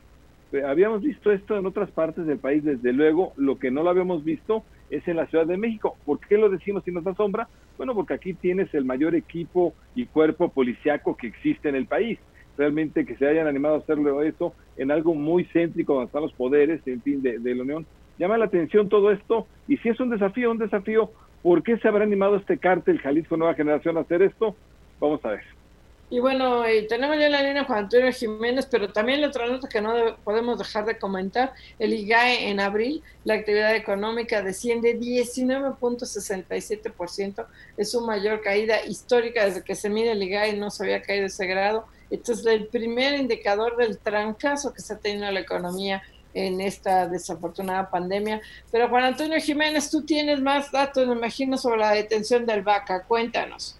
Eh, 0.51 0.63
habíamos 0.67 1.01
visto 1.01 1.31
esto 1.31 1.57
en 1.57 1.65
otras 1.65 1.91
partes 1.91 2.25
del 2.25 2.39
país, 2.39 2.61
desde 2.61 2.91
luego, 2.91 3.31
lo 3.37 3.57
que 3.57 3.71
no 3.71 3.83
lo 3.83 3.89
habíamos 3.89 4.25
visto 4.25 4.65
es 4.89 5.07
en 5.07 5.15
la 5.15 5.27
Ciudad 5.27 5.47
de 5.47 5.55
México. 5.55 5.95
¿Por 6.03 6.19
qué 6.19 6.37
lo 6.37 6.49
decimos 6.49 6.83
sin 6.83 6.95
nos 6.95 7.07
asombra? 7.07 7.47
Bueno, 7.77 7.95
porque 7.95 8.15
aquí 8.15 8.33
tienes 8.33 8.73
el 8.73 8.83
mayor 8.83 9.15
equipo 9.15 9.73
y 9.95 10.07
cuerpo 10.07 10.49
policiaco 10.49 11.15
que 11.15 11.27
existe 11.27 11.69
en 11.69 11.75
el 11.75 11.85
país 11.85 12.19
realmente 12.57 13.05
que 13.05 13.15
se 13.15 13.27
hayan 13.27 13.47
animado 13.47 13.75
a 13.75 13.79
hacerlo 13.79 14.21
esto 14.21 14.53
en 14.77 14.91
algo 14.91 15.13
muy 15.13 15.45
céntrico 15.45 15.93
donde 15.93 16.07
están 16.07 16.21
los 16.21 16.33
poderes, 16.33 16.81
en 16.87 17.01
fin, 17.01 17.21
de, 17.21 17.39
la 17.39 17.63
Unión. 17.63 17.85
Llama 18.17 18.37
la 18.37 18.45
atención 18.45 18.89
todo 18.89 19.11
esto 19.11 19.47
y 19.67 19.77
si 19.77 19.89
es 19.89 19.99
un 19.99 20.09
desafío, 20.09 20.51
un 20.51 20.57
desafío, 20.57 21.11
¿por 21.41 21.63
qué 21.63 21.77
se 21.77 21.87
habrá 21.87 22.03
animado 22.03 22.35
este 22.35 22.57
cártel 22.57 22.99
Jalisco 22.99 23.37
Nueva 23.37 23.55
Generación 23.55 23.97
a 23.97 24.01
hacer 24.01 24.21
esto? 24.21 24.55
Vamos 24.99 25.23
a 25.25 25.29
ver. 25.29 25.62
Y 26.09 26.19
bueno, 26.19 26.65
eh, 26.65 26.83
tenemos 26.83 27.17
ya 27.17 27.29
la 27.29 27.41
línea 27.41 27.63
Juan 27.63 27.85
Antonio 27.85 28.11
Jiménez, 28.11 28.67
pero 28.69 28.91
también 28.93 29.21
la 29.21 29.29
otra 29.29 29.47
nota 29.47 29.67
que 29.67 29.81
no 29.81 30.15
podemos 30.23 30.59
dejar 30.59 30.85
de 30.85 30.99
comentar, 30.99 31.53
el 31.79 31.91
IGAE 31.93 32.49
en 32.49 32.59
abril, 32.59 33.01
la 33.23 33.33
actividad 33.33 33.75
económica 33.75 34.43
desciende 34.43 34.99
19.67%, 34.99 37.47
es 37.77 37.91
su 37.91 38.01
mayor 38.01 38.41
caída 38.41 38.85
histórica 38.85 39.45
desde 39.45 39.63
que 39.63 39.73
se 39.73 39.89
mide 39.89 40.11
el 40.11 40.21
IGAE, 40.21 40.53
no 40.53 40.69
se 40.69 40.83
había 40.83 41.01
caído 41.01 41.25
ese 41.25 41.47
grado. 41.47 41.87
Este 42.11 42.33
es 42.33 42.45
el 42.45 42.67
primer 42.67 43.19
indicador 43.19 43.75
del 43.75 43.97
trancazo 43.97 44.71
que 44.71 44.81
se 44.81 44.93
ha 44.93 44.99
tenido 44.99 45.31
la 45.31 45.39
economía 45.39 46.03
en 46.35 46.61
esta 46.61 47.07
desafortunada 47.07 47.89
pandemia. 47.89 48.39
Pero 48.71 48.87
Juan 48.89 49.05
Antonio 49.05 49.39
Jiménez, 49.39 49.89
tú 49.89 50.03
tienes 50.03 50.39
más 50.39 50.71
datos, 50.71 51.07
me 51.07 51.15
imagino, 51.15 51.57
sobre 51.57 51.79
la 51.79 51.89
detención 51.91 52.45
del 52.45 52.61
VACA. 52.61 53.01
Cuéntanos. 53.03 53.79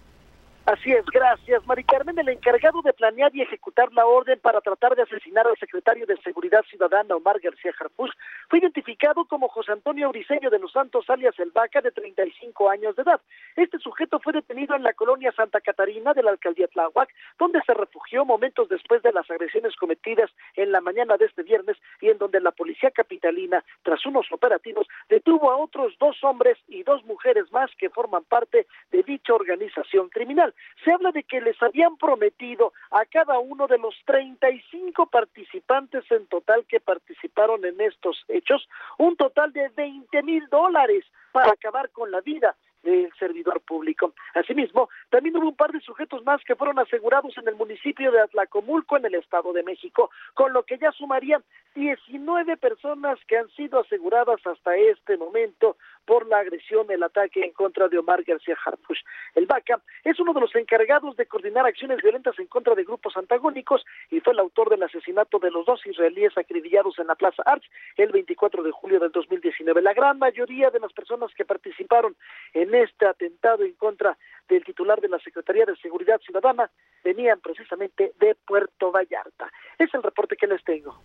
Así 0.66 0.90
es, 0.90 1.04
gracias. 1.04 1.66
Mari 1.66 1.84
Carmen, 1.84 2.18
el 2.18 2.30
encargado 2.30 2.80
de 2.80 2.94
planear 2.94 3.36
y 3.36 3.42
ejecutar 3.42 3.92
la 3.92 4.06
orden 4.06 4.40
para 4.40 4.62
tratar 4.62 4.96
de 4.96 5.02
asesinar 5.02 5.46
al 5.46 5.58
secretario 5.58 6.06
de 6.06 6.16
Seguridad 6.22 6.62
Ciudadana, 6.70 7.16
Omar 7.16 7.38
García 7.38 7.70
Jarpuz, 7.74 8.10
fue 8.48 8.60
identificado 8.60 9.26
como 9.26 9.48
José 9.48 9.72
Antonio 9.72 10.08
Briceño 10.08 10.48
de 10.48 10.58
los 10.58 10.72
Santos, 10.72 11.04
alias 11.10 11.38
El 11.38 11.50
Vaca, 11.50 11.82
de 11.82 11.90
35 11.90 12.70
años 12.70 12.96
de 12.96 13.02
edad. 13.02 13.20
Este 13.56 13.78
sujeto 13.78 14.18
fue 14.20 14.32
detenido 14.32 14.74
en 14.74 14.84
la 14.84 14.94
colonia 14.94 15.32
Santa 15.32 15.60
Catarina 15.60 16.14
de 16.14 16.22
la 16.22 16.30
alcaldía 16.30 16.68
Tláhuac, 16.68 17.10
donde 17.38 17.60
se 17.66 17.74
refugió 17.74 18.24
momentos 18.24 18.70
después 18.70 19.02
de 19.02 19.12
las 19.12 19.30
agresiones 19.30 19.76
cometidas 19.76 20.30
en 20.56 20.72
la 20.72 20.80
mañana 20.80 21.18
de 21.18 21.26
este 21.26 21.42
viernes 21.42 21.76
y 22.00 22.08
en 22.08 22.16
donde 22.16 22.40
la 22.40 22.52
policía 22.52 22.90
capitalina, 22.90 23.62
tras 23.82 24.06
unos 24.06 24.32
operativos, 24.32 24.86
detuvo 25.10 25.50
a 25.50 25.58
otros 25.58 25.92
dos 25.98 26.24
hombres 26.24 26.56
y 26.68 26.84
dos 26.84 27.04
mujeres 27.04 27.52
más 27.52 27.70
que 27.76 27.90
forman 27.90 28.24
parte 28.24 28.66
de 28.92 29.02
dicha 29.02 29.34
organización 29.34 30.08
criminal 30.08 30.53
se 30.84 30.92
habla 30.92 31.12
de 31.12 31.22
que 31.22 31.40
les 31.40 31.60
habían 31.62 31.96
prometido 31.96 32.72
a 32.90 33.04
cada 33.06 33.38
uno 33.38 33.66
de 33.66 33.78
los 33.78 33.94
35 34.04 35.06
participantes 35.06 36.04
en 36.10 36.26
total 36.26 36.64
que 36.66 36.80
participaron 36.80 37.64
en 37.64 37.80
estos 37.80 38.24
hechos 38.28 38.68
un 38.98 39.16
total 39.16 39.52
de 39.52 39.68
20 39.70 40.22
mil 40.22 40.46
dólares 40.48 41.04
para 41.32 41.52
acabar 41.52 41.90
con 41.90 42.10
la 42.10 42.20
vida 42.20 42.54
del 42.84 43.12
servidor 43.18 43.60
público. 43.60 44.14
Asimismo, 44.34 44.88
también 45.10 45.36
hubo 45.36 45.48
un 45.48 45.56
par 45.56 45.72
de 45.72 45.80
sujetos 45.80 46.24
más 46.24 46.42
que 46.44 46.54
fueron 46.54 46.78
asegurados 46.78 47.36
en 47.38 47.48
el 47.48 47.56
municipio 47.56 48.12
de 48.12 48.20
Atlacomulco, 48.20 48.96
en 48.96 49.06
el 49.06 49.14
Estado 49.14 49.52
de 49.52 49.62
México, 49.62 50.10
con 50.34 50.52
lo 50.52 50.62
que 50.64 50.78
ya 50.78 50.92
sumarían 50.92 51.42
19 51.74 52.56
personas 52.56 53.18
que 53.26 53.38
han 53.38 53.48
sido 53.50 53.80
aseguradas 53.80 54.46
hasta 54.46 54.76
este 54.76 55.16
momento 55.16 55.76
por 56.04 56.26
la 56.26 56.38
agresión, 56.38 56.90
el 56.90 57.02
ataque 57.02 57.40
en 57.44 57.52
contra 57.52 57.88
de 57.88 57.98
Omar 57.98 58.22
García 58.22 58.56
Harfush. 58.64 59.00
El 59.34 59.46
VACA 59.46 59.80
es 60.04 60.20
uno 60.20 60.32
de 60.32 60.40
los 60.40 60.54
encargados 60.54 61.16
de 61.16 61.26
coordinar 61.26 61.66
acciones 61.66 62.02
violentas 62.02 62.38
en 62.38 62.46
contra 62.46 62.74
de 62.74 62.84
grupos 62.84 63.16
antagónicos 63.16 63.84
y 64.10 64.20
fue 64.20 64.32
el 64.32 64.38
autor 64.38 64.70
del 64.70 64.82
asesinato 64.82 65.38
de 65.38 65.50
los 65.50 65.64
dos 65.66 65.84
israelíes 65.86 66.36
acribillados 66.36 66.98
en 66.98 67.06
la 67.06 67.14
Plaza 67.14 67.42
Arch 67.46 67.64
el 67.96 68.12
24 68.12 68.62
de 68.62 68.70
julio 68.70 69.00
del 69.00 69.12
2019. 69.12 69.82
La 69.82 69.94
gran 69.94 70.18
mayoría 70.18 70.70
de 70.70 70.80
las 70.80 70.92
personas 70.92 71.32
que 71.34 71.44
participaron 71.44 72.16
en 72.52 72.73
este 72.82 73.06
atentado 73.06 73.62
en 73.64 73.72
contra 73.74 74.16
del 74.48 74.64
titular 74.64 75.00
de 75.00 75.08
la 75.08 75.18
Secretaría 75.20 75.64
de 75.64 75.76
Seguridad 75.76 76.20
Ciudadana 76.20 76.70
venían 77.02 77.40
precisamente 77.40 78.12
de 78.18 78.34
Puerto 78.46 78.92
Vallarta. 78.92 79.50
Es 79.78 79.92
el 79.94 80.02
reporte 80.02 80.36
que 80.36 80.46
les 80.46 80.62
tengo. 80.64 81.00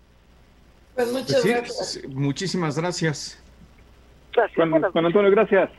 Pues 0.95 1.11
muchas 1.11 1.45
gracias. 1.45 2.01
Muchísimas 2.09 2.77
gracias. 2.77 3.41
Gracias. 4.33 4.69
Juan, 4.69 5.05
Antonio, 5.05 5.31
gracias. 5.31 5.69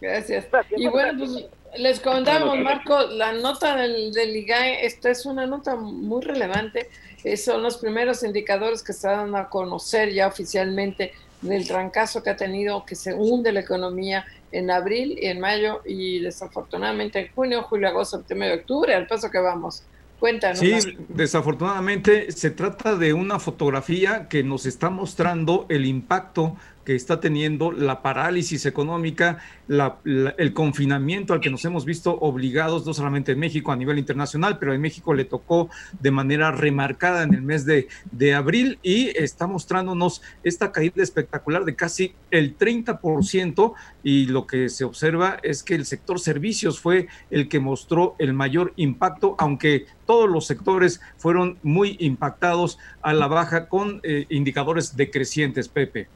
Gracias. 0.00 0.46
Y 0.76 0.88
bueno, 0.88 1.18
pues 1.18 1.48
les 1.78 2.00
contamos, 2.00 2.58
Marco, 2.58 3.02
la 3.02 3.32
nota 3.32 3.76
del, 3.76 4.12
del 4.12 4.36
IGAE, 4.36 4.86
esta 4.86 5.10
es 5.10 5.26
una 5.26 5.46
nota 5.46 5.76
muy 5.76 6.22
relevante. 6.22 6.90
Eh, 7.24 7.36
son 7.36 7.62
los 7.62 7.78
primeros 7.78 8.22
indicadores 8.22 8.82
que 8.82 8.92
se 8.92 9.08
dan 9.08 9.34
a 9.36 9.48
conocer 9.48 10.12
ya 10.12 10.26
oficialmente 10.26 11.12
del 11.42 11.66
trancazo 11.66 12.22
que 12.22 12.30
ha 12.30 12.36
tenido, 12.36 12.84
que 12.84 12.94
se 12.94 13.14
hunde 13.14 13.52
la 13.52 13.60
economía 13.60 14.24
en 14.52 14.70
abril 14.70 15.18
y 15.20 15.26
en 15.26 15.40
mayo 15.40 15.82
y 15.84 16.20
desafortunadamente 16.20 17.20
en 17.20 17.28
junio, 17.34 17.62
julio, 17.62 17.88
agosto, 17.88 18.18
septiembre, 18.18 18.54
octubre, 18.54 18.94
al 18.94 19.06
paso 19.06 19.30
que 19.30 19.38
vamos. 19.38 19.82
Cuéntanos. 20.18 20.58
Sí, 20.58 20.96
desafortunadamente 21.08 22.32
se 22.32 22.50
trata 22.50 22.96
de 22.96 23.12
una 23.12 23.38
fotografía 23.38 24.28
que 24.28 24.42
nos 24.42 24.64
está 24.64 24.88
mostrando 24.88 25.66
el 25.68 25.84
impacto 25.84 26.56
que 26.86 26.94
está 26.94 27.18
teniendo 27.18 27.72
la 27.72 28.00
parálisis 28.00 28.64
económica, 28.64 29.38
el 29.68 30.52
confinamiento 30.54 31.34
al 31.34 31.40
que 31.40 31.50
nos 31.50 31.64
hemos 31.64 31.84
visto 31.84 32.16
obligados, 32.20 32.86
no 32.86 32.94
solamente 32.94 33.32
en 33.32 33.40
México, 33.40 33.72
a 33.72 33.76
nivel 33.76 33.98
internacional, 33.98 34.60
pero 34.60 34.72
en 34.72 34.80
México 34.80 35.12
le 35.12 35.24
tocó 35.24 35.68
de 35.98 36.12
manera 36.12 36.52
remarcada 36.52 37.24
en 37.24 37.34
el 37.34 37.42
mes 37.42 37.66
de, 37.66 37.88
abril 38.36 38.78
y 38.82 39.08
está 39.18 39.48
mostrándonos 39.48 40.22
esta 40.44 40.70
caída 40.70 41.02
espectacular 41.02 41.64
de 41.64 41.74
casi 41.74 42.14
el 42.30 42.56
30% 42.56 43.72
y 44.04 44.26
lo 44.26 44.46
que 44.46 44.68
se 44.68 44.84
observa 44.84 45.38
es 45.42 45.64
que 45.64 45.74
el 45.74 45.86
sector 45.86 46.20
servicios 46.20 46.78
fue 46.78 47.08
el 47.30 47.48
que 47.48 47.58
mostró 47.58 48.14
el 48.20 48.32
mayor 48.32 48.72
impacto, 48.76 49.34
aunque 49.38 49.86
todos 50.06 50.30
los 50.30 50.46
sectores 50.46 51.00
fueron 51.16 51.58
muy 51.64 51.96
impactados 51.98 52.78
a 53.02 53.12
la 53.12 53.26
baja 53.26 53.68
con 53.68 54.00
eh, 54.04 54.26
indicadores 54.28 54.96
decrecientes, 54.96 55.68
Pepe. 55.68 56.06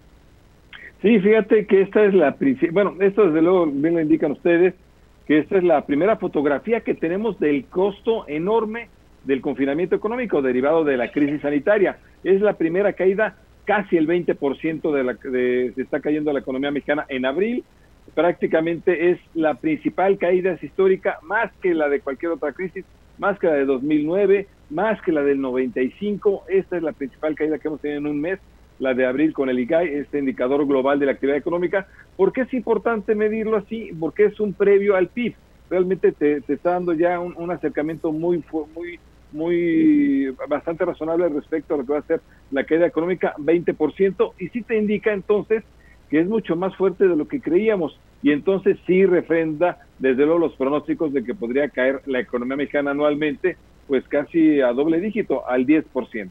Sí, 1.03 1.19
fíjate 1.19 1.67
que 1.67 1.81
esta 1.81 2.05
es 2.05 2.13
la 2.13 2.37
bueno, 2.73 2.95
esto 3.01 3.27
desde 3.27 3.41
luego 3.41 3.67
bien 3.67 3.95
lo 3.95 4.01
indican 4.01 4.33
ustedes, 4.33 4.75
que 5.27 5.39
esta 5.39 5.57
es 5.57 5.65
la 5.65 5.87
primera 5.87 6.17
fotografía 6.17 6.81
que 6.81 6.95
tenemos 6.95 7.41
del 7.41 7.65
costo 7.67 8.29
enorme 8.29 8.89
del 9.25 9.41
confinamiento 9.41 9.97
económico 9.97 10.43
derivado 10.43 10.85
de 10.85 10.99
la 10.99 11.11
crisis 11.11 11.41
sanitaria. 11.41 11.99
Es 12.23 12.43
la 12.43 12.55
primera 12.55 12.93
caída, 12.93 13.37
casi 13.65 13.97
el 13.97 14.07
20% 14.07 14.93
de 14.93 15.05
la 15.05 15.15
de, 15.15 15.73
se 15.75 15.83
está 15.83 16.01
cayendo 16.01 16.33
la 16.33 16.41
economía 16.41 16.71
mexicana 16.71 17.07
en 17.09 17.25
abril. 17.25 17.65
Prácticamente 18.15 19.11
es 19.11 19.21
la 19.35 19.55
principal 19.55 20.19
caída 20.19 20.59
histórica, 20.61 21.19
más 21.23 21.51
que 21.63 21.73
la 21.75 21.89
de 21.89 22.01
cualquier 22.01 22.33
otra 22.33 22.53
crisis, 22.53 22.85
más 23.19 23.39
que 23.39 23.47
la 23.47 23.55
de 23.55 23.65
2009, 23.65 24.49
más 24.69 25.01
que 25.01 25.13
la 25.13 25.23
del 25.23 25.41
95. 25.41 26.45
Esta 26.49 26.77
es 26.77 26.83
la 26.83 26.93
principal 26.93 27.35
caída 27.35 27.59
que 27.59 27.69
hemos 27.69 27.81
tenido 27.81 28.01
en 28.01 28.07
un 28.07 28.21
mes 28.21 28.39
la 28.81 28.95
de 28.95 29.07
abril 29.07 29.33
con 29.33 29.49
el 29.49 29.61
IGAI, 29.61 29.95
este 29.95 30.19
indicador 30.19 30.67
global 30.67 30.99
de 30.99 31.07
la 31.07 31.13
actividad 31.13 31.37
económica. 31.37 31.87
¿Por 32.17 32.33
qué 32.33 32.43
es 32.43 32.55
importante 32.55 33.15
medirlo 33.15 33.59
así? 33.59 33.91
Porque 33.99 34.25
es 34.25 34.41
un 34.41 34.55
previo 34.55 34.97
al 34.97 35.09
PIB. 35.09 35.35
Realmente 35.69 36.11
te, 36.13 36.43
está 36.49 36.73
dando 36.73 36.93
ya 36.95 37.21
un, 37.21 37.51
acercamiento 37.51 38.11
muy, 38.11 38.43
muy, 38.75 38.99
muy, 39.31 40.35
bastante 40.49 40.85
razonable 40.85 41.29
respecto 41.29 41.75
a 41.75 41.79
lo 41.79 41.87
que 41.87 41.93
va 41.93 41.99
a 42.01 42.03
ser 42.03 42.21
la 42.51 42.65
caída 42.65 42.87
económica, 42.87 43.35
20%, 43.39 44.33
y 44.39 44.49
sí 44.49 44.63
te 44.63 44.77
indica 44.77 45.13
entonces 45.13 45.63
que 46.09 46.19
es 46.19 46.27
mucho 46.27 46.57
más 46.57 46.75
fuerte 46.75 47.07
de 47.07 47.15
lo 47.15 47.29
que 47.29 47.41
creíamos, 47.41 47.97
y 48.21 48.33
entonces 48.33 48.77
sí 48.85 49.07
refrenda 49.07 49.79
desde 50.01 50.25
luego 50.25 50.41
los 50.41 50.57
pronósticos 50.57 51.13
de 51.13 51.23
que 51.23 51.37
podría 51.37 51.69
caer 51.69 52.01
la 52.07 52.19
economía 52.19 52.57
mexicana 52.57 52.91
anualmente 52.91 53.57
pues 53.87 54.03
casi 54.09 54.61
a 54.61 54.73
doble 54.73 55.01
dígito, 55.01 55.49
al 55.49 55.67
10%. 55.67 56.31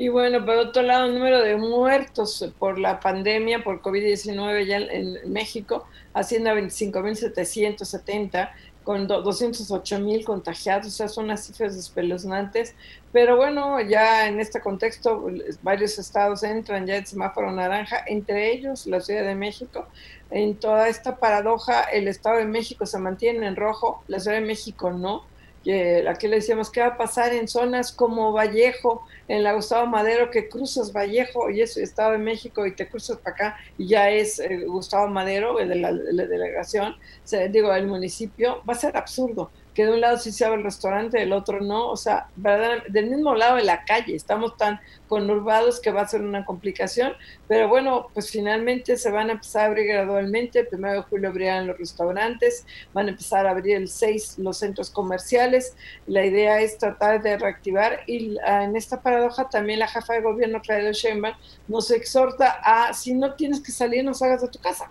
Y 0.00 0.08
bueno, 0.08 0.46
por 0.46 0.56
otro 0.56 0.80
lado, 0.80 1.04
el 1.04 1.12
número 1.12 1.42
de 1.42 1.56
muertos 1.56 2.50
por 2.58 2.78
la 2.78 3.00
pandemia, 3.00 3.62
por 3.62 3.82
COVID-19 3.82 4.64
ya 4.64 4.78
en 4.78 5.30
México, 5.30 5.86
asciende 6.14 6.48
a 6.48 6.54
25.770, 6.54 8.50
con 8.82 9.06
208.000 9.06 10.24
contagiados, 10.24 10.86
o 10.86 10.90
sea, 10.90 11.06
son 11.06 11.24
unas 11.26 11.44
cifras 11.44 11.76
espeluznantes. 11.76 12.74
Pero 13.12 13.36
bueno, 13.36 13.78
ya 13.82 14.26
en 14.26 14.40
este 14.40 14.62
contexto, 14.62 15.26
varios 15.60 15.98
estados 15.98 16.44
entran 16.44 16.86
ya 16.86 16.96
en 16.96 17.04
semáforo 17.04 17.52
naranja, 17.52 18.02
entre 18.06 18.52
ellos 18.52 18.86
la 18.86 19.02
Ciudad 19.02 19.24
de 19.24 19.34
México. 19.34 19.86
En 20.30 20.56
toda 20.56 20.88
esta 20.88 21.18
paradoja, 21.18 21.82
el 21.82 22.08
Estado 22.08 22.38
de 22.38 22.46
México 22.46 22.86
se 22.86 22.98
mantiene 22.98 23.46
en 23.46 23.54
rojo, 23.54 24.02
la 24.08 24.18
Ciudad 24.18 24.38
de 24.38 24.46
México 24.46 24.92
no 24.92 25.28
que 25.62 26.08
aquí 26.08 26.26
le 26.26 26.36
decíamos 26.36 26.70
qué 26.70 26.80
va 26.80 26.88
a 26.88 26.96
pasar 26.96 27.34
en 27.34 27.46
zonas 27.48 27.92
como 27.92 28.32
Vallejo, 28.32 29.06
en 29.28 29.42
la 29.42 29.52
Gustavo 29.52 29.86
Madero, 29.86 30.30
que 30.30 30.48
cruzas 30.48 30.92
Vallejo 30.92 31.50
y 31.50 31.60
es 31.60 31.76
Estado 31.76 32.12
de 32.12 32.18
México 32.18 32.66
y 32.66 32.74
te 32.74 32.88
cruzas 32.88 33.18
para 33.18 33.34
acá 33.34 33.56
y 33.76 33.88
ya 33.88 34.10
es 34.10 34.38
eh, 34.38 34.64
Gustavo 34.66 35.08
Madero, 35.08 35.56
de 35.56 35.74
la, 35.74 35.92
delegación, 35.92 36.96
digo, 37.50 37.74
el 37.74 37.86
municipio, 37.86 38.62
va 38.68 38.72
a 38.72 38.76
ser 38.76 38.96
absurdo 38.96 39.50
que 39.74 39.84
de 39.84 39.92
un 39.92 40.00
lado 40.00 40.18
sí 40.18 40.32
se 40.32 40.44
abre 40.44 40.58
el 40.58 40.64
restaurante, 40.64 41.18
del 41.18 41.32
otro 41.32 41.60
no, 41.60 41.88
o 41.88 41.96
sea, 41.96 42.28
del 42.88 43.10
mismo 43.10 43.34
lado 43.34 43.56
de 43.56 43.64
la 43.64 43.84
calle, 43.84 44.14
estamos 44.14 44.56
tan 44.56 44.80
conurbados 45.08 45.80
que 45.80 45.90
va 45.90 46.02
a 46.02 46.08
ser 46.08 46.22
una 46.22 46.44
complicación, 46.44 47.12
pero 47.48 47.68
bueno, 47.68 48.08
pues 48.12 48.30
finalmente 48.30 48.96
se 48.96 49.10
van 49.10 49.28
a 49.28 49.32
empezar 49.32 49.62
a 49.62 49.66
abrir 49.66 49.86
gradualmente, 49.86 50.60
el 50.60 50.66
primero 50.66 50.94
de 50.94 51.02
julio 51.02 51.28
abrirán 51.28 51.66
los 51.66 51.78
restaurantes, 51.78 52.66
van 52.92 53.06
a 53.06 53.10
empezar 53.10 53.46
a 53.46 53.50
abrir 53.50 53.76
el 53.76 53.88
6 53.88 54.38
los 54.38 54.58
centros 54.58 54.90
comerciales, 54.90 55.76
la 56.06 56.24
idea 56.24 56.60
es 56.60 56.78
tratar 56.78 57.22
de 57.22 57.38
reactivar 57.38 58.00
y 58.06 58.36
ah, 58.44 58.64
en 58.64 58.76
esta 58.76 59.00
paradoja 59.00 59.48
también 59.48 59.78
la 59.78 59.88
jefa 59.88 60.14
de 60.14 60.20
gobierno, 60.20 60.60
Claudia 60.60 60.92
Sheinbaum, 60.92 61.34
nos 61.68 61.90
exhorta 61.90 62.60
a, 62.64 62.92
si 62.92 63.14
no 63.14 63.34
tienes 63.34 63.60
que 63.60 63.72
salir, 63.72 64.04
no 64.04 64.14
salgas 64.14 64.42
de 64.42 64.48
tu 64.48 64.58
casa. 64.58 64.90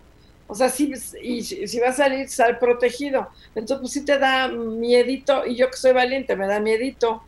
O 0.51 0.55
sea, 0.55 0.67
si, 0.67 0.91
y 1.21 1.43
si 1.43 1.79
vas 1.79 1.91
a 1.91 2.03
salir, 2.03 2.27
sal 2.27 2.57
protegido. 2.57 3.29
Entonces, 3.53 3.77
pues 3.81 3.93
sí 3.93 4.03
te 4.03 4.17
da 4.17 4.47
miedito, 4.47 5.45
y 5.45 5.55
yo 5.55 5.69
que 5.69 5.77
soy 5.77 5.93
valiente, 5.93 6.35
me 6.35 6.47
da 6.47 6.59
miedito. 6.59 7.21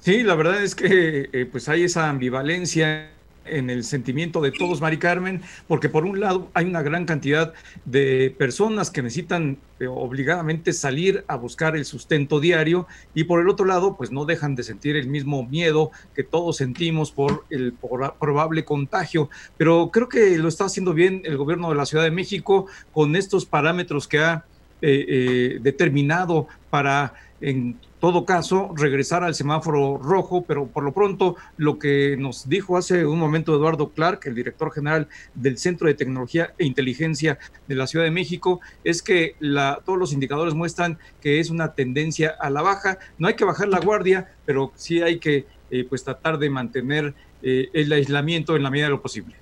Sí, 0.00 0.22
la 0.22 0.36
verdad 0.36 0.62
es 0.62 0.76
que 0.76 1.28
eh, 1.32 1.46
pues 1.50 1.68
hay 1.68 1.82
esa 1.82 2.08
ambivalencia 2.08 3.10
en 3.50 3.70
el 3.70 3.84
sentimiento 3.84 4.40
de 4.40 4.52
todos, 4.52 4.80
Mari 4.80 4.98
Carmen, 4.98 5.42
porque 5.66 5.88
por 5.88 6.04
un 6.04 6.20
lado 6.20 6.50
hay 6.54 6.66
una 6.66 6.82
gran 6.82 7.04
cantidad 7.04 7.52
de 7.84 8.34
personas 8.36 8.90
que 8.90 9.02
necesitan 9.02 9.58
eh, 9.80 9.86
obligadamente 9.86 10.72
salir 10.72 11.24
a 11.28 11.36
buscar 11.36 11.76
el 11.76 11.84
sustento 11.84 12.40
diario 12.40 12.86
y 13.14 13.24
por 13.24 13.40
el 13.40 13.48
otro 13.48 13.66
lado, 13.66 13.96
pues 13.96 14.10
no 14.10 14.24
dejan 14.24 14.54
de 14.54 14.62
sentir 14.62 14.96
el 14.96 15.08
mismo 15.08 15.46
miedo 15.46 15.90
que 16.14 16.24
todos 16.24 16.56
sentimos 16.56 17.12
por 17.12 17.44
el 17.50 17.72
probable 17.72 18.64
contagio. 18.64 19.30
Pero 19.56 19.90
creo 19.90 20.08
que 20.08 20.38
lo 20.38 20.48
está 20.48 20.64
haciendo 20.64 20.94
bien 20.94 21.22
el 21.24 21.36
gobierno 21.36 21.68
de 21.68 21.76
la 21.76 21.86
Ciudad 21.86 22.04
de 22.04 22.10
México 22.10 22.66
con 22.92 23.16
estos 23.16 23.46
parámetros 23.46 24.08
que 24.08 24.18
ha 24.18 24.44
eh, 24.80 25.04
eh, 25.08 25.58
determinado 25.60 26.46
para 26.70 27.14
en 27.40 27.76
todo 28.00 28.24
caso, 28.24 28.72
regresar 28.76 29.24
al 29.24 29.34
semáforo 29.34 29.98
rojo, 29.98 30.44
pero 30.46 30.66
por 30.66 30.84
lo 30.84 30.92
pronto 30.92 31.36
lo 31.56 31.78
que 31.78 32.16
nos 32.18 32.48
dijo 32.48 32.76
hace 32.76 33.04
un 33.04 33.18
momento 33.18 33.54
Eduardo 33.54 33.90
Clark, 33.90 34.20
el 34.24 34.34
director 34.34 34.72
general 34.72 35.08
del 35.34 35.58
Centro 35.58 35.88
de 35.88 35.94
Tecnología 35.94 36.52
e 36.58 36.64
Inteligencia 36.64 37.38
de 37.66 37.74
la 37.74 37.86
Ciudad 37.86 38.04
de 38.04 38.10
México, 38.10 38.60
es 38.84 39.02
que 39.02 39.34
la, 39.40 39.80
todos 39.84 39.98
los 39.98 40.12
indicadores 40.12 40.54
muestran 40.54 40.98
que 41.20 41.40
es 41.40 41.50
una 41.50 41.74
tendencia 41.74 42.34
a 42.40 42.50
la 42.50 42.62
baja. 42.62 42.98
No 43.18 43.28
hay 43.28 43.34
que 43.34 43.44
bajar 43.44 43.68
la 43.68 43.80
guardia, 43.80 44.28
pero 44.44 44.72
sí 44.76 45.02
hay 45.02 45.18
que 45.18 45.46
eh, 45.70 45.84
pues 45.88 46.04
tratar 46.04 46.38
de 46.38 46.50
mantener 46.50 47.14
eh, 47.42 47.68
el 47.72 47.92
aislamiento 47.92 48.56
en 48.56 48.62
la 48.62 48.70
medida 48.70 48.86
de 48.86 48.90
lo 48.90 49.02
posible. 49.02 49.34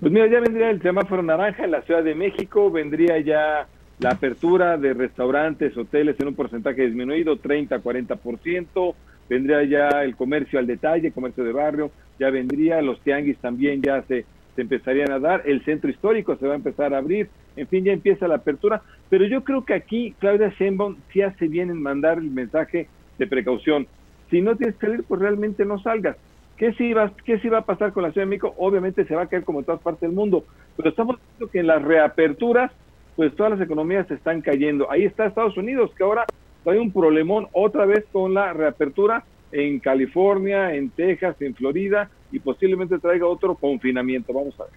Pues 0.00 0.12
mira, 0.12 0.26
ya 0.26 0.40
vendría 0.40 0.70
el 0.70 0.82
semáforo 0.82 1.22
naranja 1.22 1.64
en 1.64 1.70
la 1.70 1.82
Ciudad 1.82 2.02
de 2.02 2.14
México, 2.14 2.70
vendría 2.70 3.18
ya 3.20 3.66
la 3.98 4.10
apertura 4.10 4.76
de 4.76 4.92
restaurantes, 4.92 5.76
hoteles 5.76 6.18
en 6.18 6.28
un 6.28 6.34
porcentaje 6.34 6.86
disminuido, 6.86 7.36
30, 7.36 7.80
40%, 7.80 8.94
vendría 9.28 9.64
ya 9.64 10.02
el 10.02 10.16
comercio 10.16 10.58
al 10.58 10.66
detalle, 10.66 11.12
comercio 11.12 11.44
de 11.44 11.52
barrio, 11.52 11.90
ya 12.18 12.30
vendría, 12.30 12.82
los 12.82 13.00
tianguis 13.00 13.38
también 13.38 13.82
ya 13.82 14.02
se, 14.02 14.24
se 14.54 14.62
empezarían 14.62 15.12
a 15.12 15.18
dar, 15.18 15.42
el 15.46 15.64
centro 15.64 15.90
histórico 15.90 16.36
se 16.36 16.46
va 16.46 16.54
a 16.54 16.56
empezar 16.56 16.92
a 16.94 16.98
abrir, 16.98 17.28
en 17.56 17.68
fin, 17.68 17.84
ya 17.84 17.92
empieza 17.92 18.28
la 18.28 18.36
apertura, 18.36 18.82
pero 19.08 19.26
yo 19.26 19.44
creo 19.44 19.64
que 19.64 19.74
aquí 19.74 20.14
Claudia 20.18 20.52
Sheinbaum 20.58 20.96
sí 21.12 21.22
hace 21.22 21.46
bien 21.46 21.70
en 21.70 21.80
mandar 21.80 22.18
el 22.18 22.30
mensaje 22.30 22.88
de 23.18 23.26
precaución. 23.26 23.86
Si 24.30 24.42
no 24.42 24.56
tienes 24.56 24.74
que 24.76 24.86
salir, 24.86 25.04
pues 25.04 25.20
realmente 25.20 25.64
no 25.64 25.78
salgas. 25.78 26.16
¿Qué 26.56 26.72
sí, 26.74 26.92
va, 26.92 27.12
¿Qué 27.24 27.38
sí 27.38 27.48
va 27.48 27.58
a 27.58 27.64
pasar 27.64 27.92
con 27.92 28.02
la 28.02 28.12
Ciudad 28.12 28.26
de 28.26 28.30
México? 28.30 28.54
Obviamente 28.58 29.04
se 29.04 29.14
va 29.14 29.22
a 29.22 29.26
caer 29.26 29.44
como 29.44 29.60
en 29.60 29.64
todas 29.64 29.80
partes 29.80 30.02
del 30.02 30.12
mundo, 30.12 30.44
pero 30.76 30.88
estamos 30.88 31.16
viendo 31.16 31.50
que 31.50 31.60
en 31.60 31.66
las 31.66 31.82
reaperturas 31.82 32.72
pues 33.16 33.34
todas 33.36 33.52
las 33.52 33.60
economías 33.60 34.06
se 34.08 34.14
están 34.14 34.40
cayendo. 34.40 34.90
Ahí 34.90 35.04
está 35.04 35.26
Estados 35.26 35.56
Unidos, 35.56 35.90
que 35.96 36.04
ahora 36.04 36.24
hay 36.66 36.78
un 36.78 36.92
problemón 36.92 37.48
otra 37.52 37.86
vez 37.86 38.04
con 38.12 38.34
la 38.34 38.52
reapertura 38.52 39.24
en 39.52 39.78
California, 39.78 40.74
en 40.74 40.90
Texas, 40.90 41.36
en 41.40 41.54
Florida, 41.54 42.10
y 42.32 42.40
posiblemente 42.40 42.98
traiga 42.98 43.26
otro 43.26 43.54
confinamiento. 43.54 44.32
Vamos 44.32 44.58
a 44.58 44.64
ver. 44.64 44.72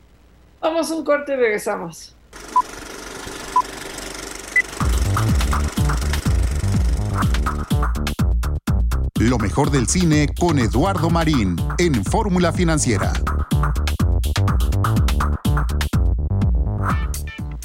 Vamos 0.61 0.91
a 0.91 0.95
un 0.95 1.03
corte 1.03 1.33
y 1.33 1.35
regresamos. 1.35 2.15
Lo 9.19 9.39
mejor 9.39 9.71
del 9.71 9.87
cine 9.87 10.27
con 10.39 10.59
Eduardo 10.59 11.09
Marín 11.09 11.55
en 11.79 12.03
Fórmula 12.05 12.53
Financiera. 12.53 13.13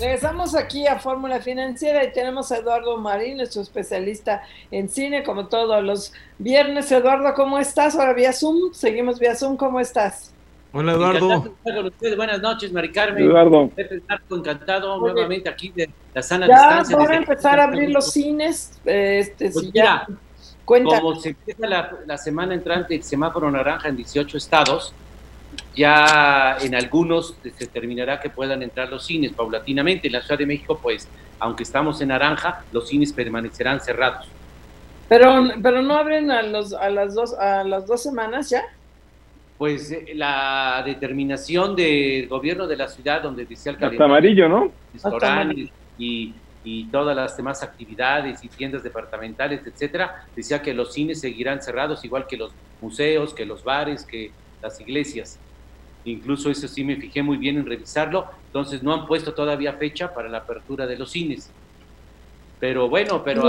Regresamos 0.03 0.57
aquí 0.57 0.85
a 0.89 0.99
Fórmula 0.99 1.39
Financiera 1.39 2.03
y 2.03 2.13
tenemos 2.13 2.51
a 2.51 2.57
Eduardo 2.57 2.97
Marín, 2.97 3.37
nuestro 3.37 3.63
especialista 3.63 4.43
en 4.73 4.89
cine, 4.89 5.23
como 5.23 5.47
todos 5.47 5.81
los 5.85 6.13
viernes. 6.39 6.91
Eduardo, 6.91 7.33
¿cómo 7.35 7.57
estás? 7.61 7.95
Ahora 7.95 8.13
vía 8.13 8.33
Zoom, 8.33 8.73
seguimos 8.73 9.21
vía 9.21 9.37
Zoom, 9.37 9.57
¿cómo 9.57 9.79
estás? 9.79 10.35
Hola 10.73 10.95
Eduardo. 10.95 11.55
Buenas 12.17 12.41
noches, 12.41 12.73
Mari 12.73 12.91
Carmen. 12.91 13.23
Eduardo. 13.23 13.71
encantado 14.33 14.99
nuevamente 14.99 15.49
aquí 15.49 15.69
de 15.69 15.89
la 16.13 16.23
sana 16.23 16.49
ya 16.49 16.55
distancia. 16.55 16.97
Ya 16.97 17.03
van 17.05 17.13
a 17.13 17.17
empezar 17.19 17.61
a 17.61 17.65
abrir 17.65 17.91
los 17.91 18.11
cines. 18.11 18.81
Este, 18.85 19.51
pues 19.51 19.71
ya, 19.73 20.09
cuenta. 20.65 21.01
Como 21.01 21.15
se 21.21 21.29
empieza 21.29 21.69
la, 21.69 21.99
la 22.07 22.19
semana 22.19 22.55
entrante 22.55 22.97
el 22.97 23.05
semáforo 23.05 23.49
naranja 23.53 23.89
en 23.89 23.99
18 23.99 24.37
estados, 24.37 24.93
ya 25.75 26.57
en 26.61 26.75
algunos 26.75 27.35
se 27.43 27.51
determinará 27.51 28.21
que 28.21 28.31
puedan 28.31 28.63
entrar 28.63 28.91
los 28.91 29.05
cines 29.05 29.33
paulatinamente. 29.33 30.07
En 30.07 30.15
la 30.15 30.21
Ciudad 30.23 30.39
de 30.39 30.47
México, 30.47 30.79
pues, 30.83 31.09
aunque 31.39 31.63
estamos 31.63 32.01
en 32.01 32.09
naranja, 32.09 32.65
los 32.73 32.89
cines 32.89 33.13
permanecerán 33.13 33.81
cerrados. 33.81 34.29
Pero, 35.09 35.45
pero 35.63 35.83
no 35.83 35.97
abren 35.97 36.31
a, 36.31 36.43
los, 36.43 36.73
a, 36.73 36.89
las 36.91 37.15
dos, 37.15 37.35
a 37.35 37.65
las 37.65 37.87
dos 37.87 38.03
semanas 38.03 38.51
ya. 38.51 38.63
Pues 39.59 39.91
eh, 39.93 40.13
la 40.15 40.83
determinación 40.85 41.77
del 41.77 42.29
gobierno 42.29 42.67
de 42.67 42.77
la 42.77 42.89
ciudad, 42.89 43.23
donde 43.23 43.45
decía 43.45 43.73
el 43.73 43.85
Hasta 43.85 44.05
amarillo, 44.05 44.49
¿no? 44.49 44.73
Restaurantes 44.93 45.71
y, 45.99 46.35
y 46.65 46.85
todas 46.87 47.15
las 47.15 47.37
demás 47.37 47.63
actividades 47.63 48.43
y 48.45 48.49
tiendas 48.49 48.83
departamentales, 48.83 49.61
etcétera, 49.67 50.25
decía 50.35 50.63
que 50.63 50.73
los 50.73 50.93
cines 50.93 51.21
seguirán 51.21 51.63
cerrados, 51.63 52.05
igual 52.05 52.27
que 52.27 52.37
los 52.37 52.53
museos, 52.81 53.35
que 53.35 53.45
los 53.45 53.63
bares, 53.65 54.05
que 54.05 54.31
las 54.63 54.81
iglesias. 54.81 55.39
Incluso 56.05 56.51
eso 56.51 56.67
sí 56.69 56.85
me 56.85 56.97
fijé 56.97 57.23
muy 57.23 57.37
bien 57.37 57.59
en 57.59 57.67
revisarlo. 57.67 58.27
Entonces 58.47 58.83
no 58.83 58.93
han 58.93 59.07
puesto 59.07 59.35
todavía 59.35 59.75
fecha 59.75 60.13
para 60.13 60.29
la 60.29 60.39
apertura 60.39 60.87
de 60.87 60.97
los 60.99 61.11
cines. 61.11 61.51
Pero 62.59 62.89
bueno, 62.89 63.23
pero, 63.25 63.43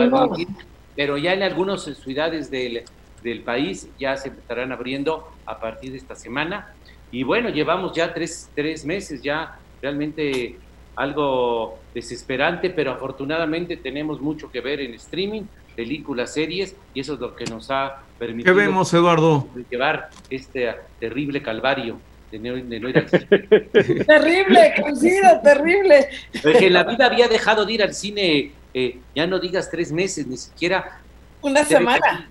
pero 0.95 1.17
ya 1.17 1.33
en 1.33 1.43
algunas 1.43 1.83
ciudades 1.83 2.49
del, 2.49 2.83
del 3.23 3.41
país 3.41 3.87
ya 3.99 4.17
se 4.17 4.29
estarán 4.29 4.71
abriendo 4.71 5.27
a 5.45 5.59
partir 5.59 5.91
de 5.91 5.97
esta 5.97 6.15
semana. 6.15 6.73
Y 7.11 7.23
bueno, 7.23 7.49
llevamos 7.49 7.93
ya 7.93 8.13
tres, 8.13 8.49
tres 8.55 8.85
meses, 8.85 9.21
ya 9.21 9.59
realmente 9.81 10.57
algo 10.95 11.79
desesperante, 11.93 12.69
pero 12.69 12.91
afortunadamente 12.91 13.77
tenemos 13.77 14.21
mucho 14.21 14.51
que 14.51 14.61
ver 14.61 14.79
en 14.81 14.93
streaming, 14.95 15.43
películas, 15.75 16.33
series, 16.33 16.75
y 16.93 17.01
eso 17.01 17.15
es 17.15 17.19
lo 17.19 17.35
que 17.35 17.45
nos 17.45 17.69
ha 17.71 18.03
permitido 18.19 18.53
¿Qué 18.53 18.61
vemos, 18.61 18.93
Eduardo? 18.93 19.47
llevar 19.69 20.09
este 20.29 20.73
terrible 20.99 21.41
calvario 21.41 21.99
de 22.39 22.79
no, 22.79 22.89
ir 22.89 22.97
al 22.97 23.09
cine. 23.09 24.05
terrible, 24.05 24.73
coincido, 24.81 25.41
terrible. 25.43 26.07
Porque 26.41 26.69
la 26.69 26.83
vida 26.83 27.05
había 27.05 27.27
dejado 27.27 27.65
de 27.65 27.73
ir 27.73 27.83
al 27.83 27.93
cine, 27.93 28.51
eh, 28.73 28.97
ya 29.15 29.27
no 29.27 29.39
digas 29.39 29.69
tres 29.69 29.91
meses, 29.91 30.25
ni 30.27 30.37
siquiera... 30.37 30.99
Una 31.41 31.63
semana. 31.63 32.29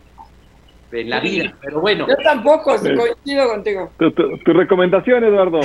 En 0.90 1.08
la 1.08 1.20
vida, 1.20 1.54
pero 1.60 1.80
bueno. 1.80 2.06
Yo 2.06 2.16
tampoco, 2.22 2.76
coincido 2.76 3.48
contigo. 3.48 3.90
Tu, 3.98 4.52
recomendación, 4.52 5.24
Eduardo. 5.24 5.60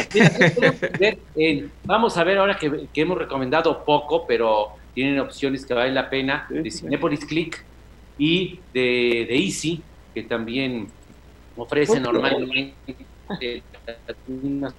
vamos 1.83 2.17
a 2.17 2.23
ver 2.23 2.37
ahora 2.37 2.57
que, 2.57 2.87
hemos 2.95 3.17
recomendado 3.17 3.83
poco, 3.83 4.25
pero 4.25 4.69
tienen 4.97 5.19
opciones 5.19 5.63
que 5.63 5.75
valen 5.75 5.93
la 5.93 6.09
pena, 6.09 6.47
de 6.49 6.71
Cinepolis 6.71 7.23
Click 7.23 7.63
y 8.17 8.59
de, 8.73 9.27
de 9.29 9.35
Easy, 9.37 9.79
que 10.11 10.23
también 10.23 10.87
ofrece 11.55 11.99
normalmente 11.99 12.73
unas 14.27 14.73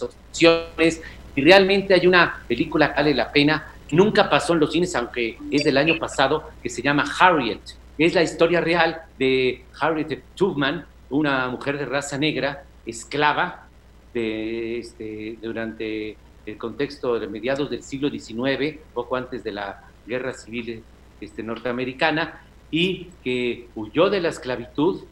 opciones. 0.00 1.02
Y 1.34 1.42
realmente 1.42 1.92
hay 1.92 2.06
una 2.06 2.44
película 2.46 2.90
que 2.90 2.94
vale 2.94 3.14
la 3.14 3.32
pena. 3.32 3.66
Nunca 3.90 4.30
pasó 4.30 4.52
en 4.52 4.60
los 4.60 4.70
cines, 4.70 4.94
aunque 4.94 5.38
es 5.50 5.64
del 5.64 5.76
año 5.76 5.98
pasado, 5.98 6.50
que 6.62 6.70
se 6.70 6.80
llama 6.80 7.04
Harriet. 7.18 7.58
Es 7.98 8.14
la 8.14 8.22
historia 8.22 8.60
real 8.60 9.02
de 9.18 9.64
Harriet 9.80 10.22
Tubman, 10.36 10.86
una 11.10 11.48
mujer 11.48 11.78
de 11.78 11.86
raza 11.86 12.16
negra, 12.16 12.62
esclava, 12.86 13.66
de, 14.12 14.78
este, 14.78 15.36
durante 15.42 16.16
el 16.46 16.58
contexto 16.58 17.18
de 17.18 17.26
mediados 17.26 17.70
del 17.70 17.82
siglo 17.82 18.10
XIX, 18.10 18.78
poco 18.92 19.16
antes 19.16 19.44
de 19.44 19.52
la 19.52 19.84
guerra 20.06 20.32
civil 20.32 20.82
este, 21.20 21.42
norteamericana, 21.42 22.42
y 22.70 23.08
que 23.22 23.68
huyó 23.74 24.10
de 24.10 24.20
la 24.20 24.28
esclavitud 24.30 25.04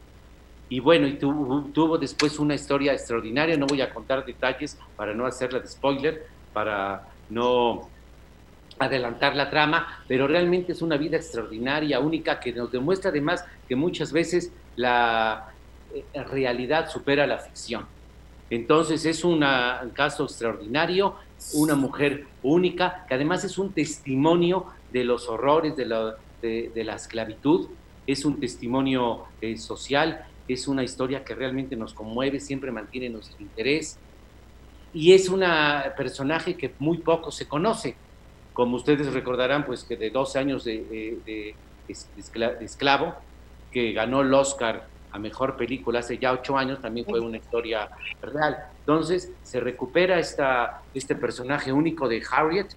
y 0.68 0.80
bueno, 0.80 1.06
y 1.06 1.18
tuvo, 1.18 1.64
tuvo, 1.74 1.98
después 1.98 2.38
una 2.38 2.54
historia 2.54 2.94
extraordinaria, 2.94 3.58
no 3.58 3.66
voy 3.66 3.82
a 3.82 3.92
contar 3.92 4.24
detalles 4.24 4.78
para 4.96 5.12
no 5.12 5.26
hacerla 5.26 5.60
de 5.60 5.68
spoiler, 5.68 6.26
para 6.54 7.08
no 7.28 7.90
adelantar 8.78 9.36
la 9.36 9.50
trama, 9.50 10.02
pero 10.08 10.26
realmente 10.26 10.72
es 10.72 10.80
una 10.80 10.96
vida 10.96 11.18
extraordinaria, 11.18 12.00
única, 12.00 12.40
que 12.40 12.52
nos 12.52 12.72
demuestra 12.72 13.10
además 13.10 13.44
que 13.68 13.76
muchas 13.76 14.12
veces 14.12 14.50
la 14.76 15.52
eh, 15.94 16.04
realidad 16.24 16.88
supera 16.90 17.26
la 17.26 17.38
ficción. 17.38 17.86
Entonces 18.52 19.06
es 19.06 19.24
un 19.24 19.40
caso 19.94 20.24
extraordinario, 20.24 21.14
una 21.54 21.74
mujer 21.74 22.26
única, 22.42 23.06
que 23.08 23.14
además 23.14 23.44
es 23.44 23.56
un 23.56 23.72
testimonio 23.72 24.66
de 24.92 25.04
los 25.04 25.26
horrores 25.26 25.74
de 25.74 25.86
la, 25.86 26.94
esclavitud, 26.94 27.68
es 28.06 28.26
un 28.26 28.38
testimonio 28.38 29.22
eh, 29.40 29.56
social 29.56 30.26
es 30.48 30.68
una 30.68 30.82
historia 30.82 31.24
que 31.24 31.34
realmente 31.34 31.76
nos 31.76 31.94
conmueve, 31.94 32.40
siempre 32.40 32.70
mantiene 32.70 33.08
nuestro 33.08 33.40
interés 33.40 33.98
y 34.92 35.14
es 35.14 35.30
una 35.30 35.94
personaje 35.96 36.54
que 36.54 36.74
muy 36.78 36.98
poco 36.98 37.30
se 37.30 37.48
conoce. 37.48 37.96
Como 38.52 38.76
ustedes 38.76 39.10
recordarán, 39.14 39.64
pues 39.64 39.82
que 39.82 39.96
de 39.96 40.10
dos 40.10 40.36
años 40.36 40.64
de, 40.64 41.54
esclavo, 42.60 43.14
que 43.70 43.92
ganó 43.92 44.20
el 44.20 44.34
Oscar 44.34 44.91
a 45.12 45.18
mejor 45.18 45.56
película 45.56 46.00
hace 46.00 46.18
ya 46.18 46.32
ocho 46.32 46.56
años, 46.56 46.80
también 46.80 47.06
fue 47.06 47.20
una 47.20 47.36
historia 47.36 47.88
real. 48.20 48.56
Entonces 48.80 49.30
se 49.42 49.60
recupera 49.60 50.18
esta, 50.18 50.82
este 50.94 51.14
personaje 51.14 51.72
único 51.72 52.08
de 52.08 52.22
Harriet 52.30 52.74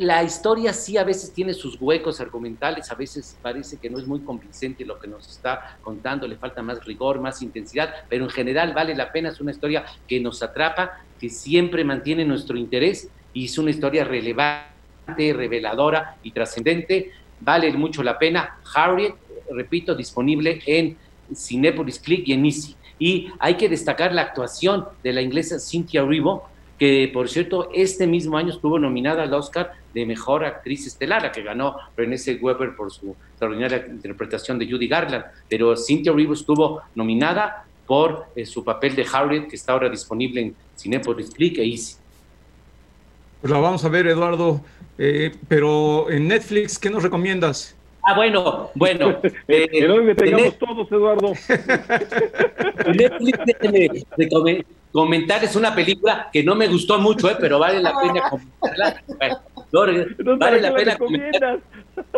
la 0.00 0.22
historia 0.22 0.72
sí 0.72 0.96
a 0.96 1.04
veces 1.04 1.30
tiene 1.30 1.52
sus 1.52 1.76
huecos 1.78 2.22
argumentales, 2.22 2.90
a 2.90 2.94
veces 2.94 3.36
parece 3.42 3.76
que 3.76 3.90
no 3.90 3.98
es 3.98 4.06
muy 4.06 4.20
convincente 4.20 4.82
lo 4.86 4.98
que 4.98 5.06
nos 5.06 5.28
está 5.28 5.76
contando, 5.82 6.26
le 6.26 6.36
falta 6.36 6.62
más 6.62 6.82
rigor, 6.86 7.20
más 7.20 7.42
intensidad, 7.42 7.94
pero 8.08 8.24
en 8.24 8.30
general 8.30 8.72
vale 8.72 8.94
la 8.94 9.12
pena, 9.12 9.28
es 9.28 9.42
una 9.42 9.50
historia 9.50 9.84
que 10.08 10.18
nos 10.18 10.42
atrapa, 10.42 11.02
que 11.20 11.28
siempre 11.28 11.84
mantiene 11.84 12.24
nuestro 12.24 12.56
interés 12.56 13.10
y 13.34 13.44
es 13.44 13.58
una 13.58 13.72
historia 13.72 14.04
relevante, 14.04 15.34
reveladora 15.34 16.16
y 16.22 16.30
trascendente, 16.30 17.10
vale 17.38 17.70
mucho 17.74 18.02
la 18.02 18.18
pena. 18.18 18.58
Harriet, 18.74 19.14
repito, 19.50 19.94
disponible 19.94 20.62
en 20.64 20.96
Cinepolis 21.34 21.98
Click 21.98 22.28
y 22.28 22.32
en 22.32 22.44
Easy. 22.44 22.76
Y 22.98 23.28
hay 23.38 23.54
que 23.54 23.68
destacar 23.68 24.12
la 24.12 24.22
actuación 24.22 24.86
de 25.02 25.12
la 25.12 25.22
inglesa 25.22 25.58
Cynthia 25.58 26.02
Erivo, 26.02 26.48
que 26.78 27.10
por 27.12 27.28
cierto 27.28 27.70
este 27.74 28.06
mismo 28.06 28.36
año 28.36 28.50
estuvo 28.50 28.78
nominada 28.78 29.22
al 29.22 29.34
Oscar 29.34 29.72
de 29.92 30.06
Mejor 30.06 30.44
Actriz 30.44 30.86
Estelar, 30.86 31.22
la 31.22 31.32
que 31.32 31.42
ganó 31.42 31.76
Renée 31.96 32.38
Weber 32.40 32.74
por 32.76 32.90
su 32.90 33.16
extraordinaria 33.30 33.86
interpretación 33.86 34.58
de 34.58 34.70
Judy 34.70 34.88
Garland, 34.88 35.24
pero 35.48 35.76
Cynthia 35.76 36.12
Erivo 36.12 36.34
estuvo 36.34 36.82
nominada 36.94 37.64
por 37.86 38.26
eh, 38.36 38.46
su 38.46 38.62
papel 38.62 38.94
de 38.94 39.04
Harriet, 39.12 39.48
que 39.48 39.56
está 39.56 39.72
ahora 39.72 39.88
disponible 39.88 40.40
en 40.40 40.54
Cinepolis 40.76 41.30
Click 41.30 41.58
e 41.58 41.64
Easy. 41.64 41.96
Pues 43.40 43.50
la 43.50 43.58
vamos 43.58 43.84
a 43.84 43.88
ver, 43.88 44.06
Eduardo, 44.06 44.60
eh, 44.96 45.34
pero 45.48 46.10
en 46.10 46.28
Netflix, 46.28 46.78
¿qué 46.78 46.88
nos 46.88 47.02
recomiendas? 47.02 47.74
Ah, 48.02 48.14
bueno, 48.14 48.70
bueno. 48.74 49.20
Eh, 49.48 49.68
que 49.68 50.14
tengamos 50.14 50.58
todos, 50.58 50.92
Eduardo. 50.92 51.32
Netflix, 52.94 54.06
comentar, 54.92 55.42
es 55.44 55.56
una 55.56 55.74
película 55.74 56.28
que 56.32 56.42
no 56.42 56.54
me 56.54 56.66
gustó 56.68 56.98
mucho, 56.98 57.30
eh, 57.30 57.36
pero 57.38 57.58
vale 57.58 57.80
la 57.80 57.94
pena 58.00 58.28
comentarla. 58.28 59.02
vale 60.38 60.60
la 60.60 60.74
pena 60.74 60.96
comentarla. 60.96 61.58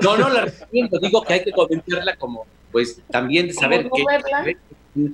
No, 0.00 0.16
no 0.16 0.28
la 0.28 0.44
recomiendo, 0.46 0.98
digo 0.98 1.22
que 1.22 1.32
hay 1.34 1.44
que 1.44 1.52
comentarla 1.52 2.16
como, 2.16 2.46
pues, 2.70 3.00
también 3.10 3.48
de 3.48 3.54
saber 3.54 3.88
que, 3.90 4.56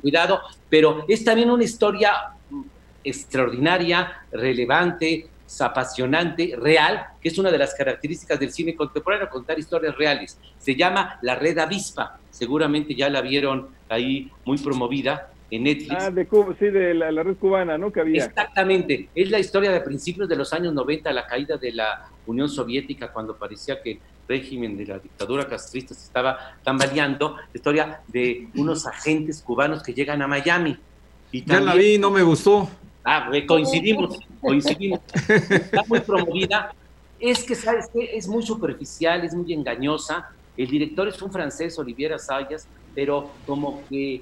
cuidado, 0.01 0.41
pero 0.69 1.05
es 1.09 1.25
también 1.25 1.51
una 1.51 1.65
historia 1.65 2.13
extraordinaria, 3.05 4.23
relevante, 4.33 5.29
apasionante, 5.61 6.55
real, 6.59 7.07
que 7.21 7.29
es 7.29 7.39
una 7.39 7.51
de 7.51 7.59
las 7.59 7.75
características 7.75 8.39
del 8.39 8.53
cine 8.53 8.75
contemporáneo, 8.75 9.29
contar 9.29 9.59
historias 9.59 9.97
reales. 9.97 10.39
Se 10.59 10.75
llama 10.75 11.19
La 11.23 11.35
Red 11.35 11.59
Avispa, 11.59 12.19
seguramente 12.31 12.95
ya 12.95 13.09
la 13.09 13.21
vieron 13.21 13.69
ahí 13.89 14.31
muy 14.45 14.59
promovida 14.59 15.31
en 15.51 15.65
Netflix. 15.65 15.97
Ah, 15.99 16.11
de 16.11 16.27
Cuba, 16.27 16.55
sí, 16.59 16.67
de 16.67 16.95
la, 16.95 17.11
red 17.23 17.37
cubana, 17.37 17.79
¿no? 17.79 17.91
Que 17.91 18.01
había. 18.01 18.25
Exactamente, 18.25 19.09
es 19.15 19.31
la 19.31 19.39
historia 19.39 19.71
de 19.73 19.81
principios 19.81 20.29
de 20.29 20.37
los 20.37 20.53
años 20.53 20.75
90, 20.75 21.13
la 21.13 21.27
caída 21.27 21.57
de 21.57 21.73
la 21.73 22.09
Unión 22.27 22.49
Soviética, 22.49 23.13
cuando 23.13 23.37
parecía 23.37 23.81
que 23.81 23.93
el 23.93 24.01
régimen 24.29 24.77
de 24.77 24.87
la 24.87 24.99
dictadura 24.99 25.49
castrista 25.49 25.95
se 25.95 26.05
estaba 26.05 26.59
tambaleando, 26.63 27.37
la 27.37 27.51
historia 27.55 28.01
de 28.07 28.49
unos 28.57 28.87
agentes 28.87 29.43
cubanos 29.43 29.83
que 29.83 29.95
llegan 29.95 30.21
a 30.21 30.29
Miami. 30.29 30.77
Y 31.33 31.45
ya 31.45 31.61
la 31.61 31.75
vi, 31.75 31.99
no 31.99 32.11
me 32.11 32.23
gustó. 32.23 32.69
Ah, 33.11 33.31
coincidimos, 33.47 34.19
coincidimos. 34.43 35.01
Está 35.27 35.83
muy 35.89 36.01
promovida. 36.01 36.75
Es 37.19 37.43
que, 37.43 37.55
¿sabes 37.55 37.89
qué? 37.91 38.15
Es 38.15 38.29
muy 38.29 38.43
superficial, 38.43 39.25
es 39.25 39.35
muy 39.35 39.51
engañosa. 39.55 40.29
El 40.59 40.69
director 40.69 41.09
es 41.09 41.23
un 41.23 41.33
francés, 41.33 41.79
Olivier 41.79 42.13
Assayas, 42.13 42.69
pero 42.95 43.31
como 43.47 43.83
que 43.89 44.21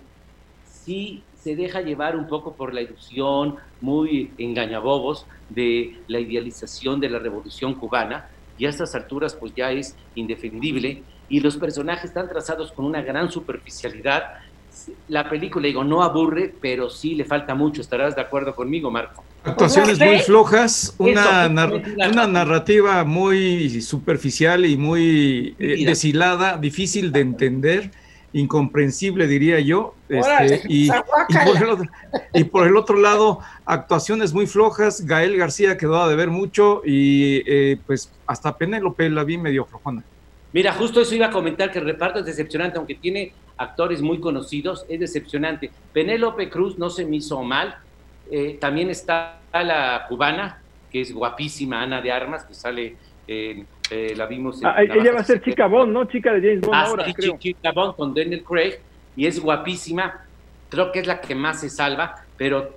sí 0.85 1.25
se 1.43 1.57
deja 1.57 1.81
llevar 1.81 2.15
un 2.15 2.29
poco 2.29 2.55
por 2.55 2.73
la 2.73 2.81
ilusión, 2.81 3.57
muy 3.81 4.31
engañabobos, 4.39 5.27
de 5.49 5.99
la 6.07 6.21
idealización 6.21 7.01
de 7.01 7.11
la 7.11 7.19
revolución 7.19 7.75
cubana, 7.75 8.29
y 8.57 8.67
a 8.67 8.69
estas 8.69 8.95
alturas 8.95 9.35
pues 9.35 9.53
ya 9.57 9.73
es 9.73 9.97
indefendible, 10.15 11.03
y 11.29 11.41
los 11.41 11.57
personajes 11.57 12.05
están 12.05 12.29
trazados 12.29 12.71
con 12.71 12.85
una 12.85 13.03
gran 13.03 13.33
superficialidad. 13.33 14.35
La 15.09 15.29
película, 15.29 15.67
digo, 15.67 15.85
no 15.85 16.03
aburre, 16.03 16.55
pero 16.61 16.91
sí 16.91 17.15
le 17.15 17.25
falta 17.25 17.55
mucho, 17.55 17.81
estarás 17.81 18.15
de 18.15 18.23
acuerdo 18.23 18.55
conmigo, 18.55 18.91
Marco. 18.91 19.25
Actuaciones 19.45 19.99
muy 19.99 20.19
flojas, 20.19 20.95
una, 20.99 21.47
una 21.49 22.27
narrativa 22.27 23.05
muy 23.05 23.81
superficial 23.81 24.67
y 24.67 24.77
muy 24.77 25.55
eh, 25.59 25.85
deshilada, 25.87 26.59
difícil 26.59 27.13
de 27.13 27.21
entender 27.21 27.91
incomprensible, 28.33 29.27
diría 29.27 29.61
yo. 29.61 29.95
Este, 30.09 30.63
y, 30.69 30.91
por 32.45 32.67
el 32.67 32.77
otro, 32.77 32.99
lado, 32.99 33.41
actuaciones 33.65 34.33
muy 34.33 34.47
flojas. 34.47 35.07
Gael 35.07 35.37
García 35.37 35.77
quedó 35.77 36.07
de 36.09 36.17
ver 36.17 36.31
mucho 36.31 36.83
y 36.85 37.43
eh, 37.47 37.79
pues 37.87 38.11
hasta 38.27 38.57
Penélope 38.57 39.09
la 39.09 39.25
vi 39.25 39.39
medio 39.39 39.65
flojona. 39.65 40.05
Mira, 40.53 40.73
justo 40.73 41.01
eso 41.01 41.15
iba 41.15 41.27
a 41.27 41.31
comentar 41.31 41.71
que 41.71 41.79
el 41.79 41.87
reparto 41.87 42.21
es 42.21 42.27
decepcionante, 42.27 42.79
aunque 42.79 42.95
tiene 42.95 43.33
actores 43.57 44.03
muy 44.03 44.21
conocidos, 44.21 44.85
es 44.89 45.01
decepcionante. 45.01 45.71
Penélope 45.93 46.49
Cruz 46.51 46.79
no 46.79 46.91
se 46.91 47.05
me 47.05 47.17
hizo 47.17 47.43
mal. 47.43 47.77
Eh, 48.31 48.59
también 48.61 48.91
está 48.91 49.41
la 49.53 50.07
cubana, 50.09 50.61
que 50.91 51.01
es 51.01 51.13
guapísima, 51.13 51.83
Ana 51.83 52.01
de 52.01 52.13
Armas, 52.13 52.45
que 52.45 52.55
sale 52.55 52.97
en 53.27 53.67
eh, 53.91 54.15
la 54.17 54.27
vimos. 54.27 54.61
Ah, 54.65 54.83
ella 54.83 55.13
va 55.13 55.21
a 55.21 55.25
ser 55.25 55.43
Chica 55.43 55.67
Bond, 55.67 55.93
¿no? 55.93 56.05
Chica 56.07 56.33
de 56.33 56.41
James 56.41 56.61
Bond 56.61 56.75
ah, 56.75 56.85
ahora, 56.87 57.07
Chica 57.39 57.73
Bond 57.73 57.97
con 57.97 58.15
Daniel 58.15 58.43
Craig 58.43 58.79
y 59.15 59.27
es 59.27 59.41
guapísima. 59.41 60.25
Creo 60.69 60.91
que 60.91 61.01
es 61.01 61.07
la 61.07 61.21
que 61.21 61.35
más 61.35 61.61
se 61.61 61.71
salva, 61.71 62.25
pero 62.37 62.75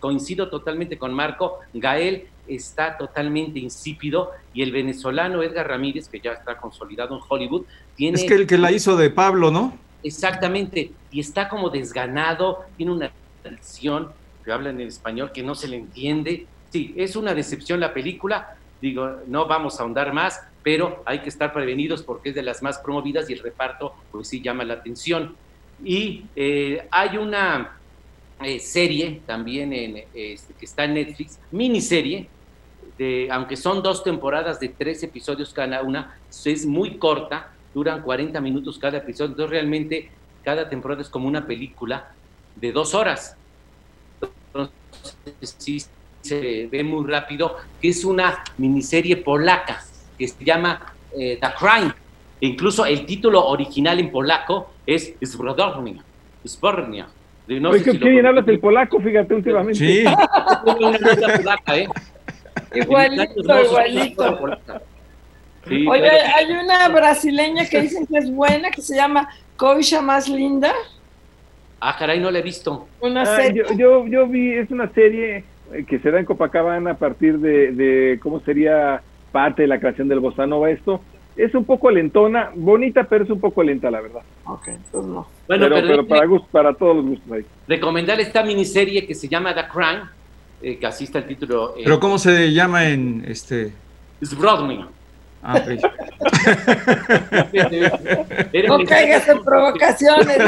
coincido 0.00 0.48
totalmente 0.48 0.96
con 0.96 1.12
Marco. 1.12 1.58
Gael 1.74 2.24
está 2.46 2.96
totalmente 2.96 3.58
insípido 3.58 4.30
y 4.54 4.62
el 4.62 4.72
venezolano 4.72 5.42
Edgar 5.42 5.68
Ramírez, 5.68 6.08
que 6.08 6.20
ya 6.20 6.32
está 6.32 6.56
consolidado 6.56 7.14
en 7.14 7.22
Hollywood, 7.28 7.66
tiene... 7.94 8.16
Es 8.16 8.24
que 8.24 8.34
el 8.34 8.46
que 8.46 8.56
la 8.56 8.72
hizo 8.72 8.96
de 8.96 9.10
Pablo, 9.10 9.50
¿no? 9.50 9.76
Exactamente, 10.02 10.92
y 11.10 11.20
está 11.20 11.48
como 11.48 11.70
desganado, 11.70 12.64
tiene 12.76 12.92
una 12.92 13.10
tradición 13.42 14.12
que 14.44 14.52
habla 14.52 14.70
en 14.70 14.80
español 14.80 15.32
que 15.32 15.42
no 15.42 15.54
se 15.54 15.68
le 15.68 15.76
entiende. 15.76 16.46
Sí, 16.70 16.94
es 16.96 17.16
una 17.16 17.34
decepción 17.34 17.80
la 17.80 17.92
película, 17.92 18.56
digo, 18.80 19.16
no 19.26 19.46
vamos 19.46 19.78
a 19.78 19.82
ahondar 19.82 20.12
más, 20.12 20.40
pero 20.62 21.02
hay 21.04 21.20
que 21.20 21.28
estar 21.28 21.52
prevenidos 21.52 22.02
porque 22.02 22.30
es 22.30 22.34
de 22.34 22.42
las 22.42 22.62
más 22.62 22.78
promovidas 22.78 23.28
y 23.28 23.32
el 23.32 23.40
reparto, 23.40 23.94
pues 24.12 24.28
sí, 24.28 24.40
llama 24.40 24.64
la 24.64 24.74
atención. 24.74 25.34
Y 25.84 26.26
eh, 26.36 26.86
hay 26.90 27.16
una 27.16 27.76
eh, 28.42 28.60
serie 28.60 29.22
también 29.26 29.72
en, 29.72 30.04
este, 30.14 30.54
que 30.54 30.64
está 30.64 30.84
en 30.84 30.94
Netflix, 30.94 31.38
miniserie, 31.50 32.28
de, 32.96 33.28
aunque 33.30 33.56
son 33.56 33.82
dos 33.82 34.02
temporadas 34.04 34.60
de 34.60 34.68
tres 34.68 35.02
episodios 35.02 35.52
cada 35.52 35.82
una, 35.82 36.18
es 36.44 36.66
muy 36.66 36.98
corta, 36.98 37.52
duran 37.74 38.02
40 38.02 38.40
minutos 38.40 38.78
cada 38.78 38.98
episodio, 38.98 39.30
entonces 39.30 39.50
realmente 39.50 40.10
cada 40.42 40.68
temporada 40.68 41.02
es 41.02 41.08
como 41.08 41.28
una 41.28 41.46
película 41.46 42.12
de 42.56 42.72
dos 42.72 42.94
horas. 42.94 43.36
Entonces 44.20 45.56
sí 45.58 45.82
se 46.20 46.66
ve 46.66 46.82
muy 46.84 47.06
rápido, 47.06 47.56
que 47.80 47.88
es 47.88 48.04
una 48.04 48.42
miniserie 48.56 49.16
polaca 49.18 49.82
que 50.18 50.28
se 50.28 50.44
llama 50.44 50.94
eh, 51.16 51.38
The 51.40 51.48
Crime. 51.58 51.92
E 52.40 52.46
incluso 52.46 52.84
el 52.84 53.04
título 53.06 53.46
original 53.46 53.98
en 53.98 54.10
polaco 54.10 54.70
es 54.86 55.14
Zbrodownia. 55.24 56.04
Zbrodownia. 56.46 57.08
No 57.48 57.70
Oye, 57.70 57.82
sé 57.82 57.92
bien 57.92 58.26
hablas 58.26 58.46
el 58.46 58.60
polaco, 58.60 59.00
fíjate, 59.00 59.34
últimamente. 59.34 59.78
Sí. 59.78 60.04
¿eh? 61.74 61.88
Igualito, 62.74 63.64
igualito. 63.64 64.38
Oye, 65.70 66.10
hay 66.10 66.52
una 66.52 66.88
brasileña 66.88 67.66
que 67.66 67.82
dicen 67.82 68.06
que 68.06 68.18
es 68.18 68.30
buena, 68.30 68.70
que 68.70 68.82
se 68.82 68.96
llama 68.96 69.28
Coisha 69.56 70.00
Más 70.02 70.28
Linda. 70.28 70.72
Ah, 71.80 71.96
caray, 71.98 72.20
no 72.20 72.30
la 72.30 72.40
he 72.40 72.42
visto. 72.42 72.88
Una 73.00 73.22
ah, 73.22 73.36
serie. 73.36 73.64
yo, 73.76 74.06
yo, 74.06 74.26
vi, 74.26 74.52
es 74.54 74.70
una 74.70 74.88
serie 74.92 75.44
eh, 75.72 75.84
que 75.86 75.98
se 76.00 76.10
da 76.10 76.18
en 76.18 76.24
Copacabana 76.24 76.92
a 76.92 76.96
partir 76.96 77.38
de, 77.38 77.72
de 77.72 78.18
cómo 78.20 78.40
sería 78.40 79.02
parte 79.30 79.62
de 79.62 79.68
la 79.68 79.78
creación 79.78 80.08
del 80.08 80.20
Bossa 80.20 80.46
Nova 80.46 80.70
esto. 80.70 81.00
Es 81.36 81.54
un 81.54 81.64
poco 81.64 81.88
lentona, 81.88 82.50
bonita, 82.52 83.04
pero 83.04 83.22
es 83.22 83.30
un 83.30 83.38
poco 83.38 83.62
lenta, 83.62 83.92
la 83.92 84.00
verdad. 84.00 84.22
Ok, 84.44 84.68
entonces 84.68 85.12
no. 85.12 85.28
Bueno, 85.46 85.68
pero, 85.70 86.04
para, 86.04 86.26
gusto, 86.26 86.48
para 86.50 86.74
todos 86.74 86.96
los 86.96 87.06
gustos 87.06 87.32
ahí. 87.32 87.44
Recomendar 87.68 88.18
esta 88.18 88.42
miniserie 88.42 89.06
que 89.06 89.14
se 89.14 89.28
llama 89.28 89.54
The 89.54 89.68
Crime, 89.68 90.02
eh, 90.62 90.78
que 90.78 90.86
así 90.86 91.04
está 91.04 91.20
el 91.20 91.26
título. 91.26 91.76
Eh, 91.76 91.82
pero 91.84 92.00
¿cómo 92.00 92.18
se 92.18 92.52
llama 92.52 92.88
en 92.88 93.24
este? 93.24 93.72
Es 94.20 94.36
Broadway. 94.36 94.84
Ah, 95.42 95.54
no 98.66 98.84
caigas 98.84 99.28
en 99.28 99.44
provocaciones, 99.44 100.38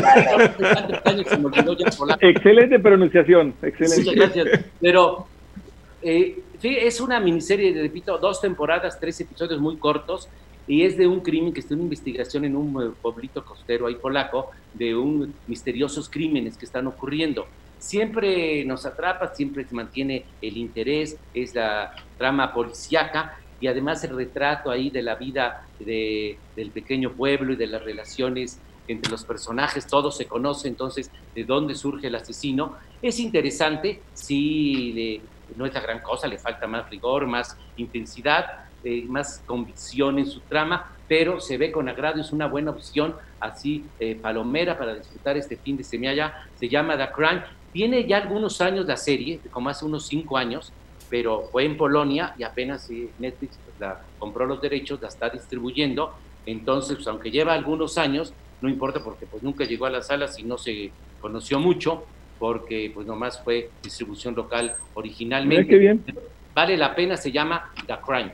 Excelente. 2.21 2.79
Pronunciación, 2.81 3.55
excelente. 3.63 4.03
Sí, 4.03 4.15
gracias. 4.15 4.61
Pero 4.81 5.27
eh, 6.03 6.43
es 6.63 7.01
una 7.01 7.21
miniserie, 7.21 7.73
repito, 7.81 8.19
dos 8.19 8.41
temporadas, 8.41 8.99
tres 8.99 9.21
episodios 9.21 9.61
muy 9.61 9.77
cortos, 9.77 10.29
y 10.67 10.83
es 10.83 10.97
de 10.97 11.07
un 11.07 11.21
crimen 11.21 11.53
que 11.53 11.61
está 11.61 11.75
en 11.75 11.81
investigación 11.81 12.45
en 12.45 12.57
un 12.57 12.83
eh, 12.83 12.91
pueblito 13.01 13.45
costero 13.45 13.87
ahí 13.87 13.95
polaco, 13.95 14.51
de 14.75 14.95
un 14.95 15.35
misteriosos 15.47 16.09
crímenes 16.09 16.57
que 16.57 16.65
están 16.65 16.87
ocurriendo. 16.87 17.47
Siempre 17.79 18.65
nos 18.67 18.85
atrapa, 18.85 19.35
siempre 19.35 19.65
se 19.65 19.75
mantiene 19.75 20.25
el 20.43 20.57
interés, 20.59 21.17
es 21.33 21.55
la 21.55 21.95
trama 22.19 22.53
policíaca, 22.53 23.40
y 23.61 23.67
además 23.67 24.03
el 24.05 24.17
retrato 24.17 24.71
ahí 24.71 24.91
de 24.91 25.03
la 25.03 25.17
vida 25.17 25.67
de, 25.79 26.39
del 26.57 26.71
pequeño 26.71 27.13
pueblo 27.13 27.53
y 27.53 27.57
de 27.57 27.67
las 27.67 27.83
relaciones 27.83 28.59
entre 28.89 29.11
los 29.11 29.25
personajes, 29.25 29.87
todo 29.87 30.11
se 30.11 30.27
conoce 30.27 30.67
entonces 30.67 31.11
de 31.35 31.45
dónde 31.45 31.75
surge 31.75 32.09
el 32.09 32.15
asesino. 32.15 32.77
Es 33.01 33.21
interesante, 33.21 34.01
sí, 34.15 35.23
no 35.57 35.67
es 35.67 35.75
la 35.75 35.81
gran 35.81 36.01
cosa, 36.01 36.27
le 36.27 36.39
falta 36.39 36.67
más 36.67 36.89
rigor, 36.91 37.27
más 37.27 37.57
intensidad, 37.77 38.65
eh, 38.83 39.05
más 39.07 39.43
convicción 39.47 40.19
en 40.19 40.27
su 40.27 40.41
trama, 40.41 40.97
pero 41.07 41.41
se 41.41 41.59
ve 41.59 41.71
con 41.71 41.89
agrado, 41.89 42.21
es 42.21 42.33
una 42.33 42.47
buena 42.47 42.71
opción, 42.71 43.15
así 43.39 43.85
eh, 43.99 44.15
palomera 44.21 44.79
para 44.79 44.95
disfrutar 44.95 45.37
este 45.37 45.57
fin 45.57 45.77
de 45.77 45.85
semana, 45.85 46.49
se 46.57 46.69
llama 46.69 46.97
The 46.97 47.13
Crime. 47.13 47.43
Tiene 47.73 48.07
ya 48.07 48.17
algunos 48.17 48.61
años 48.61 48.87
la 48.87 48.97
serie, 48.97 49.39
como 49.51 49.69
hace 49.69 49.85
unos 49.85 50.07
cinco 50.07 50.37
años, 50.37 50.73
pero 51.11 51.49
fue 51.51 51.65
en 51.65 51.77
Polonia 51.77 52.35
y 52.39 52.45
apenas 52.45 52.89
Netflix 53.19 53.59
pues, 53.65 53.81
la, 53.81 54.01
compró 54.19 54.47
los 54.47 54.63
derechos, 54.63 55.03
la 55.03 55.09
está 55.09 55.29
distribuyendo. 55.29 56.15
Entonces, 56.47 56.97
pues, 56.97 57.09
aunque 57.09 57.31
lleva 57.31 57.53
algunos 57.53 57.99
años, 57.99 58.33
no 58.63 58.69
importa 58.69 59.03
porque 59.03 59.27
pues 59.27 59.43
nunca 59.43 59.65
llegó 59.65 59.87
a 59.87 59.91
las 59.91 60.07
salas 60.07 60.39
y 60.39 60.45
no 60.45 60.57
se 60.57 60.93
conoció 61.21 61.59
mucho, 61.59 62.05
porque 62.39 62.91
pues 62.95 63.07
nomás 63.07 63.43
fue 63.43 63.71
distribución 63.83 64.35
local 64.35 64.75
originalmente. 64.95 65.67
qué 65.67 65.79
bien. 65.79 66.05
Vale 66.55 66.77
la 66.77 66.95
pena, 66.95 67.17
se 67.17 67.33
llama 67.33 67.71
The 67.87 67.95
Crime. 68.07 68.33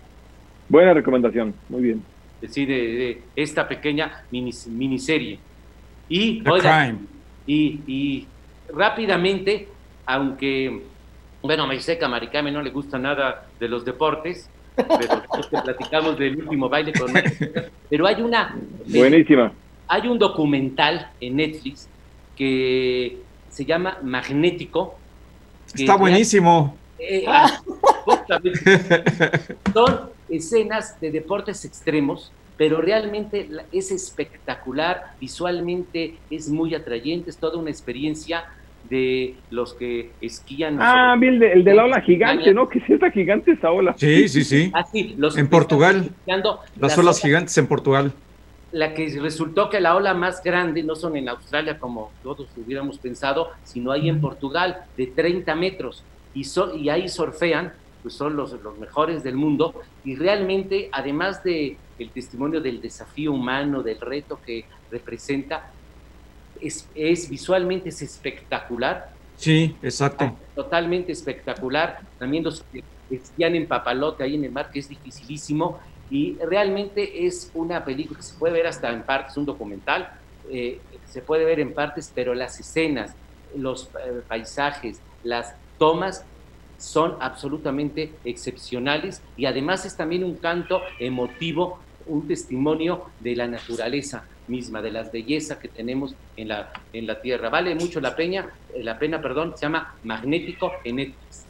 Buena 0.68 0.94
recomendación, 0.94 1.54
muy 1.68 1.82
bien. 1.82 2.02
Es 2.42 2.50
decir, 2.50 2.68
de, 2.68 3.22
esta 3.34 3.66
pequeña 3.66 4.24
miniserie. 4.30 5.38
Y, 6.08 6.42
The 6.42 6.50
Crime. 6.50 6.98
Y, 7.46 7.80
y 7.86 8.26
rápidamente, 8.72 9.68
aunque 10.04 10.82
bueno, 11.46 11.66
me 11.66 11.74
dice 11.74 11.98
que 11.98 12.04
a 12.04 12.08
Maricame 12.08 12.50
no 12.50 12.62
le 12.62 12.70
gusta 12.70 12.98
nada 12.98 13.46
de 13.58 13.68
los 13.68 13.84
deportes, 13.84 14.48
pero 14.76 15.22
platicamos 15.64 16.18
del 16.18 16.36
último 16.36 16.68
baile 16.68 16.92
con 16.92 17.12
Pero 17.88 18.06
hay 18.06 18.22
una. 18.22 18.56
Buenísima. 18.86 19.52
Hay 19.88 20.08
un 20.08 20.18
documental 20.18 21.10
en 21.20 21.36
Netflix 21.36 21.88
que 22.36 23.18
se 23.48 23.64
llama 23.64 23.98
Magnético. 24.02 24.98
Está 25.74 25.96
buenísimo. 25.96 26.76
Eh, 26.98 27.24
son 29.72 30.10
escenas 30.28 31.00
de 31.00 31.10
deportes 31.10 31.64
extremos, 31.64 32.32
pero 32.56 32.80
realmente 32.80 33.48
es 33.72 33.90
espectacular, 33.90 35.14
visualmente 35.20 36.16
es 36.30 36.48
muy 36.48 36.74
atrayente, 36.74 37.30
es 37.30 37.36
toda 37.36 37.58
una 37.58 37.70
experiencia 37.70 38.46
de 38.88 39.34
los 39.50 39.74
que 39.74 40.10
esquían. 40.20 40.78
Ah, 40.80 41.16
el 41.20 41.38
de, 41.38 41.52
el 41.52 41.64
de 41.64 41.74
la 41.74 41.84
ola 41.84 42.00
gigante, 42.00 42.52
¿no? 42.52 42.68
Que 42.68 42.80
si 42.80 42.94
está 42.94 43.10
gigante 43.10 43.52
esa 43.52 43.70
ola. 43.70 43.94
Sí, 43.96 44.28
sí, 44.28 44.44
sí. 44.44 44.70
Ah, 44.74 44.84
los 45.16 45.36
en 45.36 45.48
Portugal. 45.48 46.10
Las, 46.78 46.96
olas 46.98 47.20
gigantes 47.20 47.56
en 47.58 47.66
Portugal. 47.66 48.12
La 48.72 48.94
que 48.94 49.08
resultó 49.20 49.70
que 49.70 49.80
la 49.80 49.96
ola 49.96 50.14
más 50.14 50.42
grande 50.42 50.82
no 50.82 50.94
son 50.96 51.16
en 51.16 51.28
Australia 51.28 51.78
como 51.78 52.10
todos 52.22 52.48
hubiéramos 52.56 52.98
pensado, 52.98 53.50
sino 53.64 53.92
ahí 53.92 54.08
en 54.08 54.20
Portugal, 54.20 54.84
de 54.96 55.06
30 55.06 55.54
metros. 55.54 56.04
Y, 56.34 56.46
y 56.76 56.88
ahí 56.88 57.08
surfean, 57.08 57.72
pues 58.02 58.14
son 58.14 58.36
los, 58.36 58.52
los 58.62 58.78
mejores 58.78 59.22
del 59.22 59.36
mundo. 59.36 59.74
Y 60.04 60.16
realmente, 60.16 60.88
además 60.92 61.42
de 61.42 61.76
el 61.98 62.10
testimonio 62.10 62.60
del 62.60 62.80
desafío 62.80 63.32
humano, 63.32 63.82
del 63.82 64.00
reto 64.00 64.38
que 64.44 64.64
representa, 64.90 65.70
es, 66.60 67.30
visualmente 67.30 67.88
es 67.88 68.02
espectacular. 68.02 69.10
Sí, 69.36 69.76
exacto. 69.82 70.24
Ah, 70.24 70.34
totalmente 70.54 71.12
espectacular. 71.12 72.00
También 72.18 72.44
los 72.44 72.64
que 72.72 72.82
en 73.38 73.66
papalote 73.66 74.24
ahí 74.24 74.34
en 74.34 74.44
el 74.44 74.52
mar, 74.52 74.70
que 74.70 74.80
es 74.80 74.88
dificilísimo. 74.88 75.78
Y 76.10 76.36
realmente 76.38 77.26
es 77.26 77.50
una 77.54 77.84
película 77.84 78.18
que 78.18 78.24
se 78.24 78.38
puede 78.38 78.54
ver 78.54 78.66
hasta 78.66 78.90
en 78.90 79.02
partes, 79.02 79.36
un 79.36 79.44
documental, 79.44 80.08
eh, 80.50 80.80
se 81.08 81.20
puede 81.20 81.44
ver 81.44 81.58
en 81.58 81.74
partes, 81.74 82.12
pero 82.14 82.34
las 82.34 82.60
escenas, 82.60 83.12
los 83.56 83.86
eh, 83.86 84.22
paisajes, 84.28 85.00
las 85.24 85.54
tomas 85.78 86.24
son 86.78 87.16
absolutamente 87.20 88.12
excepcionales 88.24 89.22
y 89.36 89.46
además 89.46 89.84
es 89.84 89.96
también 89.96 90.22
un 90.22 90.36
canto 90.36 90.82
emotivo, 91.00 91.80
un 92.06 92.28
testimonio 92.28 93.06
de 93.18 93.34
la 93.34 93.48
naturaleza 93.48 94.24
misma, 94.48 94.82
de 94.82 94.90
las 94.90 95.12
bellezas 95.12 95.58
que 95.58 95.68
tenemos 95.68 96.14
en 96.36 96.48
la, 96.48 96.72
en 96.92 97.06
la 97.06 97.20
Tierra. 97.20 97.48
Vale 97.48 97.74
mucho 97.74 98.00
la 98.00 98.14
pena, 98.14 98.48
eh, 98.74 98.82
la 98.82 98.98
pena, 98.98 99.20
perdón, 99.20 99.54
se 99.56 99.62
llama 99.62 99.94
Magnético 100.04 100.72
en 100.84 100.96
Netflix. 100.96 101.46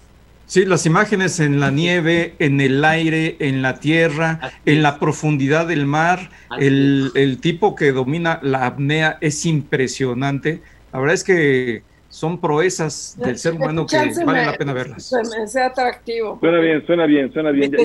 Sí, 0.46 0.64
las 0.64 0.86
imágenes 0.86 1.40
en 1.40 1.58
la 1.58 1.72
nieve, 1.72 2.34
en 2.38 2.60
el 2.60 2.84
aire, 2.84 3.36
en 3.40 3.62
la 3.62 3.80
tierra, 3.80 4.52
en 4.64 4.80
la 4.80 5.00
profundidad 5.00 5.66
del 5.66 5.86
mar, 5.86 6.30
el, 6.60 7.10
el, 7.16 7.40
tipo 7.40 7.74
que 7.74 7.90
domina 7.90 8.38
la 8.42 8.64
apnea 8.64 9.18
es 9.20 9.44
impresionante. 9.44 10.62
La 10.92 11.00
verdad 11.00 11.14
es 11.14 11.24
que 11.24 11.82
son 12.08 12.40
proezas 12.40 13.14
del 13.18 13.36
ser 13.38 13.54
humano 13.54 13.86
que 13.86 13.98
vale 14.24 14.46
la 14.46 14.56
pena 14.56 14.72
verlas. 14.72 15.12
Sea 15.46 15.66
atractivo. 15.66 16.38
Suena 16.40 16.58
bien, 16.60 16.86
suena 16.86 17.06
bien, 17.06 17.32
suena 17.32 17.50
bien. 17.50 17.76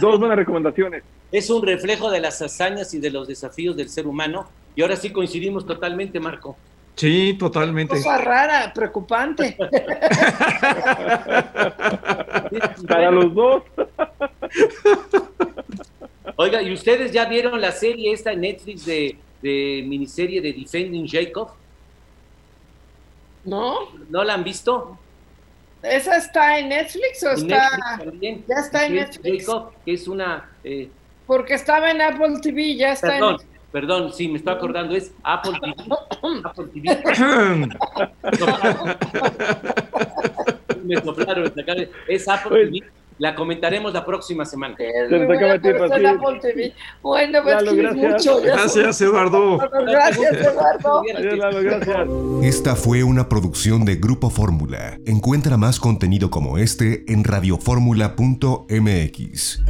dos 0.00 0.18
buenas 0.20 0.36
recomendaciones. 0.36 1.02
Es 1.32 1.48
un 1.50 1.64
reflejo 1.64 2.10
de 2.10 2.20
las 2.20 2.40
hazañas 2.42 2.92
y 2.94 3.00
de 3.00 3.10
los 3.10 3.26
desafíos 3.26 3.76
del 3.76 3.88
ser 3.88 4.06
humano 4.06 4.48
y 4.74 4.82
ahora 4.82 4.96
sí 4.96 5.10
coincidimos 5.10 5.66
totalmente, 5.66 6.20
Marco. 6.20 6.56
Sí, 6.96 7.36
totalmente. 7.38 7.96
Cosa 7.96 8.18
rara, 8.18 8.72
preocupante. 8.74 9.56
Para 12.88 13.10
los 13.10 13.34
dos. 13.34 13.62
Oiga, 16.36 16.62
¿y 16.62 16.72
ustedes 16.72 17.12
ya 17.12 17.24
vieron 17.24 17.60
la 17.60 17.72
serie 17.72 18.12
esta 18.12 18.32
en 18.32 18.42
Netflix 18.42 18.84
de, 18.84 19.16
de 19.42 19.84
miniserie 19.86 20.40
de 20.40 20.52
Defending 20.52 21.08
Jacob? 21.08 21.50
¿No? 23.44 23.90
¿No 24.10 24.24
la 24.24 24.34
han 24.34 24.44
visto? 24.44 24.98
¿Esa 25.82 26.18
está 26.18 26.58
en 26.58 26.68
Netflix 26.68 27.22
o 27.22 27.30
está? 27.30 27.70
Ya 28.20 28.56
está 28.56 28.86
en 28.86 28.96
Netflix. 28.96 29.46
Jacob, 29.46 29.72
que 29.84 29.94
es 29.94 30.06
una. 30.06 30.50
Eh... 30.62 30.90
Porque 31.26 31.54
estaba 31.54 31.90
en 31.90 32.02
Apple 32.02 32.40
TV, 32.42 32.76
ya 32.76 32.92
está 32.92 33.16
en 33.16 33.36
Perdón, 33.72 34.12
sí, 34.12 34.28
me 34.28 34.38
estoy 34.38 34.54
acordando, 34.54 34.94
es 34.96 35.12
Apple 35.22 35.52
TV. 35.60 35.74
Apple 36.44 36.66
TV. 36.72 36.98
me 40.84 40.96
soplaron, 41.00 41.52
es 42.08 42.28
Apple 42.28 42.66
TV. 42.66 42.80
la 43.18 43.36
comentaremos 43.36 43.92
la 43.92 44.04
próxima 44.04 44.44
semana. 44.44 44.74
Bueno, 47.02 47.38
pues 47.44 47.76
gracias. 47.76 47.94
mucho. 47.94 48.40
Gracias, 48.42 49.00
Eduardo. 49.00 49.58
Gracias, 49.58 50.32
Eduardo. 50.32 51.04
Esta 52.42 52.74
fue 52.74 53.04
una 53.04 53.28
producción 53.28 53.84
de 53.84 53.94
Grupo 53.96 54.30
Fórmula. 54.30 54.98
Encuentra 55.06 55.56
más 55.56 55.78
contenido 55.78 56.28
como 56.30 56.58
este 56.58 57.04
en 57.12 57.22
radioformula.mx. 57.22 59.60